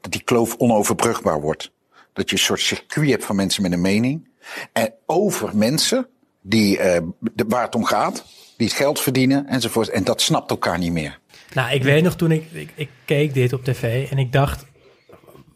[0.01, 1.72] Dat die kloof onoverbrugbaar wordt.
[2.13, 4.27] Dat je een soort circuit hebt van mensen met een mening.
[4.73, 6.07] En over mensen
[6.41, 8.25] die, eh, de- waar het om gaat,
[8.57, 9.89] die het geld verdienen enzovoort.
[9.89, 11.19] En dat snapt elkaar niet meer.
[11.53, 14.65] Nou, ik weet nog toen ik, ik, ik keek dit op tv en ik dacht...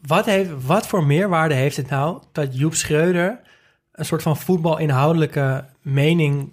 [0.06, 3.40] Wat, heeft, wat voor meerwaarde heeft het nou dat Joep Schreuder...
[3.92, 6.52] een soort van voetbalinhoudelijke mening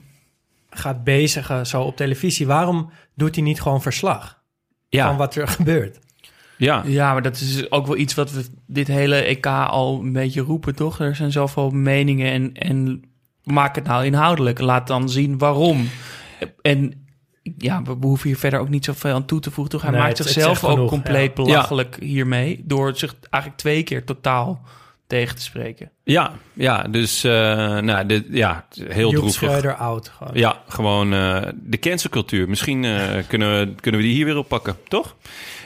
[0.70, 2.48] gaat bezigen zo op televisie?
[2.48, 4.42] Waarom doet hij niet gewoon verslag
[4.90, 5.08] Ja.
[5.08, 6.00] van wat er gebeurt?
[6.58, 6.84] Ja.
[6.86, 10.42] Ja, maar dat is ook wel iets wat we dit hele EK al een beetje
[10.42, 11.00] roepen, toch?
[11.00, 13.02] Er zijn zoveel meningen en, en
[13.44, 14.60] maak het nou inhoudelijk.
[14.60, 15.90] Laat dan zien waarom.
[16.62, 17.08] En
[17.58, 19.72] ja, we hoeven hier verder ook niet zoveel aan toe te voegen.
[19.74, 19.82] Toch?
[19.82, 21.44] Hij Nee, maakt het- zichzelf ook genoeg, compleet ja.
[21.44, 22.62] belachelijk hiermee...
[22.66, 24.62] door zich eigenlijk twee keer totaal
[25.08, 25.92] tegen te spreken.
[26.04, 27.32] Ja, ja dus eh,
[27.80, 29.50] nou, dit, ja, heel Joep droevig.
[29.50, 30.10] Schreuder oud.
[30.10, 30.34] Gewoon.
[30.36, 32.50] Ja, gewoon eh, de cancelcultuur.
[32.50, 35.16] Misschien eh, kunnen, we, kunnen we die hier weer oppakken, toch?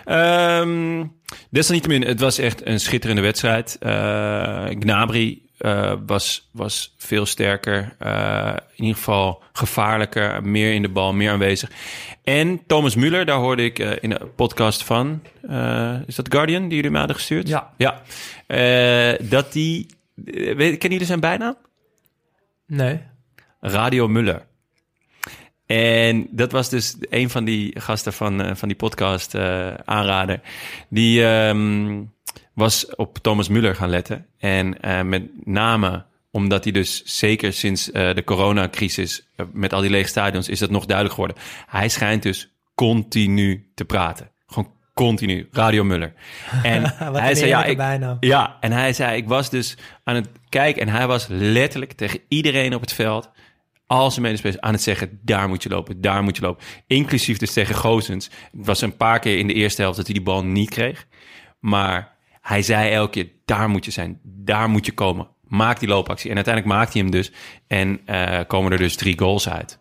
[0.06, 1.04] Ehm
[1.50, 3.78] desalniettemin, het was echt een schitterende wedstrijd.
[3.80, 7.96] Eh, Gnabry eh, was, was veel sterker.
[8.00, 11.72] Eh, in ieder geval gevaarlijker, meer in de bal, meer aanwezig.
[12.24, 15.24] En Thomas Müller, daar hoorde ik in een podcast van...
[16.06, 17.48] is dat Guardian die jullie me hadden gestuurd?
[17.48, 17.74] Ja.
[17.78, 18.02] Ja.
[19.22, 19.86] Dat die...
[20.16, 21.56] weet, kennen jullie zijn bijnaam?
[22.68, 23.00] Nee.
[23.60, 24.46] Radio Muller.
[25.76, 30.42] En dat was dus een van die gasten van, eh, van die podcast eh, aanrader.
[30.88, 32.02] Die ehm,
[32.54, 34.26] was op Thomas Muller gaan letten.
[34.38, 39.28] En eh, met name omdat hij dus zeker sinds de coronacrisis...
[39.52, 41.44] met al die lege stadions is dat nog duidelijk geworden.
[41.68, 44.30] Hij schijnt dus continu te praten.
[44.48, 45.48] Gewoon continu.
[45.52, 46.14] Radio Muller.
[46.64, 48.18] En Wat hij zei, ja, ik, bijnaam.
[48.20, 50.82] ja, en hij zei, ik was dus aan het kijken...
[50.82, 53.30] en hij was letterlijk tegen iedereen op het veld...
[53.90, 55.20] al zijn medespelers aan het zeggen...
[55.22, 56.64] daar moet je lopen, daar moet je lopen.
[56.88, 58.30] Inclusief dus tegen Gozens.
[58.52, 61.08] Het was een paar keer in de eerste helft dat hij die bal niet kreeg.
[61.60, 65.28] Maar hij zei elke keer, daar moet je zijn, daar moet je komen.
[65.44, 66.30] Maak die loopactie.
[66.30, 67.32] En uiteindelijk maakt hij hem dus.
[67.68, 69.80] En eh, komen er dus drie goals uit.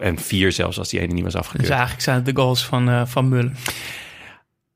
[0.00, 1.62] En vier zelfs, als die ene niet was afgekeurd.
[1.62, 3.56] Dus eigenlijk zijn het de goals van, eh van Mullen.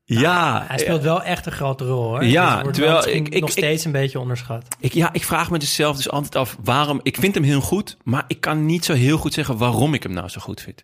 [0.09, 2.23] Ja, Hij speelt wel echt een grote rol hoor.
[2.25, 4.75] Ja, Dus wordt terwijl ik- ik- nog ik- steeds een beetje onderschat.
[4.79, 6.99] Ik, ja, ik vraag me dus zelf dus altijd af waarom.
[7.03, 10.03] Ik vind hem heel goed, maar ik kan niet zo heel goed zeggen waarom ik
[10.03, 10.83] hem nou zo goed vind.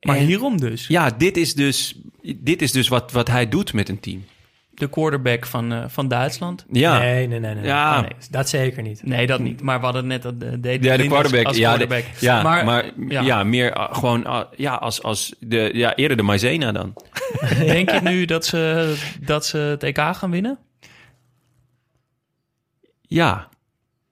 [0.00, 0.86] Maar En- hierom dus.
[0.86, 1.98] Ja, dit is dus,
[2.36, 4.24] dit is dus wat, wat hij doet met een team.
[4.74, 6.64] De quarterback van, eh, van Duitsland.
[6.70, 7.54] Ja, Nee, nee, nee.
[7.54, 7.64] nee.
[7.64, 7.94] Ja.
[7.96, 9.02] Oh, nee, dat zeker niet.
[9.06, 9.62] Nee, dat niet.
[9.62, 11.46] Maar we hadden net dat uh, David ja de quarterback.
[11.46, 12.18] als ja, de- quarterback.
[12.20, 13.20] ja, maar, ja.
[13.22, 13.44] ja.
[13.44, 16.94] meer uh, gewoon uh, ja, als, als de, ja, eerder de Maizena dan.
[17.58, 20.58] Denk je nu dat ze, dat ze het EK gaan winnen?
[23.02, 23.48] Ja,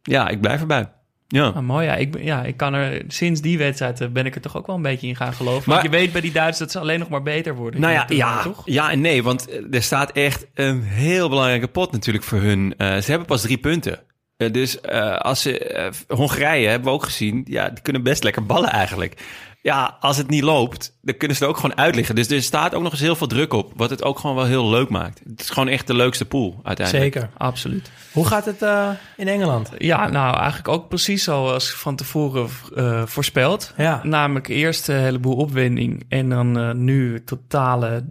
[0.03, 0.89] ja, ik blijf erbij.
[1.33, 1.47] Ja.
[1.47, 1.95] Ah, mooi, ja.
[1.95, 4.77] Ik, ja, ik kan er sinds die wedstrijd eh, ben ik er toch ook wel
[4.77, 5.63] een beetje in gaan geloven.
[5.67, 7.81] Maar- Want je weet bij die Duitsers dat ze alleen nog maar beter worden.
[7.81, 8.63] Nou ja, ja, toch?
[8.65, 12.75] ja en nee, want eh, er staat echt een heel belangrijke pot natuurlijk voor hun.
[12.77, 13.99] Eh, ze hebben pas drie punten.
[14.41, 18.25] Eh, dus eh, als ze eh, Hongarije hebben we ook gezien, ja, die kunnen best
[18.25, 19.23] lekker ballen eigenlijk.
[19.63, 22.15] Ja, als het niet loopt, dan kunnen ze er ook gewoon uitliggen.
[22.15, 24.45] Dus er staat ook nog eens heel veel druk op, wat het ook gewoon wel
[24.45, 25.21] heel leuk maakt.
[25.29, 27.13] Het is gewoon echt de leukste pool uiteindelijk.
[27.13, 27.31] Zeker.
[27.37, 27.91] Absoluut.
[28.13, 29.71] Hoe gaat het eh, in Engeland?
[29.79, 33.73] Ja, nou eigenlijk ook precies zoals van tevoren eh, voorspeld.
[33.77, 34.01] Ja.
[34.03, 38.05] Namelijk eerst een heleboel opwinding en dan eh, nu totale...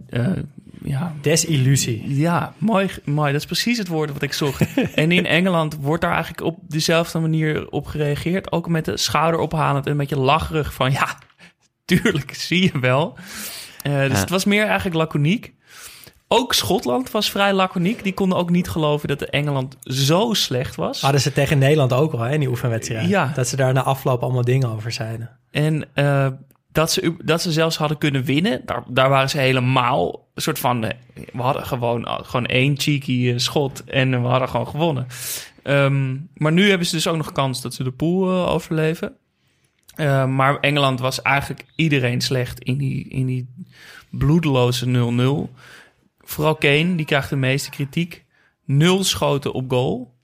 [0.82, 2.16] ja, Desillusie.
[2.16, 3.32] Ja, mooi, mooi.
[3.32, 4.74] Dat is precies het woord wat ik zocht.
[4.94, 8.52] en in Engeland wordt daar eigenlijk op dezelfde manier op gereageerd.
[8.52, 10.92] Ook met de schouder ophalend en een beetje lacherig van...
[10.92, 11.18] ja,
[11.84, 13.18] tuurlijk, zie je wel.
[13.82, 14.18] Eh, dus Ja.
[14.20, 15.52] het was meer eigenlijk laconiek.
[16.32, 18.02] Ook Schotland was vrij laconiek.
[18.02, 21.00] Die konden ook niet geloven dat Engeland zo slecht was.
[21.00, 23.08] Hadden ze tegen Nederland ook al, hè, in die oefenwedstrijd.
[23.08, 23.32] Ja.
[23.34, 25.30] Dat ze daar na afloop allemaal dingen over zeiden.
[25.50, 26.26] En eh,
[26.72, 30.58] dat, ze, dat ze zelfs hadden kunnen winnen, daar, daar waren ze helemaal een soort
[30.58, 30.84] van...
[30.84, 30.90] eh,
[31.32, 35.06] We hadden gewoon, gewoon één cheeky eh, schot en we hadden gewoon gewonnen.
[35.62, 39.16] Ehm, maar nu hebben ze dus ook nog kans dat ze de pool eh, overleven.
[39.94, 43.54] Eh, maar Engeland was eigenlijk iedereen slecht in die, in die
[44.10, 44.86] bloedeloze
[45.50, 45.54] 0-0.
[46.18, 48.24] Vooral Kane, die krijgt de meeste kritiek.
[48.64, 50.18] Nul schoten op goal.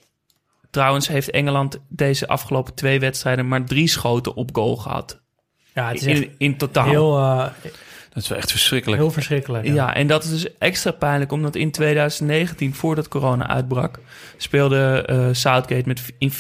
[0.70, 5.24] Trouwens heeft Engeland deze afgelopen twee wedstrijden maar drie schoten op goal gehad.
[5.76, 6.88] Ja, het is In, in totaal.
[6.88, 7.46] heel, eh,
[8.12, 9.00] Dat is wel echt verschrikkelijk.
[9.00, 9.66] heel verschrikkelijk.
[9.66, 9.94] ja.
[9.94, 13.98] en dat is dus extra pijnlijk, omdat in 2019, voordat corona uitbrak,
[14.36, 16.32] speelde eh, Southgate met, in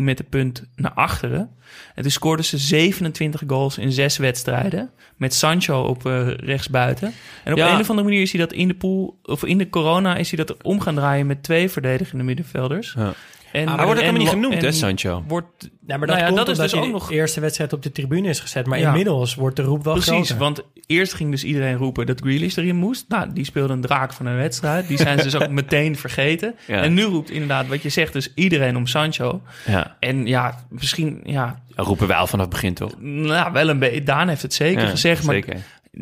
[0.00, 1.50] 4-3 met de punt naar achteren.
[1.94, 7.12] En toen scoorden ze 27 goals in zes wedstrijden, met Sancho op eh, rechtsbuiten.
[7.44, 7.72] En op Ja.
[7.74, 10.30] een of andere manier is hij dat in de pool, of in de corona, is
[10.30, 12.94] hij dat om gaan draaien met twee verdedigende middenvelders.
[12.96, 13.12] Ja.
[13.52, 15.24] En, Hij wordt ook helemaal niet genoemd, en hè, Sancho?
[15.28, 15.46] Wordt,
[15.86, 17.82] Ja, maar dat nou ja, komt dat is dus ook de nog eerste wedstrijd op
[17.82, 18.66] de tribune is gezet.
[18.66, 18.86] Maar Ja.
[18.88, 20.38] inmiddels wordt de roep wel Precies, groter.
[20.38, 23.04] want eerst ging dus iedereen roepen dat Grealish erin moest.
[23.08, 24.88] Nou, die speelde een draak van een wedstrijd.
[24.88, 26.54] Die zijn ze dus ook meteen vergeten.
[26.66, 26.82] Ja.
[26.82, 29.42] En nu roept inderdaad, wat je zegt, dus iedereen om Sancho.
[29.66, 29.96] Ja.
[30.00, 32.92] En ja, misschien, ja, roepen wij al vanaf het begin, toch?
[33.00, 34.02] nou, wel een beetje.
[34.02, 35.56] Daan heeft het zeker gezegd, maar zeker.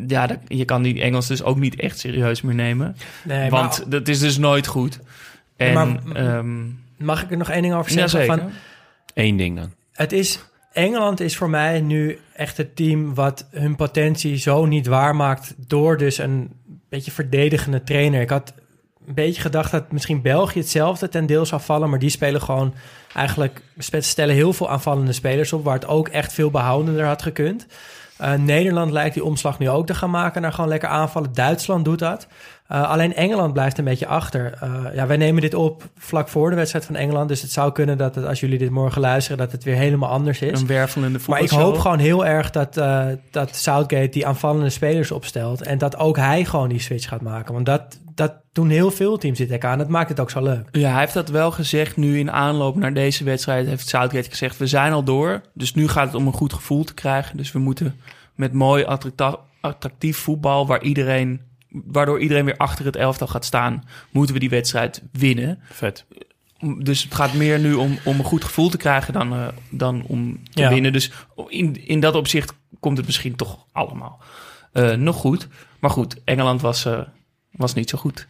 [0.07, 2.95] ja, dat, je kan die Engels dus ook niet echt serieus meer nemen.
[3.23, 4.99] Nee, want maar- dat is dus nooit goed.
[5.57, 6.55] En, Maar- ehm,
[6.97, 8.25] Mag ik er nog één ding over zeggen?
[8.25, 8.51] Van,
[9.13, 9.73] Eén ding dan.
[9.91, 10.39] het is,
[10.71, 15.97] Engeland is voor mij nu echt het team wat hun potentie zo niet waarmaakt door
[15.97, 16.51] dus een
[16.89, 18.21] beetje verdedigende trainer.
[18.21, 18.53] Ik had
[19.07, 22.73] een beetje gedacht dat misschien België hetzelfde ten deel zou vallen, maar die spelen gewoon
[23.13, 23.61] eigenlijk
[23.99, 27.67] stellen heel veel aanvallende spelers op, waar het ook echt veel behoudender had gekund.
[28.21, 31.33] Uh, Nederland lijkt die omslag nu ook te gaan maken naar gewoon lekker aanvallen.
[31.33, 32.27] Duitsland doet dat.
[32.71, 34.59] Uh, alleen Engeland blijft een beetje achter.
[34.63, 37.27] Uh, ja, wij nemen dit op vlak voor de wedstrijd van Engeland.
[37.27, 40.09] Dus het zou kunnen dat het, als jullie dit morgen luisteren, dat het weer helemaal
[40.09, 40.61] anders is.
[40.61, 45.11] Een wervelende Maar ik hoop gewoon heel erg dat, uh, dat Southgate die aanvallende spelers
[45.11, 45.61] opstelt.
[45.61, 47.53] En dat ook hij gewoon die switch gaat maken.
[47.53, 49.77] Want dat, dat doen heel veel teams dit aan.
[49.77, 50.67] Dat maakt het ook zo leuk.
[50.71, 53.67] Ja, hij heeft dat wel gezegd nu in aanloop naar deze wedstrijd.
[53.67, 55.41] Heeft Southgate gezegd, we zijn al door.
[55.53, 57.37] Dus nu gaat het om een goed gevoel te krijgen.
[57.37, 57.99] Dus we moeten
[58.35, 58.85] met mooi
[59.61, 64.49] attractief voetbal waar iedereen waardoor iedereen weer achter het elftal gaat staan, moeten we die
[64.49, 65.59] wedstrijd winnen.
[65.71, 66.05] Vet.
[66.83, 70.03] Dus het gaat meer nu om, om een goed gevoel te krijgen dan, uh, dan
[70.07, 70.69] om te Ja.
[70.69, 70.93] winnen.
[70.93, 71.11] Dus
[71.47, 74.19] in, in dat opzicht komt het misschien toch allemaal
[74.73, 75.47] eh, nog goed.
[75.79, 76.99] Maar goed, Engeland was, eh,
[77.51, 78.27] was niet zo goed.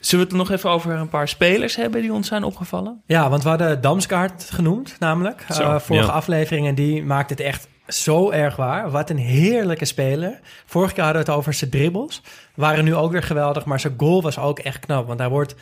[0.00, 3.02] Zullen we het nog even over een paar spelers hebben die ons zijn opgevallen?
[3.06, 5.46] Ja, want we hadden Damsgaard genoemd, namelijk.
[5.52, 6.12] Zo, eh, vorige ja.
[6.12, 6.66] aflevering.
[6.66, 8.90] En die maakt het echt zo erg waar.
[8.90, 10.40] Wat een heerlijke speler.
[10.66, 12.22] Vorige keer hadden we het over zijn dribbles.
[12.54, 13.64] Waren nu ook weer geweldig.
[13.64, 15.06] Maar zijn goal was ook echt knap.
[15.06, 15.54] Want hij wordt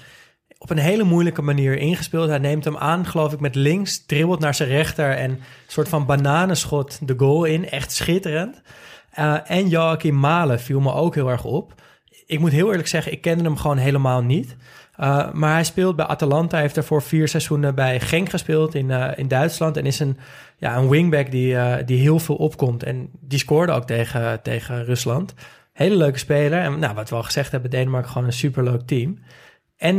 [0.59, 2.29] op een hele moeilijke manier ingespeeld.
[2.29, 4.07] Hij neemt hem aan, geloof ik, met links.
[4.07, 5.11] Dribbelt naar zijn rechter.
[5.11, 7.71] En een soort van bananenschot de goal in.
[7.71, 8.63] Echt schitterend.
[9.11, 11.83] Eh, en Joachim Malen viel me ook heel erg op.
[12.27, 14.57] Ik moet heel eerlijk zeggen, ik kende hem gewoon helemaal niet.
[15.01, 16.53] Uh, maar hij speelt bij Atalanta.
[16.53, 19.77] Hij heeft daarvoor vier seizoenen bij Genk gespeeld in, uh, in Duitsland.
[19.77, 20.19] En is een,
[20.57, 22.83] ja, een wingback die, uh, die heel veel opkomt.
[22.83, 25.35] En die scoorde ook tegen, tegen Rusland.
[25.73, 26.61] Hele leuke speler.
[26.61, 29.19] En nou, wat we al gezegd hebben, Denemarken gewoon een superleuk team.
[29.77, 29.97] En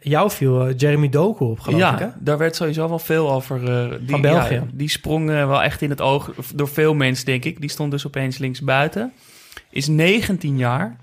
[0.00, 2.08] jou viel Jeremy Doku op, geloof ja, ik, hè?
[2.18, 3.60] daar werd sowieso wel veel over.
[3.98, 4.54] die, Van België.
[4.54, 7.60] ja, die sprong wel echt in het oog door veel mensen, denk ik.
[7.60, 9.12] Die stond dus opeens links buiten.
[9.70, 10.96] Is 19 jaar.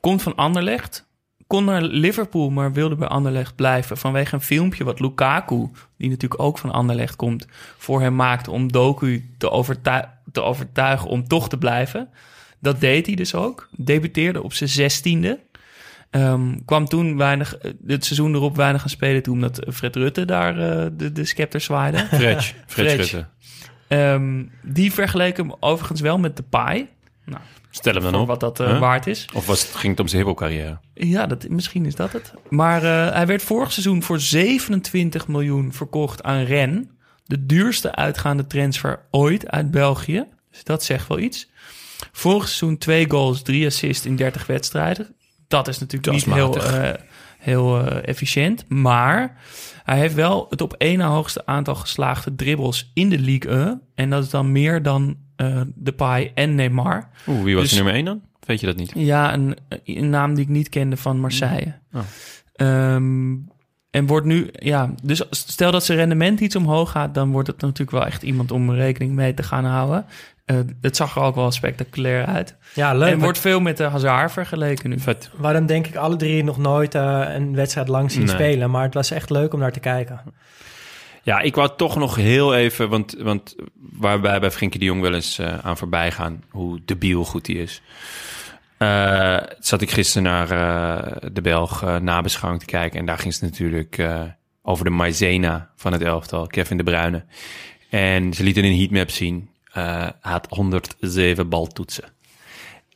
[0.00, 1.09] Komt van Anderlecht
[1.50, 6.42] kon naar Liverpool, maar wilde bij Anderlecht blijven vanwege een filmpje wat Lukaku, die natuurlijk
[6.42, 7.46] ook van Anderlecht komt,
[7.76, 12.08] voor hem maakte om Doku te, overtui te overtuigen om toch te blijven.
[12.58, 13.68] Dat deed hij dus ook.
[13.76, 15.40] Debuteerde op zijn zestiende.
[16.10, 20.58] Um, kwam toen weinig, het seizoen erop weinig gaan spelen toen omdat Fred Rutte daar
[20.58, 21.98] uh, de, de scepter zwaaide.
[22.06, 23.26] Fred, Fred, Fred Rutte.
[23.88, 26.88] Um, die vergeleken hem overigens wel met de Pai.
[27.24, 28.26] Nou, Stel hem dan op.
[28.26, 28.78] Wat dat uh, huh?
[28.78, 29.28] waard is.
[29.34, 30.78] Of was het, ging het om zijn hippelcarrière?
[30.94, 32.32] Ja, dat, misschien is dat het.
[32.48, 36.84] Maar uh, hij werd vorig seizoen voor 27 miljoen verkocht aan Rennes.
[37.24, 40.24] De duurste uitgaande transfer ooit uit België.
[40.50, 41.48] Dus dat zegt wel iets.
[42.12, 45.14] Vorig seizoen twee goals, drie assists in 30 wedstrijden.
[45.48, 46.90] Dat is natuurlijk dat niet is heel, uh,
[47.38, 48.64] heel efficiënt.
[48.68, 49.40] Maar
[49.84, 53.82] hij heeft wel het op één na hoogste aantal geslaagde dribbles in de Ligue 1.
[53.94, 57.08] En dat is dan meer dan uh, Depay en Neymar.
[57.26, 58.20] Oeh, wie was dus, nummer één dan?
[58.46, 58.92] Weet je dat niet?
[58.94, 61.74] Ja, een, een, naam die ik niet kende van Marseille.
[61.92, 62.94] Oh.
[62.94, 63.48] Um,
[63.90, 67.60] en wordt nu, ja, dus stel dat zijn rendement iets omhoog gaat, dan wordt het
[67.60, 70.06] natuurlijk wel echt iemand om rekening mee te gaan houden.
[70.46, 72.56] Uh, het zag er ook wel spectaculair uit.
[72.74, 73.12] Ja, leuk.
[73.12, 74.98] En wordt veel met de Hazard vergeleken nu.
[74.98, 75.30] Vet.
[75.36, 78.34] Waarom denk ik alle drie nog nooit uh, een wedstrijd lang zien nee.
[78.34, 78.70] spelen.
[78.70, 80.20] Maar het was echt leuk om naar te kijken.
[81.22, 85.14] Ja, ik wou toch nog heel even, want, want waarbij bij Frenkie de Jong wel
[85.14, 87.82] eens uh, aan voorbij gaan, hoe debiel goed hij is.
[88.78, 93.32] Uh, zat ik gisteren naar uh, de Belg uh, nabeschouwing te kijken en daar ging
[93.32, 94.08] het natuurlijk
[94.62, 97.24] over de maizena van het elftal, Kevin de Bruyne.
[97.90, 99.50] En ze lieten een heatmap zien.
[99.72, 102.12] hij had 107 baltoetsen.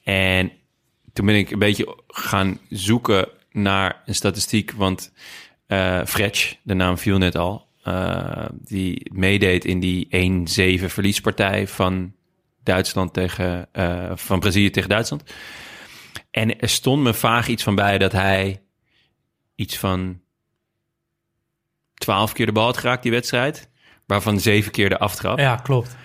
[0.02, 0.52] En
[1.12, 5.12] toen ben ik een beetje gaan zoeken naar een statistiek, want
[5.68, 10.08] uh, Fretch, de naam viel net al, uh, die meedeed in die
[10.80, 12.14] 1-7 verliespartij van
[12.62, 15.34] Duitsland tegen, uh, van Brazilië tegen Duitsland.
[16.30, 18.62] En er stond me vaag iets van bij dat hij
[19.54, 20.20] iets van
[21.94, 23.70] 12 keer de bal had geraakt die wedstrijd,
[24.06, 25.38] waarvan zeven keer de aftrap.
[25.38, 25.96] Ja, klopt.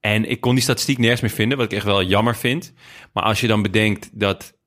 [0.00, 2.72] En ik kon die statistiek nergens meer vinden, wat ik echt wel jammer vind.
[3.12, 4.58] Maar als je dan bedenkt dat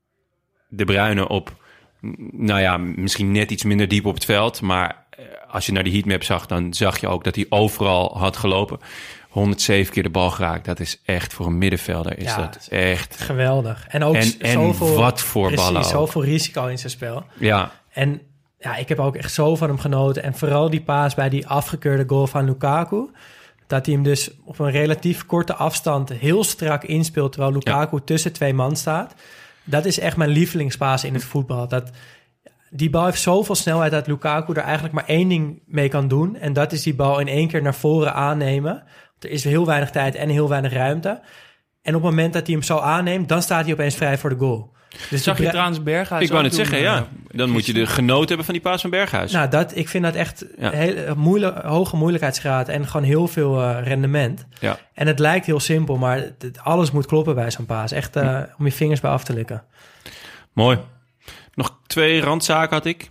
[0.69, 1.63] de Bruine op,
[2.31, 4.61] nou ja, misschien net iets minder diep op het veld.
[4.61, 5.05] Maar
[5.47, 8.79] als je naar die heatmap zag, dan zag je ook dat hij overal had gelopen.
[9.29, 10.65] 107 keer de bal geraakt.
[10.65, 13.85] Dat is echt voor een middenvelder is ja, dat echt geweldig.
[13.87, 15.85] En ook en, en zoveel, wat voor precies, ballen.
[15.85, 17.23] Zoveel risico in zijn spel.
[17.37, 17.71] Ja.
[17.89, 18.21] En
[18.59, 20.23] ja, ik heb ook echt zo van hem genoten.
[20.23, 23.09] En vooral die paas bij die afgekeurde goal van Lukaku.
[23.67, 27.31] Dat hij hem dus op een relatief korte afstand heel strak inspeelt...
[27.31, 28.01] terwijl Lukaku ja.
[28.05, 29.13] tussen twee man staat.
[29.63, 31.67] Dat is echt mijn lievelingspaas in het voetbal.
[31.67, 31.89] Dat,
[32.73, 36.35] die bal heeft zoveel snelheid dat Lukaku er eigenlijk maar één ding mee kan doen.
[36.35, 38.83] En dat is die bal in één keer naar voren aannemen.
[39.19, 41.21] Er is heel weinig tijd en heel weinig ruimte.
[41.81, 44.29] En op het moment dat hij hem zo aanneemt, dan staat hij opeens vrij voor
[44.29, 44.71] de goal.
[45.09, 46.97] Dus Zag je trouwens Berghuis Ik wou net zeggen, doen, ja.
[46.97, 49.31] eh, Dan moet je de genoten hebben van die paas van Berghuis.
[49.31, 50.69] Nou, dat, ik vind dat echt Ja.
[50.71, 54.45] heel, moeilijk, hoge moeilijkheidsgraad en gewoon heel veel eh, rendement.
[54.59, 54.77] Ja.
[54.93, 57.91] En het lijkt heel simpel, maar het- het- alles moet kloppen bij zo'n paas.
[57.91, 59.63] Echt eh, om je vingers bij af te likken.
[60.53, 60.77] Mooi.
[61.53, 63.09] Nog twee randzaken had ik.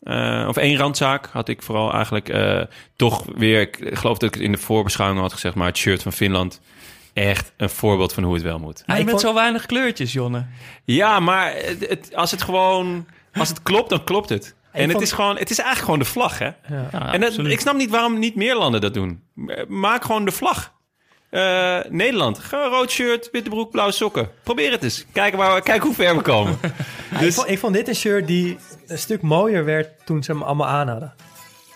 [0.00, 2.60] Eh, of één randzaak had ik vooral eigenlijk eh,
[2.96, 3.60] toch weer...
[3.60, 5.54] Ik geloof dat ik het in de voorbeschouwing had gezegd...
[5.54, 6.60] maar het shirt van Finland...
[7.12, 8.82] echt een voorbeeld van hoe het wel moet.
[8.86, 10.46] Hij met zo weinig kleurtjes, Jonne.
[10.84, 13.06] Ja, maar het, het- als het gewoon...
[13.32, 14.54] Als het klopt, dan klopt het.
[14.72, 15.36] En het vond- is gewoon...
[15.36, 16.44] Het is eigenlijk gewoon de vlag, hè?
[16.46, 16.88] Ja.
[16.92, 19.22] Ja, en dat, ik snap niet waarom niet meer landen dat doen.
[19.68, 20.71] Maak gewoon de vlag.
[21.32, 24.28] Eh, Nederland, gewoon rood shirt, witte broek, blauwe sokken.
[24.42, 25.04] Probeer het eens.
[25.12, 26.58] Kijk, waar, we- kijk hoe ver we komen.
[27.12, 30.32] ik, dus, vond, ik vond dit een shirt die een stuk mooier werd toen ze
[30.32, 31.12] hem allemaal aan hadden.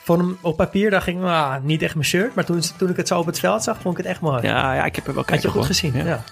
[0.03, 2.35] Vond hem op papier, dacht ik, ah, niet echt mijn shirt.
[2.35, 4.43] Maar toen, toen ik het zo op het veld zag, vond ik het echt mooi.
[4.43, 5.67] ja, ja, ik heb er wel Had je kijken goed hoor.
[5.67, 6.23] gezien, ja.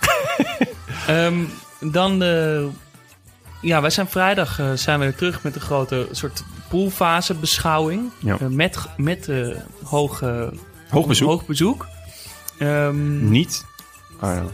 [1.07, 1.45] Ehm,
[1.81, 2.69] dan de...
[3.61, 8.11] Ja, wij zijn vrijdag eh, zijn we weer terug met een grote soort poolfase beschouwing.
[8.19, 8.37] Ja.
[8.41, 9.47] Eh, met met eh,
[9.85, 10.53] hoge,
[10.91, 11.29] Hoog bezoek.
[11.29, 11.87] hoog bezoek.
[12.59, 13.65] Ehm, Niet
[14.21, 14.51] Arno.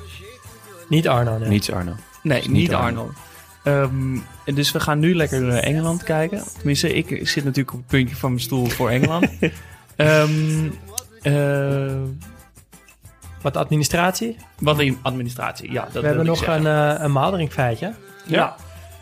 [0.88, 1.48] Niet Arno, nee.
[1.48, 1.94] Niets Arno.
[2.22, 3.12] nee, niet, niet Arnold.
[3.62, 6.42] Ehm, dus we gaan nu lekker naar Engeland kijken.
[6.56, 9.28] Tenminste, ik zit natuurlijk op het puntje van mijn stoel voor Engeland.
[9.96, 10.68] Ehm,
[11.22, 11.96] eh,
[13.42, 14.36] Wat administratie.
[14.58, 15.88] wat in administratie, ja.
[15.92, 16.66] Dat We hebben nog zeggen.
[16.66, 17.94] een, uh, een Maldering feitje.
[18.26, 18.56] Ja.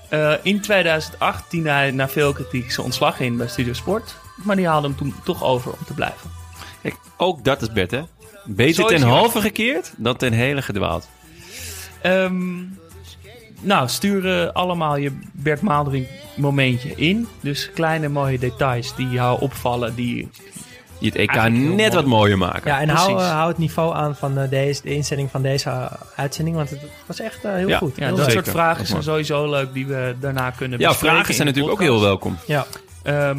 [0.09, 4.17] Eh, in 2018 hij na veel kritiek zijn ontslag in bij Studio Sport.
[4.37, 6.31] Maar die haalde hem toen toch over om te blijven.
[6.83, 8.03] Kijk, ook dat is Bert, hè?
[8.57, 11.09] Beter ten halve gekeerd dan ten hele gedwaald.
[12.03, 12.57] Ehm,
[13.61, 16.07] nou, stuur eh, allemaal je Bert Maaldering
[16.37, 17.29] momentje in.
[17.41, 19.95] Dus kleine mooie details die jou opvallen.
[19.95, 20.29] Die,
[20.99, 22.71] Die het EK net wat mooier maken.
[22.71, 23.05] Ja, en Precies.
[23.07, 26.57] hou, eh, hou het niveau aan van eh, deze, de inzending van deze uh, uitzending.
[26.57, 27.79] Want het was echt uh, heel Ja.
[27.79, 27.97] goed.
[27.97, 31.15] ja, Heel dat soort vragen Dat zijn sowieso leuk die we daarna kunnen Ja, bespreken
[31.17, 32.37] vragen zijn natuurlijk ook heel welkom.
[32.47, 32.67] Ja.
[33.03, 33.39] Ehm,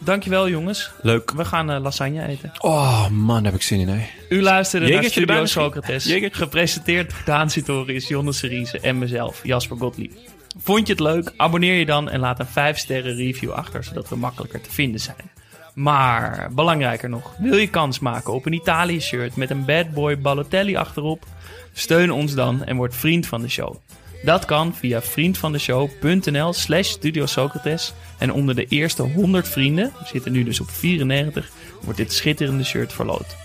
[0.00, 0.90] dankjewel jongens.
[1.02, 1.30] Leuk.
[1.30, 2.52] We gaan eh, lasagne eten.
[2.58, 4.06] Oh man, heb ik zin in, hè?
[4.28, 5.44] U luisterde naar Studio?
[5.44, 6.16] Socrates.
[6.30, 10.12] Gepresenteerd door Daan Sitorius, Jonne Seriese en mezelf, Jasper Gottlieb.
[10.58, 11.32] Vond je het leuk?
[11.36, 15.00] Abonneer je dan en laat een 5 sterren review achter, zodat we makkelijker te vinden
[15.00, 15.30] zijn.
[15.74, 20.18] Maar belangrijker nog, wil je kans maken op een Italië shirt met een bad boy
[20.18, 21.24] Balotelli achterop?
[21.72, 23.76] Steun ons dan en word vriend van de show.
[24.22, 27.92] Dat kan via vriendvandeshow.nl slash Studio Socrates.
[28.18, 31.50] En onder de eerste 100 vrienden, we zitten nu dus op 94,
[31.82, 33.36] wordt dit schitterende shirt verloot.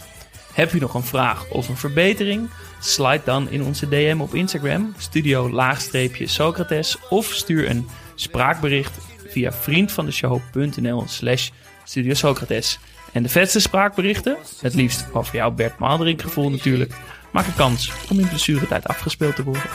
[0.54, 2.50] Heb je nog een vraag of een verbetering?
[2.80, 8.98] Slide dan in onze DM op Instagram, studio laagstreepje Socrates, of stuur een spraakbericht
[9.28, 11.50] via vriendvandeshow.nl slash
[11.84, 12.80] studio Socrates.
[13.12, 16.94] En de vetste spraakberichten, het liefst over jouw Bert Maalderink gevoel natuurlijk,
[17.32, 19.70] maken kans om in blessuretijd afgespeeld te worden.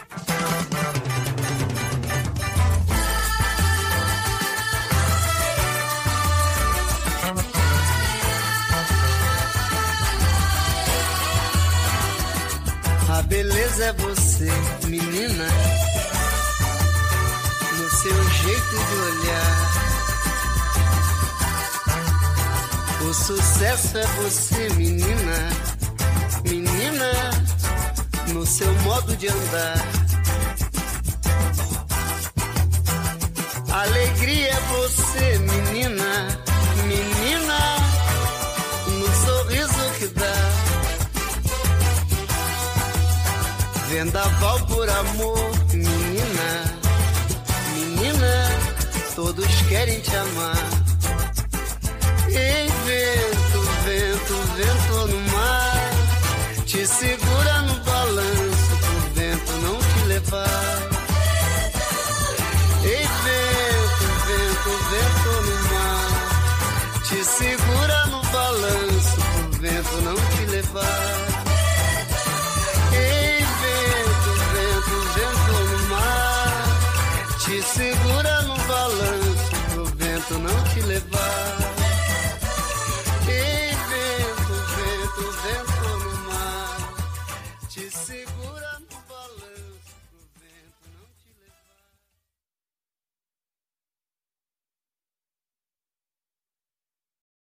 [13.31, 14.51] Beleza é você,
[14.89, 15.47] menina,
[17.79, 19.71] no seu jeito de olhar.
[23.09, 25.49] O sucesso é você, menina,
[26.45, 27.31] menina,
[28.35, 29.79] no seu modo de andar.
[33.73, 36.50] Alegria é você, menina,
[43.91, 46.79] Vendaval por amor, menina,
[47.75, 48.49] menina,
[49.17, 50.57] todos querem te amar.
[52.29, 55.91] Ei, vento, vento, vento no mar,
[56.67, 57.30] te segura